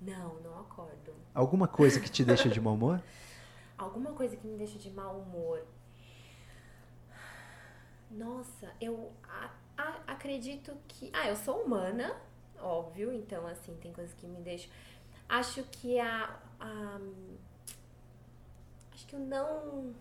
Não, 0.00 0.40
não 0.40 0.60
acordo. 0.60 1.12
Alguma 1.34 1.66
coisa 1.66 1.98
que 2.00 2.08
te 2.08 2.24
deixa 2.24 2.48
de 2.48 2.60
mau 2.60 2.74
humor? 2.74 3.02
Alguma 3.76 4.12
coisa 4.12 4.36
que 4.36 4.46
me 4.46 4.56
deixa 4.56 4.78
de 4.78 4.90
mau 4.90 5.18
humor. 5.18 5.62
Nossa, 8.10 8.72
eu 8.80 9.12
a, 9.24 9.50
a, 9.76 10.00
acredito 10.06 10.72
que. 10.86 11.10
Ah, 11.12 11.28
eu 11.28 11.36
sou 11.36 11.62
humana, 11.62 12.16
óbvio, 12.58 13.12
então 13.12 13.46
assim, 13.46 13.76
tem 13.76 13.92
coisas 13.92 14.14
que 14.14 14.26
me 14.26 14.40
deixam. 14.40 14.70
Acho 15.28 15.62
que 15.64 15.98
a, 15.98 16.38
a 16.60 17.00
acho 18.92 19.06
que 19.06 19.16
o 19.16 19.18
não 19.18 19.94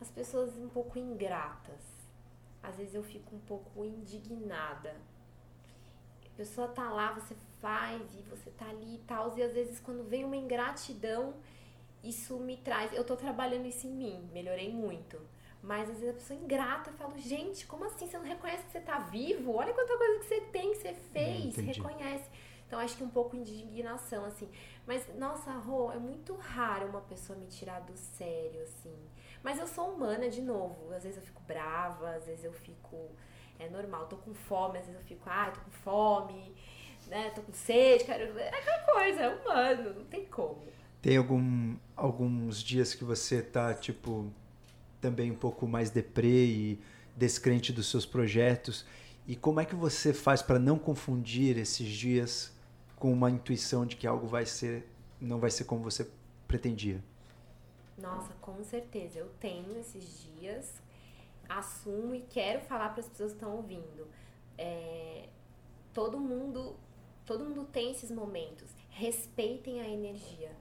as 0.00 0.10
pessoas 0.10 0.56
um 0.56 0.68
pouco 0.68 0.98
ingratas. 0.98 1.82
Às 2.62 2.76
vezes 2.76 2.94
eu 2.94 3.02
fico 3.02 3.36
um 3.36 3.40
pouco 3.40 3.84
indignada. 3.84 4.96
A 6.26 6.36
pessoa 6.36 6.68
tá 6.68 6.90
lá, 6.90 7.12
você 7.12 7.36
faz 7.60 8.02
e 8.14 8.22
você 8.22 8.50
tá 8.50 8.66
ali 8.68 8.94
e 8.94 8.98
tal, 9.06 9.36
e 9.36 9.42
às 9.42 9.52
vezes 9.52 9.78
quando 9.78 10.02
vem 10.02 10.24
uma 10.24 10.36
ingratidão, 10.36 11.34
isso 12.02 12.38
me 12.38 12.56
traz, 12.56 12.92
eu 12.94 13.04
tô 13.04 13.14
trabalhando 13.14 13.66
isso 13.66 13.86
em 13.86 13.90
mim, 13.92 14.30
melhorei 14.32 14.72
muito. 14.72 15.20
Mas 15.62 15.90
às 15.90 15.98
vezes 16.00 16.08
a 16.08 16.14
pessoa 16.14 16.38
é 16.38 16.42
ingrata, 16.42 16.88
eu 16.88 16.94
falo, 16.94 17.18
gente, 17.18 17.66
como 17.66 17.84
assim? 17.84 18.06
Você 18.06 18.16
não 18.16 18.24
reconhece 18.24 18.64
que 18.64 18.72
você 18.72 18.80
tá 18.80 18.98
vivo? 19.00 19.52
Olha 19.56 19.74
quanta 19.74 19.96
coisa 19.98 20.18
que 20.20 20.24
você 20.24 20.40
tem, 20.40 20.70
que 20.70 20.78
você 20.78 20.94
fez, 20.94 21.58
Entendi. 21.58 21.78
reconhece. 21.78 22.30
Então 22.70 22.78
acho 22.78 22.96
que 22.96 23.02
um 23.02 23.08
pouco 23.08 23.36
de 23.36 23.64
indignação, 23.64 24.24
assim. 24.24 24.48
Mas, 24.86 25.04
nossa, 25.18 25.50
Rô, 25.50 25.90
é 25.90 25.98
muito 25.98 26.36
raro 26.36 26.86
uma 26.86 27.00
pessoa 27.00 27.36
me 27.36 27.46
tirar 27.46 27.80
do 27.80 27.96
sério, 27.96 28.62
assim. 28.62 28.94
Mas 29.42 29.58
eu 29.58 29.66
sou 29.66 29.92
humana, 29.92 30.30
de 30.30 30.40
novo. 30.40 30.92
Às 30.94 31.02
vezes 31.02 31.18
eu 31.18 31.24
fico 31.24 31.42
brava, 31.48 32.10
às 32.10 32.26
vezes 32.26 32.44
eu 32.44 32.52
fico. 32.52 33.10
É 33.58 33.68
normal, 33.68 34.06
tô 34.06 34.16
com 34.18 34.32
fome, 34.32 34.78
às 34.78 34.86
vezes 34.86 35.00
eu 35.00 35.04
fico, 35.04 35.22
ai, 35.26 35.52
tô 35.52 35.58
com 35.62 35.70
fome, 35.72 36.54
né? 37.08 37.30
Tô 37.30 37.42
com 37.42 37.52
sede, 37.52 38.04
quero. 38.04 38.38
É 38.38 38.48
aquela 38.50 38.78
coisa, 38.84 39.20
é 39.20 39.28
humano, 39.34 39.94
não 39.94 40.04
tem 40.04 40.26
como. 40.26 40.62
Tem 41.02 41.16
algum, 41.16 41.74
alguns 41.96 42.62
dias 42.62 42.94
que 42.94 43.02
você 43.02 43.42
tá, 43.42 43.74
tipo, 43.74 44.32
também 45.00 45.32
um 45.32 45.36
pouco 45.36 45.66
mais 45.66 45.90
deprê 45.90 46.46
e 46.46 46.80
descrente 47.16 47.72
dos 47.72 47.90
seus 47.90 48.06
projetos. 48.06 48.86
E 49.26 49.34
como 49.34 49.58
é 49.58 49.64
que 49.64 49.74
você 49.74 50.14
faz 50.14 50.40
para 50.40 50.60
não 50.60 50.78
confundir 50.78 51.58
esses 51.58 51.88
dias 51.88 52.59
com 53.00 53.10
uma 53.10 53.30
intuição 53.30 53.86
de 53.86 53.96
que 53.96 54.06
algo 54.06 54.26
vai 54.26 54.44
ser, 54.44 54.86
não 55.18 55.40
vai 55.40 55.50
ser 55.50 55.64
como 55.64 55.82
você 55.82 56.08
pretendia? 56.46 57.02
Nossa, 57.96 58.34
com 58.42 58.62
certeza. 58.62 59.18
Eu 59.18 59.30
tenho 59.40 59.76
esses 59.78 60.22
dias, 60.22 60.80
assumo 61.48 62.14
e 62.14 62.20
quero 62.20 62.60
falar 62.60 62.90
para 62.90 63.00
as 63.00 63.08
pessoas 63.08 63.32
que 63.32 63.38
estão 63.38 63.56
ouvindo. 63.56 64.06
É, 64.58 65.30
todo 65.94 66.20
mundo, 66.20 66.76
todo 67.24 67.42
mundo 67.42 67.64
tem 67.64 67.90
esses 67.90 68.10
momentos. 68.10 68.70
Respeitem 68.90 69.80
a 69.80 69.88
energia. 69.88 70.52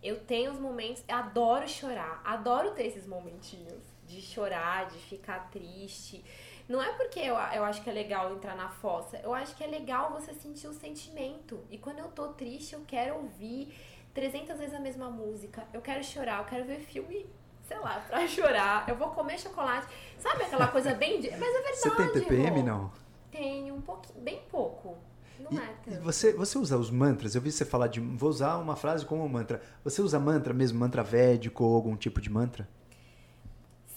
Eu 0.00 0.20
tenho 0.20 0.52
os 0.52 0.60
momentos, 0.60 1.02
adoro 1.08 1.68
chorar, 1.68 2.22
adoro 2.24 2.70
ter 2.70 2.86
esses 2.86 3.04
momentinhos 3.04 3.82
de 4.06 4.22
chorar, 4.22 4.88
de 4.88 4.98
ficar 4.98 5.50
triste. 5.50 6.24
Não 6.68 6.82
é 6.82 6.92
porque 6.92 7.18
eu, 7.20 7.34
eu 7.34 7.64
acho 7.64 7.82
que 7.82 7.88
é 7.88 7.92
legal 7.92 8.32
entrar 8.34 8.54
na 8.54 8.68
fossa, 8.68 9.18
eu 9.24 9.32
acho 9.32 9.56
que 9.56 9.64
é 9.64 9.66
legal 9.66 10.12
você 10.12 10.34
sentir 10.34 10.66
o 10.68 10.72
sentimento. 10.74 11.58
E 11.70 11.78
quando 11.78 11.98
eu 12.00 12.08
tô 12.08 12.28
triste, 12.28 12.74
eu 12.74 12.82
quero 12.86 13.14
ouvir 13.16 13.74
300 14.12 14.58
vezes 14.58 14.74
a 14.74 14.80
mesma 14.80 15.08
música. 15.10 15.64
Eu 15.72 15.80
quero 15.80 16.04
chorar, 16.04 16.40
eu 16.40 16.44
quero 16.44 16.64
ver 16.66 16.80
filme, 16.80 17.24
sei 17.66 17.78
lá, 17.78 18.00
pra 18.06 18.26
chorar. 18.28 18.86
Eu 18.88 18.96
vou 18.96 19.08
comer 19.12 19.38
chocolate. 19.38 19.86
Sabe 20.18 20.42
aquela 20.42 20.68
coisa 20.68 20.94
bem. 20.94 21.20
de- 21.20 21.30
Mas 21.30 21.40
é 21.40 21.62
verdade. 21.62 21.76
Você 21.78 21.90
tem 21.90 22.08
TPM, 22.12 22.62
não? 22.62 22.90
Tenho 23.30 23.74
um 23.74 23.80
pouquinho, 23.80 24.20
bem 24.20 24.42
pouco. 24.50 24.96
Não 25.38 25.52
E, 25.52 25.56
é 25.56 25.74
tanto. 25.84 26.02
você, 26.02 26.32
você 26.32 26.58
usa 26.58 26.76
os 26.76 26.90
mantras? 26.90 27.34
Eu 27.34 27.40
vi 27.40 27.52
você 27.52 27.64
falar 27.64 27.86
de. 27.86 28.00
Vou 28.00 28.28
usar 28.28 28.56
uma 28.58 28.74
frase 28.74 29.06
como 29.06 29.26
mantra. 29.28 29.62
Você 29.84 30.02
usa 30.02 30.18
mantra 30.18 30.52
mesmo, 30.52 30.78
mantra 30.80 31.02
védico 31.02 31.62
ou 31.64 31.76
algum 31.76 31.96
tipo 31.96 32.20
de 32.20 32.28
mantra? 32.28 32.68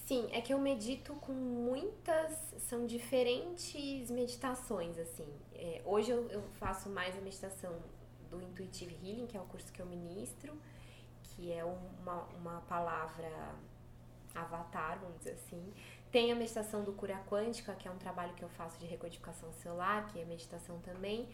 Sim, 0.06 0.28
é 0.32 0.42
que 0.42 0.54
eu 0.54 0.60
medito 0.60 1.14
com 1.16 1.32
muitas. 1.32 2.38
São 2.60 2.86
diferentes 2.86 4.10
meditações, 4.12 4.98
assim. 4.98 5.28
É, 5.54 5.82
hoje 5.86 6.12
eu, 6.12 6.28
eu 6.30 6.42
faço 6.60 6.90
mais 6.90 7.18
a 7.18 7.22
meditação 7.22 7.74
do 8.30 8.42
Intuitive 8.42 8.96
Healing, 8.96 9.28
que 9.28 9.38
é 9.38 9.42
o 9.42 9.46
curso 9.46 9.72
que 9.72 9.82
eu 9.82 9.86
ministro, 9.86 10.58
que 11.24 11.52
é 11.52 11.64
uma, 11.64 12.24
uma 12.38 12.62
palavra 12.62 13.30
avatar, 14.34 15.00
vamos 15.00 15.18
dizer 15.20 15.34
assim. 15.34 15.74
Tem 16.12 16.32
a 16.32 16.36
meditação 16.36 16.84
do 16.84 16.94
Cura 16.94 17.22
Quântica, 17.30 17.74
que 17.76 17.88
é 17.88 17.92
um 17.92 17.98
trabalho 17.98 18.34
que 18.34 18.44
eu 18.44 18.50
faço 18.50 18.80
de 18.80 18.86
recodificação 18.86 19.52
celular, 19.54 20.08
que 20.08 20.20
é 20.20 20.26
meditação 20.26 20.80
também. 20.80 21.30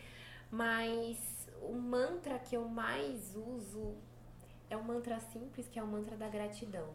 Mas 0.52 1.48
o 1.62 1.74
mantra 1.74 2.38
que 2.40 2.56
eu 2.56 2.68
mais 2.68 3.36
uso 3.36 3.96
é 4.70 4.78
um 4.78 4.84
mantra 4.84 5.20
simples, 5.20 5.68
que 5.68 5.80
é 5.80 5.84
o 5.84 5.88
mantra 5.88 6.16
da 6.16 6.30
gratidão. 6.30 6.94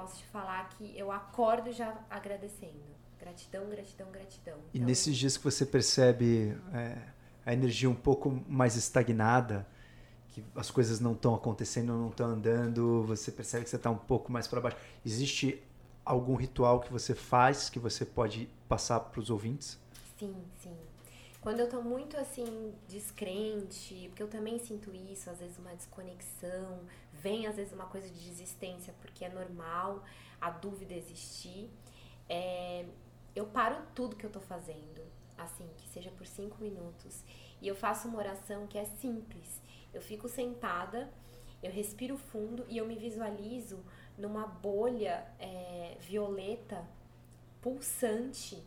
Posso 0.00 0.16
te 0.16 0.24
falar 0.24 0.66
que 0.70 0.96
eu 0.98 1.12
acordo 1.12 1.70
já 1.70 1.94
agradecendo. 2.08 2.80
Gratidão, 3.18 3.68
gratidão, 3.68 4.10
gratidão. 4.10 4.56
E 4.72 4.78
Então, 4.78 4.88
nesses 4.88 5.14
dias 5.14 5.36
que 5.36 5.44
você 5.44 5.66
percebe 5.66 6.56
é, 6.72 6.96
a 7.44 7.52
energia 7.52 7.90
um 7.90 7.94
pouco 7.94 8.30
mais 8.48 8.76
estagnada, 8.76 9.68
que 10.28 10.42
as 10.56 10.70
coisas 10.70 11.00
não 11.00 11.12
estão 11.12 11.34
acontecendo, 11.34 11.92
não 11.92 12.08
estão 12.08 12.28
andando, 12.28 13.04
você 13.04 13.30
percebe 13.30 13.64
que 13.64 13.68
você 13.68 13.76
está 13.76 13.90
um 13.90 13.98
pouco 13.98 14.32
mais 14.32 14.48
para 14.48 14.58
baixo. 14.62 14.78
Existe 15.04 15.62
algum 16.02 16.34
ritual 16.34 16.80
que 16.80 16.90
você 16.90 17.14
faz 17.14 17.68
que 17.68 17.78
você 17.78 18.06
pode 18.06 18.48
passar 18.66 19.00
para 19.00 19.20
os 19.20 19.28
ouvintes? 19.28 19.78
Sim, 20.18 20.34
sim. 20.62 20.76
Quando 21.40 21.60
eu 21.60 21.68
tô 21.68 21.80
muito 21.80 22.18
assim, 22.18 22.74
descrente, 22.86 24.08
porque 24.08 24.22
eu 24.22 24.28
também 24.28 24.58
sinto 24.58 24.94
isso, 24.94 25.30
às 25.30 25.38
vezes 25.38 25.58
uma 25.58 25.74
desconexão, 25.74 26.80
vem 27.14 27.46
às 27.46 27.56
vezes 27.56 27.72
uma 27.72 27.86
coisa 27.86 28.06
de 28.08 28.20
desistência, 28.20 28.94
porque 29.00 29.24
é 29.24 29.28
normal 29.30 30.04
a 30.38 30.50
dúvida 30.50 30.92
existir. 30.92 31.70
É, 32.28 32.84
eu 33.34 33.46
paro 33.46 33.76
tudo 33.94 34.16
que 34.16 34.26
eu 34.26 34.30
tô 34.30 34.40
fazendo, 34.40 35.02
assim, 35.38 35.66
que 35.78 35.88
seja 35.88 36.10
por 36.10 36.26
cinco 36.26 36.60
minutos, 36.60 37.24
e 37.62 37.66
eu 37.66 37.74
faço 37.74 38.08
uma 38.08 38.18
oração 38.18 38.66
que 38.66 38.76
é 38.76 38.84
simples. 38.84 39.62
Eu 39.94 40.02
fico 40.02 40.28
sentada, 40.28 41.10
eu 41.62 41.72
respiro 41.72 42.18
fundo 42.18 42.66
e 42.68 42.76
eu 42.76 42.86
me 42.86 42.96
visualizo 42.96 43.82
numa 44.16 44.46
bolha 44.46 45.26
é, 45.38 45.96
violeta 46.00 46.86
pulsante 47.62 48.62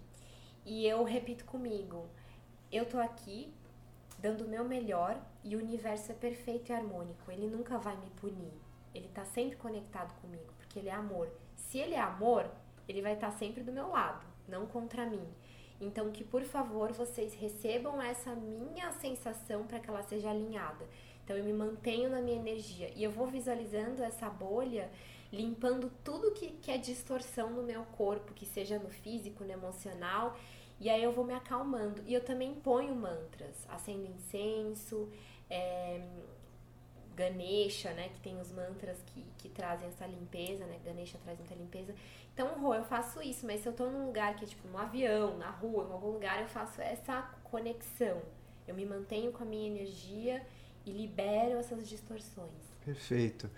e 0.65 0.85
eu 0.85 1.03
repito 1.03 1.45
comigo: 1.45 2.07
eu 2.75 2.85
tô 2.85 2.99
aqui 2.99 3.53
dando 4.17 4.45
o 4.45 4.47
meu 4.47 4.63
melhor 4.63 5.21
e 5.43 5.55
o 5.55 5.59
universo 5.59 6.11
é 6.11 6.15
perfeito 6.15 6.71
e 6.71 6.73
harmônico. 6.73 7.31
Ele 7.31 7.47
nunca 7.47 7.77
vai 7.77 7.95
me 7.97 8.09
punir. 8.11 8.53
Ele 8.93 9.07
tá 9.09 9.25
sempre 9.25 9.57
conectado 9.57 10.13
comigo, 10.21 10.53
porque 10.57 10.79
ele 10.79 10.89
é 10.89 10.93
amor. 10.93 11.29
Se 11.55 11.77
ele 11.77 11.93
é 11.93 11.99
amor, 11.99 12.49
ele 12.87 13.01
vai 13.01 13.13
estar 13.13 13.31
sempre 13.31 13.63
do 13.63 13.71
meu 13.71 13.89
lado, 13.89 14.25
não 14.47 14.65
contra 14.65 15.05
mim. 15.05 15.27
Então 15.79 16.11
que 16.11 16.23
por 16.23 16.43
favor 16.43 16.91
vocês 16.93 17.33
recebam 17.33 18.01
essa 18.01 18.33
minha 18.33 18.91
sensação 18.93 19.65
para 19.65 19.79
que 19.79 19.89
ela 19.89 20.03
seja 20.03 20.29
alinhada. 20.29 20.85
Então 21.23 21.35
eu 21.35 21.43
me 21.43 21.53
mantenho 21.53 22.09
na 22.09 22.21
minha 22.21 22.37
energia 22.37 22.91
e 22.95 23.03
eu 23.03 23.11
vou 23.11 23.27
visualizando 23.27 24.03
essa 24.03 24.29
bolha 24.29 24.89
limpando 25.31 25.91
tudo 26.03 26.31
que, 26.31 26.51
que 26.61 26.69
é 26.69 26.77
distorção 26.77 27.49
no 27.49 27.63
meu 27.63 27.83
corpo, 27.97 28.33
que 28.33 28.45
seja 28.45 28.77
no 28.77 28.89
físico, 28.89 29.43
no 29.43 29.51
emocional, 29.51 30.37
e 30.83 30.89
aí 30.89 31.01
eu 31.01 31.13
vou 31.13 31.23
me 31.23 31.33
acalmando. 31.33 32.03
E 32.05 32.13
eu 32.13 32.21
também 32.21 32.53
ponho 32.55 32.93
mantras, 32.93 33.65
acendo 33.69 34.05
incenso, 34.05 35.09
é, 35.49 36.05
Ganesha, 37.15 37.93
né, 37.93 38.09
que 38.09 38.19
tem 38.19 38.37
os 38.41 38.51
mantras 38.51 39.01
que, 39.05 39.23
que 39.37 39.47
trazem 39.47 39.87
essa 39.87 40.05
limpeza, 40.05 40.65
né, 40.65 40.77
Ganesha 40.83 41.17
traz 41.23 41.39
muita 41.39 41.55
limpeza. 41.55 41.95
Então, 42.33 42.59
Rô, 42.59 42.75
eu 42.75 42.83
faço 42.83 43.21
isso, 43.21 43.45
mas 43.45 43.61
se 43.61 43.69
eu 43.69 43.71
tô 43.71 43.89
num 43.89 44.07
lugar 44.07 44.35
que 44.35 44.43
é 44.43 44.47
tipo 44.47 44.67
no 44.67 44.77
avião, 44.77 45.37
na 45.37 45.51
rua, 45.51 45.87
em 45.87 45.93
algum 45.93 46.11
lugar, 46.11 46.41
eu 46.41 46.49
faço 46.49 46.81
essa 46.81 47.21
conexão. 47.45 48.21
Eu 48.67 48.75
me 48.75 48.85
mantenho 48.85 49.31
com 49.31 49.43
a 49.43 49.45
minha 49.45 49.67
energia 49.67 50.45
e 50.85 50.91
libero 50.91 51.57
essas 51.59 51.87
distorções. 51.87 52.51
Perfeito. 52.83 53.49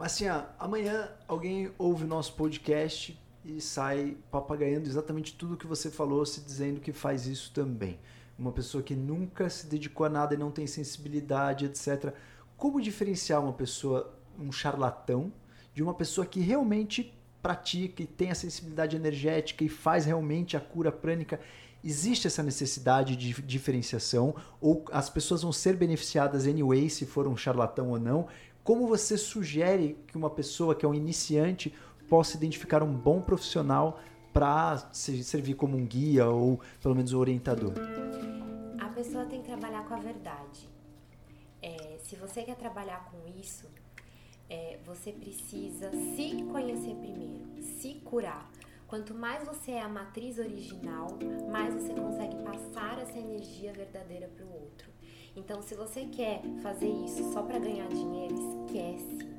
Ah, 0.00 0.54
amanhã 0.58 1.12
alguém 1.28 1.72
ouve 1.78 2.02
o 2.02 2.08
nosso 2.08 2.32
podcast 2.34 3.16
e 3.44 3.60
sai 3.60 4.16
papagaiando 4.30 4.88
exatamente 4.88 5.34
tudo 5.34 5.56
que 5.56 5.66
você 5.66 5.90
falou, 5.90 6.24
se 6.26 6.40
dizendo 6.40 6.80
que 6.80 6.92
faz 6.92 7.26
isso 7.26 7.52
também. 7.52 7.98
Uma 8.38 8.52
pessoa 8.52 8.82
que 8.82 8.94
nunca 8.94 9.48
se 9.50 9.66
dedicou 9.66 10.06
a 10.06 10.08
nada 10.08 10.34
e 10.34 10.38
não 10.38 10.50
tem 10.50 10.66
sensibilidade, 10.66 11.66
etc. 11.66 12.14
Como 12.56 12.80
diferenciar 12.80 13.42
uma 13.42 13.52
pessoa, 13.52 14.14
um 14.38 14.52
charlatão, 14.52 15.32
de 15.74 15.82
uma 15.82 15.94
pessoa 15.94 16.26
que 16.26 16.40
realmente 16.40 17.14
pratica 17.42 18.02
e 18.02 18.06
tem 18.06 18.30
a 18.30 18.34
sensibilidade 18.34 18.96
energética 18.96 19.64
e 19.64 19.68
faz 19.68 20.04
realmente 20.04 20.56
a 20.56 20.60
cura 20.60 20.92
prânica? 20.92 21.40
Existe 21.82 22.26
essa 22.26 22.42
necessidade 22.42 23.16
de 23.16 23.32
diferenciação? 23.42 24.34
Ou 24.60 24.84
as 24.92 25.08
pessoas 25.08 25.42
vão 25.42 25.52
ser 25.52 25.76
beneficiadas 25.76 26.46
anyway, 26.46 26.90
se 26.90 27.06
for 27.06 27.26
um 27.26 27.36
charlatão 27.36 27.90
ou 27.90 27.98
não? 27.98 28.28
Como 28.62 28.86
você 28.86 29.16
sugere 29.16 29.96
que 30.06 30.16
uma 30.16 30.28
pessoa 30.28 30.74
que 30.74 30.84
é 30.84 30.88
um 30.88 30.94
iniciante 30.94 31.74
possa 32.10 32.36
identificar 32.36 32.82
um 32.82 32.92
bom 32.92 33.22
profissional 33.22 34.00
para 34.32 34.76
servir 34.92 35.54
como 35.54 35.76
um 35.76 35.86
guia 35.86 36.28
ou 36.28 36.60
pelo 36.82 36.94
menos 36.94 37.12
um 37.12 37.18
orientador? 37.18 37.72
A 38.80 38.88
pessoa 38.88 39.24
tem 39.24 39.40
que 39.40 39.46
trabalhar 39.46 39.84
com 39.86 39.94
a 39.94 39.98
verdade. 39.98 40.68
É, 41.62 41.98
se 42.02 42.16
você 42.16 42.42
quer 42.42 42.56
trabalhar 42.56 43.08
com 43.10 43.40
isso, 43.40 43.66
é, 44.48 44.78
você 44.84 45.12
precisa 45.12 45.90
se 45.92 46.42
conhecer 46.50 46.94
primeiro, 46.96 47.46
se 47.62 47.94
curar. 48.04 48.50
Quanto 48.88 49.14
mais 49.14 49.46
você 49.46 49.70
é 49.72 49.82
a 49.82 49.88
matriz 49.88 50.36
original, 50.38 51.06
mais 51.52 51.72
você 51.72 51.94
consegue 51.94 52.36
passar 52.42 52.98
essa 52.98 53.16
energia 53.16 53.72
verdadeira 53.72 54.26
para 54.26 54.44
o 54.44 54.52
outro. 54.52 54.90
Então, 55.36 55.62
se 55.62 55.76
você 55.76 56.06
quer 56.06 56.42
fazer 56.60 56.88
isso 56.88 57.32
só 57.32 57.42
para 57.42 57.60
ganhar 57.60 57.86
dinheiro, 57.86 58.34
esquece. 58.34 59.29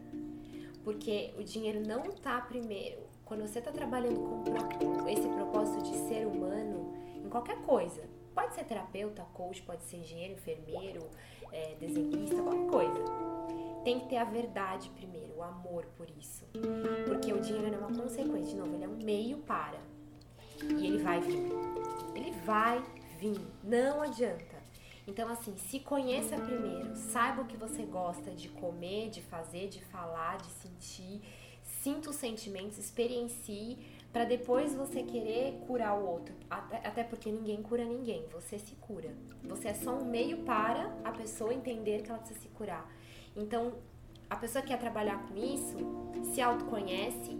Porque 0.84 1.34
o 1.38 1.44
dinheiro 1.44 1.86
não 1.86 2.04
tá 2.12 2.42
primeiro. 2.42 3.02
Quando 3.26 3.42
você 3.42 3.60
está 3.60 3.72
trabalhando 3.72 4.20
com 4.20 5.08
esse 5.08 5.28
propósito 5.28 5.84
de 5.84 5.96
ser 6.10 6.28
humano, 6.28 6.94
em 7.24 7.30
qualquer 7.30 7.62
coisa, 7.62 8.04
pode 8.34 8.54
ser 8.56 8.66
terapeuta, 8.66 9.24
coach, 9.34 9.62
pode 9.62 9.84
ser 9.84 9.98
engenheiro, 9.98 10.34
enfermeiro, 10.34 11.08
é, 11.52 11.76
desenhista, 11.76 12.42
qualquer 12.42 12.68
coisa. 12.70 13.06
tem 13.84 14.00
que 14.00 14.10
ter 14.10 14.18
a 14.18 14.24
verdade 14.24 14.90
primeiro, 14.92 15.36
o 15.38 15.44
amor 15.44 15.86
por 15.98 16.10
isso. 16.20 16.46
Porque 17.06 17.34
o 17.34 17.40
dinheiro 17.40 17.76
é 17.76 17.78
uma 17.78 17.88
consequência, 17.88 18.52
de 18.52 18.56
novo, 18.56 18.76
ele 18.76 18.84
é 18.84 18.88
um 18.88 18.98
meio 19.04 19.38
para. 19.40 19.80
E 20.64 20.88
ele 20.88 20.98
vai 21.00 21.20
vir. 21.20 21.42
Ele 22.16 22.32
vai 22.46 22.84
vir. 23.20 23.40
Não 23.64 24.02
adianta. 24.02 24.61
Então, 25.08 25.28
assim, 25.30 25.56
se 25.58 25.80
conheça 25.80 26.38
primeiro, 26.38 26.95
saiba 26.95 27.41
o 27.41 27.45
que 27.45 27.58
você 27.58 27.84
gosta 27.84 28.32
de 28.32 28.49
comer, 28.49 29.10
de 29.10 29.22
fazer, 29.22 29.68
de 29.68 29.82
falar, 29.86 30.38
de 30.38 30.49
sentir, 30.52 31.22
sinta 31.82 32.10
os 32.10 32.16
sentimentos, 32.16 32.78
experiencie, 32.78 33.78
para 34.14 34.26
depois 34.26 34.76
você 34.76 35.04
querer 35.04 35.60
curar 35.66 35.97
o 35.97 36.06
outro. 36.06 36.36
Até, 36.49 36.88
até 36.88 37.04
porque 37.04 37.32
ninguém 37.32 37.62
cura 37.62 37.84
ninguém, 37.84 38.26
você 38.32 38.60
se 38.60 38.76
cura. 38.76 39.12
Você 39.43 39.70
é 39.70 39.74
só 39.74 39.91
um 39.91 40.06
meio 40.06 40.39
para 40.39 40.93
a 41.04 41.12
pessoa 41.12 41.54
entender 41.54 42.02
que 42.04 42.10
ela 42.10 42.20
precisa 42.20 42.41
se 42.41 42.49
curar. 42.49 42.89
Então, 43.36 43.74
a 44.30 44.36
pessoa 44.36 44.62
que 44.62 44.68
quer 44.68 44.80
trabalhar 44.80 45.26
com 45.28 45.36
isso, 45.38 45.78
se 46.34 46.41
autoconhece, 46.41 47.38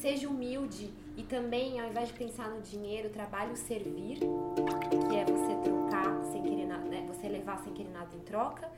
seja 0.00 0.28
humilde 0.28 0.90
e 1.16 1.22
também, 1.22 1.78
ao 1.78 1.88
invés 1.88 2.08
de 2.08 2.14
pensar 2.14 2.48
no 2.50 2.60
dinheiro, 2.60 3.10
trabalhe 3.10 3.52
o 3.52 3.56
servir, 3.56 4.18
que 4.18 5.16
é 5.16 5.24
você 5.24 5.54
trocar 5.62 6.22
sem 6.32 6.42
querer 6.42 6.61
levar 7.32 7.58
sem 7.58 7.72
querer 7.72 7.90
nada 7.90 8.14
em 8.14 8.20
troca, 8.20 8.70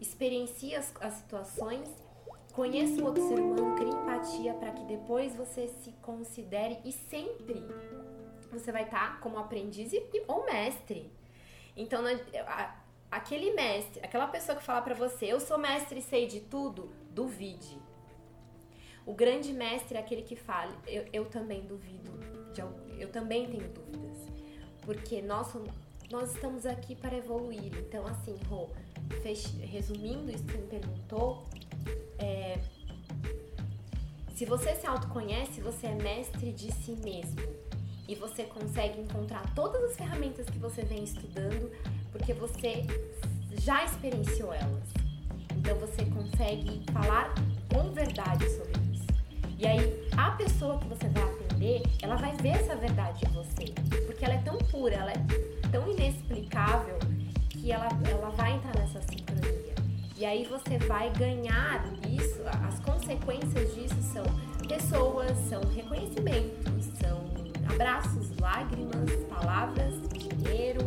experiencie 0.00 0.74
as, 0.74 0.92
as 1.00 1.14
situações, 1.14 1.88
conheça 2.52 3.02
o 3.02 3.04
outro 3.04 3.26
ser 3.28 3.38
humano, 3.38 3.76
crie 3.76 3.88
empatia 3.88 4.54
para 4.54 4.70
que 4.70 4.84
depois 4.84 5.34
você 5.34 5.68
se 5.68 5.92
considere 6.02 6.78
e 6.84 6.92
sempre 6.92 7.62
você 8.50 8.72
vai 8.72 8.84
estar 8.84 9.14
tá 9.14 9.20
como 9.20 9.38
aprendiz 9.38 9.92
e, 9.92 10.02
ou 10.26 10.44
mestre. 10.44 11.12
Então, 11.76 12.02
a, 12.46 12.76
aquele 13.10 13.52
mestre, 13.52 14.00
aquela 14.02 14.26
pessoa 14.26 14.56
que 14.56 14.64
fala 14.64 14.80
para 14.80 14.94
você, 14.94 15.26
eu 15.26 15.40
sou 15.40 15.58
mestre 15.58 15.98
e 15.98 16.02
sei 16.02 16.26
de 16.26 16.40
tudo, 16.40 16.90
duvide. 17.10 17.78
O 19.04 19.12
grande 19.14 19.52
mestre 19.52 19.96
é 19.96 20.00
aquele 20.00 20.22
que 20.22 20.34
fala, 20.34 20.72
eu, 20.86 21.04
eu 21.12 21.24
também 21.26 21.60
duvido, 21.64 22.10
eu 22.98 23.08
também 23.10 23.46
tenho 23.48 23.68
dúvidas. 23.68 24.18
Porque 24.82 25.20
nós, 25.22 25.52
nós 26.10 26.34
estamos 26.34 26.66
aqui 26.66 26.94
para 26.94 27.16
evoluir. 27.16 27.72
Então, 27.78 28.06
assim, 28.06 28.36
Rô, 28.48 28.68
resumindo 29.60 30.30
isso 30.30 30.44
que 30.44 30.56
me 30.56 30.66
perguntou, 30.66 31.44
é, 32.18 32.58
se 34.34 34.44
você 34.44 34.74
se 34.74 34.86
autoconhece, 34.86 35.60
você 35.60 35.86
é 35.86 35.94
mestre 35.94 36.52
de 36.52 36.72
si 36.72 36.92
mesmo. 36.92 37.40
E 38.08 38.14
você 38.14 38.44
consegue 38.44 39.00
encontrar 39.00 39.52
todas 39.54 39.82
as 39.82 39.96
ferramentas 39.96 40.46
que 40.46 40.58
você 40.58 40.82
vem 40.82 41.02
estudando 41.02 41.70
porque 42.12 42.32
você 42.32 42.84
já 43.62 43.84
experienciou 43.84 44.52
elas. 44.52 44.84
Então 45.56 45.76
você 45.78 46.04
consegue 46.06 46.82
falar 46.92 47.34
com 47.72 47.90
verdade 47.92 48.48
sobre 48.50 48.80
isso. 48.92 49.06
E 49.58 49.66
aí 49.66 50.08
a 50.16 50.30
pessoa 50.32 50.78
que 50.78 50.88
você 50.88 51.08
vai 51.08 51.22
atender, 51.22 51.82
ela 52.02 52.16
vai 52.16 52.36
ver 52.36 52.50
essa 52.50 52.76
verdade 52.76 53.24
em 53.26 53.32
você, 53.32 53.72
porque 54.06 54.24
ela 54.24 54.34
é 54.34 54.42
tão 54.42 54.58
pura, 54.58 54.94
ela 54.94 55.12
é 55.12 55.55
tão 55.70 55.90
inexplicável 55.90 56.98
que 57.48 57.72
ela, 57.72 57.88
ela 58.08 58.30
vai 58.30 58.54
entrar 58.54 58.74
nessa 58.76 59.00
sincronia. 59.02 59.74
E 60.16 60.24
aí 60.24 60.44
você 60.44 60.78
vai 60.86 61.10
ganhar 61.10 61.84
isso, 62.08 62.40
as 62.66 62.80
consequências 62.80 63.74
disso 63.74 64.00
são 64.12 64.24
pessoas, 64.66 65.36
são 65.48 65.60
reconhecimentos, 65.74 66.86
são 67.00 67.22
abraços, 67.68 68.30
lágrimas, 68.40 69.10
palavras, 69.28 69.94
dinheiro, 70.10 70.80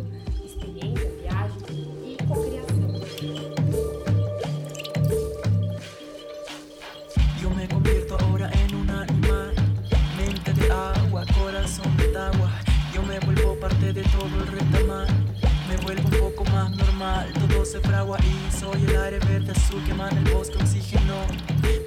experiência, 0.44 1.12
viagem 1.22 1.60
e 2.06 2.18
cocriação. 2.28 2.90
Yo 7.40 7.50
me 7.52 7.68
convierto 7.68 8.18
ahora 8.20 8.50
en 8.54 8.76
un 8.76 8.90
animal, 8.90 9.54
mente 10.18 10.54
de 10.54 10.72
agua. 10.72 11.24
Yo 11.26 11.99
vuelvo 13.26 13.56
parte 13.60 13.94
de 13.94 14.04
todo 14.04 14.26
el 14.42 14.48
retamal. 14.48 15.08
Me 15.68 15.78
vuelvo 15.84 16.10
un 16.10 16.32
poco 16.32 16.44
más 16.52 16.76
normal, 16.76 17.32
todo 17.34 17.64
se 17.66 17.80
fragua 17.80 18.18
y 18.20 18.52
soy 18.52 18.84
el 18.84 18.98
aire 18.98 19.20
verde 19.20 19.52
azul 19.52 19.84
que 19.86 19.92
emana 19.92 20.20
el 20.20 20.34
bosque 20.34 20.58
oxígeno. 20.58 21.16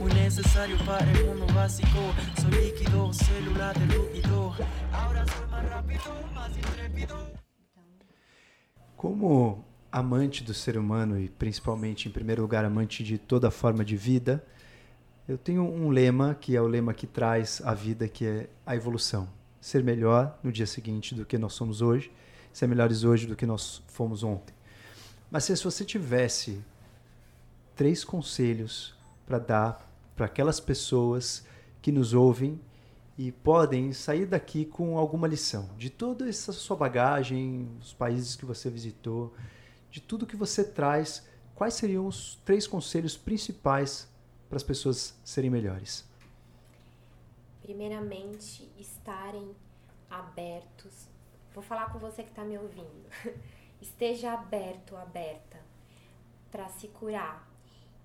Muy 0.00 0.12
necesario 0.14 0.76
para 0.86 1.10
el 1.10 1.26
mundo 1.26 1.46
básico. 1.54 2.00
Soy 2.40 2.50
líquido, 2.52 3.12
célula 3.12 3.72
de 3.72 3.86
ruido. 3.86 4.54
Ahora 4.92 5.24
soy 5.26 5.50
más 5.50 5.68
rápido, 5.68 6.02
más 6.34 6.50
intrépido. 6.56 7.16
Como 8.96 9.64
amante 9.90 10.44
do 10.44 10.54
ser 10.54 10.78
humano 10.78 11.18
e 11.18 11.28
principalmente, 11.28 12.08
em 12.08 12.12
primeiro 12.12 12.42
lugar, 12.42 12.64
amante 12.64 13.02
de 13.02 13.18
toda 13.18 13.50
forma 13.50 13.84
de 13.84 13.96
vida, 13.96 14.44
eu 15.28 15.36
tenho 15.36 15.62
um 15.62 15.90
lema 15.90 16.34
que 16.34 16.56
é 16.56 16.60
o 16.60 16.66
lema 16.66 16.94
que 16.94 17.06
traz 17.06 17.60
a 17.64 17.74
vida, 17.74 18.08
que 18.08 18.24
é 18.24 18.48
a 18.64 18.76
evolução. 18.76 19.28
Ser 19.62 19.82
melhor 19.82 20.38
no 20.42 20.52
dia 20.52 20.66
seguinte 20.66 21.14
do 21.14 21.24
que 21.24 21.38
nós 21.38 21.54
somos 21.54 21.80
hoje, 21.80 22.12
ser 22.52 22.66
melhores 22.66 23.04
hoje 23.04 23.26
do 23.26 23.34
que 23.34 23.46
nós 23.46 23.82
fomos 23.86 24.22
ontem. 24.22 24.54
Mas 25.30 25.44
se 25.44 25.54
você 25.54 25.84
tivesse 25.84 26.62
três 27.74 28.04
conselhos 28.04 28.94
para 29.24 29.38
dar 29.38 29.92
para 30.14 30.26
aquelas 30.26 30.60
pessoas 30.60 31.46
que 31.80 31.90
nos 31.90 32.12
ouvem 32.12 32.60
e 33.16 33.30
podem 33.30 33.92
sair 33.92 34.26
daqui 34.26 34.64
com 34.64 34.98
alguma 34.98 35.26
lição 35.28 35.70
de 35.78 35.88
toda 35.88 36.28
essa 36.28 36.52
sua 36.52 36.76
bagagem, 36.76 37.68
os 37.80 37.92
países 37.92 38.36
que 38.36 38.44
você 38.44 38.68
visitou, 38.68 39.32
de 39.90 40.00
tudo 40.00 40.26
que 40.26 40.36
você 40.36 40.64
traz. 40.64 41.24
Quais 41.54 41.74
seriam 41.74 42.06
os 42.06 42.40
três 42.44 42.66
conselhos 42.66 43.16
principais 43.16 44.08
para 44.48 44.56
as 44.56 44.62
pessoas 44.62 45.14
serem 45.24 45.50
melhores? 45.50 46.04
Primeiramente, 47.72 48.70
estarem 48.76 49.56
abertos. 50.10 51.08
Vou 51.54 51.62
falar 51.62 51.90
com 51.90 51.98
você 51.98 52.22
que 52.22 52.28
está 52.28 52.44
me 52.44 52.58
ouvindo. 52.58 53.08
Esteja 53.80 54.34
aberto, 54.34 54.94
aberta 54.94 55.58
para 56.50 56.68
se 56.68 56.88
curar 56.88 57.50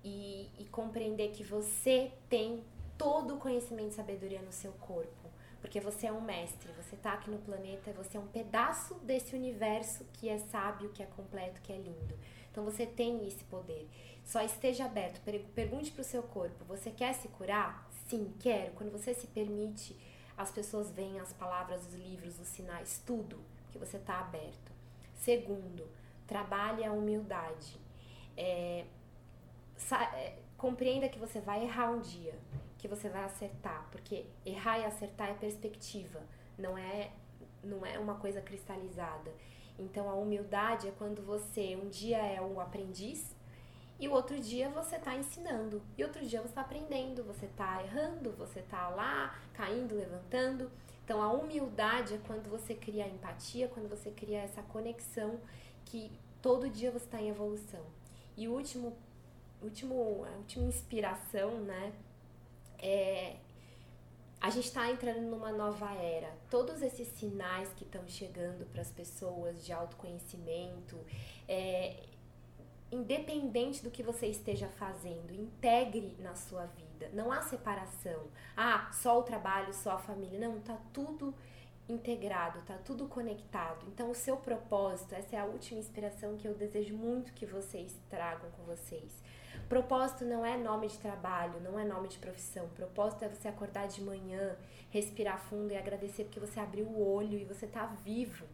e, 0.02 0.48
e 0.58 0.64
compreender 0.68 1.32
que 1.32 1.44
você 1.44 2.10
tem 2.30 2.64
todo 2.96 3.34
o 3.34 3.38
conhecimento 3.38 3.90
e 3.90 3.94
sabedoria 3.94 4.40
no 4.40 4.52
seu 4.52 4.72
corpo. 4.72 5.28
Porque 5.60 5.80
você 5.80 6.06
é 6.06 6.12
um 6.12 6.22
mestre, 6.22 6.72
você 6.72 6.94
está 6.94 7.12
aqui 7.12 7.30
no 7.30 7.38
planeta, 7.38 7.92
você 7.92 8.16
é 8.16 8.20
um 8.20 8.26
pedaço 8.26 8.94
desse 9.00 9.36
universo 9.36 10.06
que 10.14 10.30
é 10.30 10.38
sábio, 10.38 10.88
que 10.94 11.02
é 11.02 11.06
completo, 11.06 11.60
que 11.60 11.74
é 11.74 11.76
lindo. 11.76 12.18
Então 12.50 12.64
você 12.64 12.86
tem 12.86 13.26
esse 13.26 13.44
poder. 13.44 13.86
Só 14.24 14.40
esteja 14.40 14.86
aberto, 14.86 15.20
pergunte 15.54 15.90
para 15.90 16.00
o 16.00 16.04
seu 16.04 16.22
corpo: 16.22 16.64
você 16.64 16.90
quer 16.90 17.12
se 17.12 17.28
curar? 17.28 17.87
Sim, 18.08 18.32
quero. 18.40 18.72
Quando 18.72 18.90
você 18.90 19.14
se 19.14 19.26
permite, 19.28 19.96
as 20.36 20.50
pessoas 20.50 20.90
veem 20.90 21.20
as 21.20 21.32
palavras, 21.32 21.86
os 21.86 21.94
livros, 21.94 22.40
os 22.40 22.48
sinais, 22.48 23.02
tudo, 23.06 23.38
que 23.70 23.78
você 23.78 23.98
está 23.98 24.20
aberto. 24.20 24.72
Segundo, 25.14 25.86
trabalhe 26.26 26.84
a 26.84 26.92
humildade. 26.92 27.78
É, 28.36 28.86
é, 30.14 30.38
compreenda 30.56 31.08
que 31.08 31.18
você 31.18 31.40
vai 31.40 31.64
errar 31.64 31.90
um 31.90 32.00
dia 32.00 32.34
que 32.78 32.86
você 32.86 33.08
vai 33.08 33.24
acertar, 33.24 33.88
porque 33.90 34.24
errar 34.46 34.78
e 34.78 34.84
acertar 34.84 35.28
é 35.28 35.34
perspectiva, 35.34 36.20
não 36.56 36.78
é 36.78 37.10
não 37.62 37.84
é 37.84 37.98
uma 37.98 38.14
coisa 38.14 38.40
cristalizada. 38.40 39.32
Então 39.76 40.08
a 40.08 40.14
humildade 40.14 40.86
é 40.86 40.92
quando 40.92 41.20
você 41.22 41.76
um 41.76 41.88
dia 41.88 42.18
é 42.18 42.40
um 42.40 42.60
aprendiz 42.60 43.34
e 43.98 44.06
o 44.06 44.12
outro 44.12 44.38
dia 44.38 44.68
você 44.68 44.96
está 44.96 45.16
ensinando, 45.16 45.82
e 45.96 46.04
outro 46.04 46.24
dia 46.24 46.40
você 46.40 46.48
está 46.48 46.60
aprendendo, 46.60 47.24
você 47.24 47.46
está 47.46 47.82
errando, 47.82 48.32
você 48.32 48.60
está 48.60 48.88
lá 48.88 49.36
caindo, 49.54 49.96
levantando. 49.96 50.70
Então 51.04 51.20
a 51.20 51.32
humildade 51.32 52.14
é 52.14 52.18
quando 52.26 52.48
você 52.48 52.74
cria 52.74 53.04
a 53.04 53.08
empatia, 53.08 53.66
quando 53.68 53.88
você 53.88 54.10
cria 54.10 54.40
essa 54.40 54.62
conexão 54.62 55.40
que 55.84 56.12
todo 56.40 56.70
dia 56.70 56.90
você 56.90 57.06
está 57.06 57.20
em 57.20 57.30
evolução. 57.30 57.84
E 58.36 58.46
o 58.46 58.52
último, 58.52 58.96
último, 59.60 60.24
a 60.24 60.36
última 60.36 60.66
inspiração, 60.66 61.50
né, 61.62 61.92
é, 62.78 63.36
a 64.40 64.50
gente 64.50 64.66
está 64.66 64.88
entrando 64.88 65.22
numa 65.22 65.50
nova 65.50 65.92
era. 65.94 66.32
Todos 66.48 66.82
esses 66.82 67.08
sinais 67.08 67.68
que 67.74 67.82
estão 67.82 68.06
chegando 68.06 68.64
para 68.66 68.82
as 68.82 68.90
pessoas 68.90 69.64
de 69.64 69.72
autoconhecimento, 69.72 70.96
é, 71.48 71.96
independente 72.90 73.82
do 73.82 73.90
que 73.90 74.02
você 74.02 74.26
esteja 74.26 74.68
fazendo, 74.68 75.32
integre 75.32 76.16
na 76.18 76.34
sua 76.34 76.66
vida. 76.66 77.10
Não 77.12 77.30
há 77.30 77.42
separação. 77.42 78.28
Ah, 78.56 78.90
só 78.92 79.18
o 79.18 79.22
trabalho, 79.22 79.72
só 79.74 79.92
a 79.92 79.98
família. 79.98 80.38
Não, 80.38 80.60
tá 80.60 80.78
tudo 80.92 81.34
integrado, 81.88 82.62
tá 82.62 82.76
tudo 82.78 83.06
conectado. 83.06 83.86
Então, 83.88 84.10
o 84.10 84.14
seu 84.14 84.36
propósito, 84.36 85.14
essa 85.14 85.36
é 85.36 85.38
a 85.38 85.44
última 85.44 85.80
inspiração 85.80 86.36
que 86.36 86.46
eu 86.46 86.54
desejo 86.54 86.94
muito 86.94 87.32
que 87.32 87.46
vocês 87.46 87.96
tragam 88.10 88.50
com 88.50 88.62
vocês. 88.64 89.22
Propósito 89.68 90.24
não 90.24 90.44
é 90.44 90.56
nome 90.56 90.88
de 90.88 90.98
trabalho, 90.98 91.60
não 91.60 91.78
é 91.78 91.84
nome 91.84 92.08
de 92.08 92.18
profissão. 92.18 92.68
Propósito 92.68 93.24
é 93.24 93.28
você 93.28 93.48
acordar 93.48 93.86
de 93.86 94.02
manhã, 94.02 94.56
respirar 94.90 95.38
fundo 95.38 95.72
e 95.72 95.76
agradecer 95.76 96.24
porque 96.24 96.40
você 96.40 96.58
abriu 96.58 96.86
o 96.86 97.14
olho 97.14 97.38
e 97.38 97.44
você 97.44 97.66
está 97.66 97.84
vivo. 97.86 98.46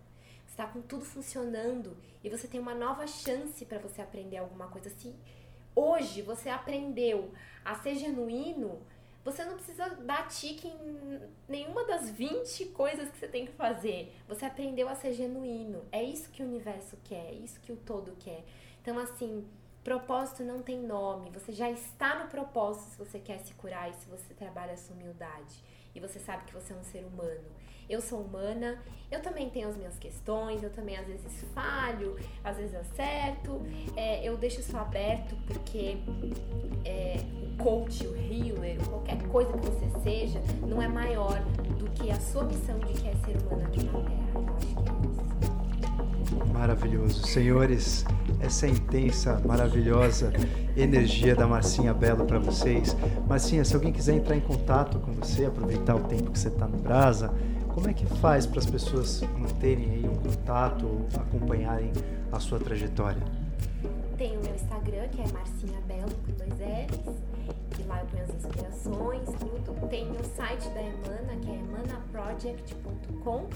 Está 0.55 0.69
com 0.69 0.81
tudo 0.81 1.05
funcionando 1.05 1.97
e 2.23 2.31
você 2.31 2.47
tem 2.47 2.61
uma 2.61 2.77
nova 2.77 3.09
chance 3.09 3.67
para 3.67 3.81
você 3.81 4.01
aprender 4.01 4.37
alguma 4.37 4.69
coisa. 4.69 4.89
Se 4.89 5.13
hoje 5.75 6.23
você 6.23 6.49
aprendeu 6.49 7.33
a 7.65 7.75
ser 7.75 7.97
genuíno, 7.97 8.81
você 9.25 9.45
não 9.45 9.55
precisa 9.55 9.89
dar 9.89 10.29
tique 10.29 10.69
em 10.69 11.21
nenhuma 11.49 11.85
das 11.85 12.09
20 12.09 12.67
coisas 12.67 13.11
que 13.11 13.19
você 13.19 13.27
tem 13.27 13.47
que 13.47 13.53
fazer. 13.55 14.15
Você 14.29 14.45
aprendeu 14.45 14.89
a 14.89 14.95
ser 14.95 15.13
genuíno. 15.13 15.83
É 15.91 16.01
isso 16.05 16.31
que 16.31 16.41
o 16.41 16.47
universo 16.47 16.97
quer, 17.03 17.31
é 17.31 17.35
isso 17.35 17.59
que 17.59 17.73
o 17.73 17.77
todo 17.77 18.15
quer. 18.21 18.45
Então, 18.81 18.97
assim, 18.97 19.45
propósito 19.83 20.45
não 20.45 20.63
tem 20.63 20.79
nome. 20.79 21.31
Você 21.31 21.51
já 21.51 21.69
está 21.69 22.23
no 22.23 22.31
propósito 22.31 22.93
se 22.93 22.97
você 22.97 23.19
quer 23.19 23.41
se 23.41 23.55
curar 23.55 23.91
e 23.91 23.95
se 23.95 24.07
você 24.07 24.33
trabalha 24.35 24.75
a 24.75 24.77
sua 24.77 24.95
humildade. 24.95 25.65
E 25.93 25.99
você 25.99 26.21
sabe 26.21 26.45
que 26.45 26.55
você 26.55 26.73
é 26.73 26.77
um 26.77 26.85
ser 26.85 27.05
humano. 27.05 27.64
Eu 27.89 28.01
sou 28.01 28.21
humana, 28.21 28.79
eu 29.11 29.21
também 29.21 29.49
tenho 29.51 29.69
as 29.69 29.77
minhas 29.77 29.99
questões, 29.99 30.63
eu 30.63 30.71
também 30.71 30.97
às 30.97 31.07
vezes 31.07 31.45
falho, 31.55 32.17
às 32.43 32.57
vezes 32.57 32.75
acerto. 32.75 33.61
É, 33.97 34.27
eu 34.27 34.37
deixo 34.37 34.61
isso 34.61 34.77
aberto 34.77 35.37
porque 35.47 35.99
é, 36.85 37.21
o 37.43 37.63
coach, 37.63 38.07
o 38.07 38.17
healer, 38.17 38.79
qualquer 38.89 39.23
coisa 39.29 39.53
que 39.53 39.67
você 39.67 40.01
seja, 40.03 40.41
não 40.67 40.83
é 40.83 40.89
maior 40.89 41.41
do 41.79 41.91
que 41.91 42.11
a 42.11 42.19
sua 42.19 42.45
missão 42.45 42.79
de 42.81 42.93
que 42.95 43.09
é 43.09 43.15
ser 43.25 43.37
humano 43.37 43.65
aqui 43.67 43.85
na 43.85 43.93
Terra. 43.93 44.33
Eu 44.35 44.55
acho 44.57 44.67
que 44.67 44.79
é 44.79 44.93
isso. 45.11 46.53
Maravilhoso. 46.53 47.27
Senhores, 47.27 48.05
essa 48.41 48.67
intensa, 48.67 49.41
maravilhosa 49.45 50.33
energia 50.77 51.35
da 51.35 51.47
Marcinha 51.47 51.93
Belo 51.95 52.25
para 52.25 52.39
vocês. 52.39 52.97
Marcinha, 53.29 53.65
se 53.65 53.75
alguém 53.75 53.93
quiser 53.93 54.15
entrar 54.15 54.37
em 54.37 54.41
contato 54.41 54.99
com 54.99 55.13
você, 55.13 55.45
aproveitar 55.45 55.95
o 55.95 56.05
tempo 56.05 56.31
que 56.31 56.39
você 56.39 56.49
está 56.49 56.67
no 56.67 56.79
Brasa, 56.79 57.33
como 57.75 57.91
é 57.91 57.93
que 57.93 58.07
faz 58.07 58.47
para 58.47 58.61
as 58.61 58.67
pessoas 58.67 59.21
manterem 59.37 59.91
aí 59.91 60.09
um 60.09 60.15
contato, 60.15 61.05
acompanharem 61.19 61.93
a 62.31 62.39
sua 62.39 62.61
trajetória? 62.61 63.21
Tem 64.17 64.37
o 64.39 64.41
meu 64.41 64.55
Instagram, 64.55 65.09
que 65.09 65.21
é 65.21 65.33
Marcinha 65.33 65.81
com 66.25 66.33
dois 66.33 66.53
L's, 66.53 67.34
que 67.71 67.83
lá 67.85 68.01
eu 68.01 68.07
ponho 68.07 68.23
as 68.25 68.31
inspirações, 68.31 69.29
tudo. 69.39 69.89
Tem 69.89 70.11
o 70.11 70.25
site 70.25 70.69
da 70.71 70.83
Emana, 70.83 71.37
que 71.43 71.51
é 71.51 71.55
emanaproject.com 71.55 73.49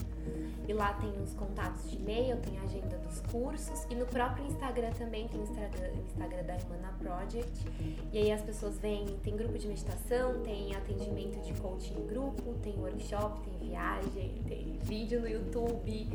e 0.69 0.73
lá 0.73 0.93
tem 0.93 1.11
os 1.23 1.33
contatos 1.33 1.89
de 1.89 1.97
e-mail, 1.97 2.37
tem 2.37 2.55
a 2.59 2.61
agenda 2.61 2.95
dos 2.99 3.19
cursos. 3.21 3.87
E 3.89 3.95
no 3.95 4.05
próprio 4.05 4.45
Instagram 4.45 4.91
também 4.91 5.27
tem 5.27 5.39
o 5.39 5.43
Instagram, 5.43 6.43
da 6.45 6.55
Emana 6.55 6.93
Project. 6.99 7.65
E 8.13 8.19
aí 8.19 8.31
as 8.31 8.41
pessoas 8.41 8.77
vêm, 8.77 9.17
tem 9.23 9.35
grupo 9.35 9.57
de 9.57 9.67
meditação, 9.67 10.41
tem 10.41 10.75
atendimento 10.75 11.41
de 11.41 11.53
coaching 11.59 11.95
em 11.95 12.05
grupo, 12.05 12.53
tem 12.61 12.75
workshop, 12.77 13.41
tem 13.49 13.69
viagem, 13.69 14.43
tem 14.47 14.77
vídeo 14.83 15.21
no 15.21 15.27
YouTube. 15.27 16.07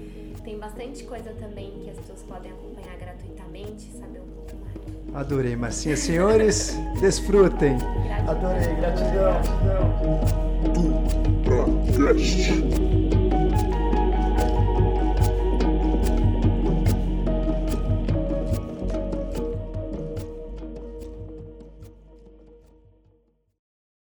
Tem 0.45 0.57
bastante 0.57 1.03
coisa 1.03 1.33
também 1.35 1.81
que 1.81 1.91
as 1.91 1.99
pessoas 1.99 2.23
podem 2.23 2.53
acompanhar 2.53 2.97
gratuitamente, 2.97 3.91
saber 3.91 4.21
um 4.21 4.29
pouco 4.29 4.53
mais. 4.57 5.17
Adorei, 5.17 5.57
Marcinha. 5.57 5.97
Senhores, 5.97 6.77
desfrutem 7.01 7.64
tem. 7.65 7.79
Adorei, 8.29 8.75
gratidão. 8.77 9.41
gratidão. 9.41 10.21
Tu, 10.75 10.83
pra, 11.45 11.65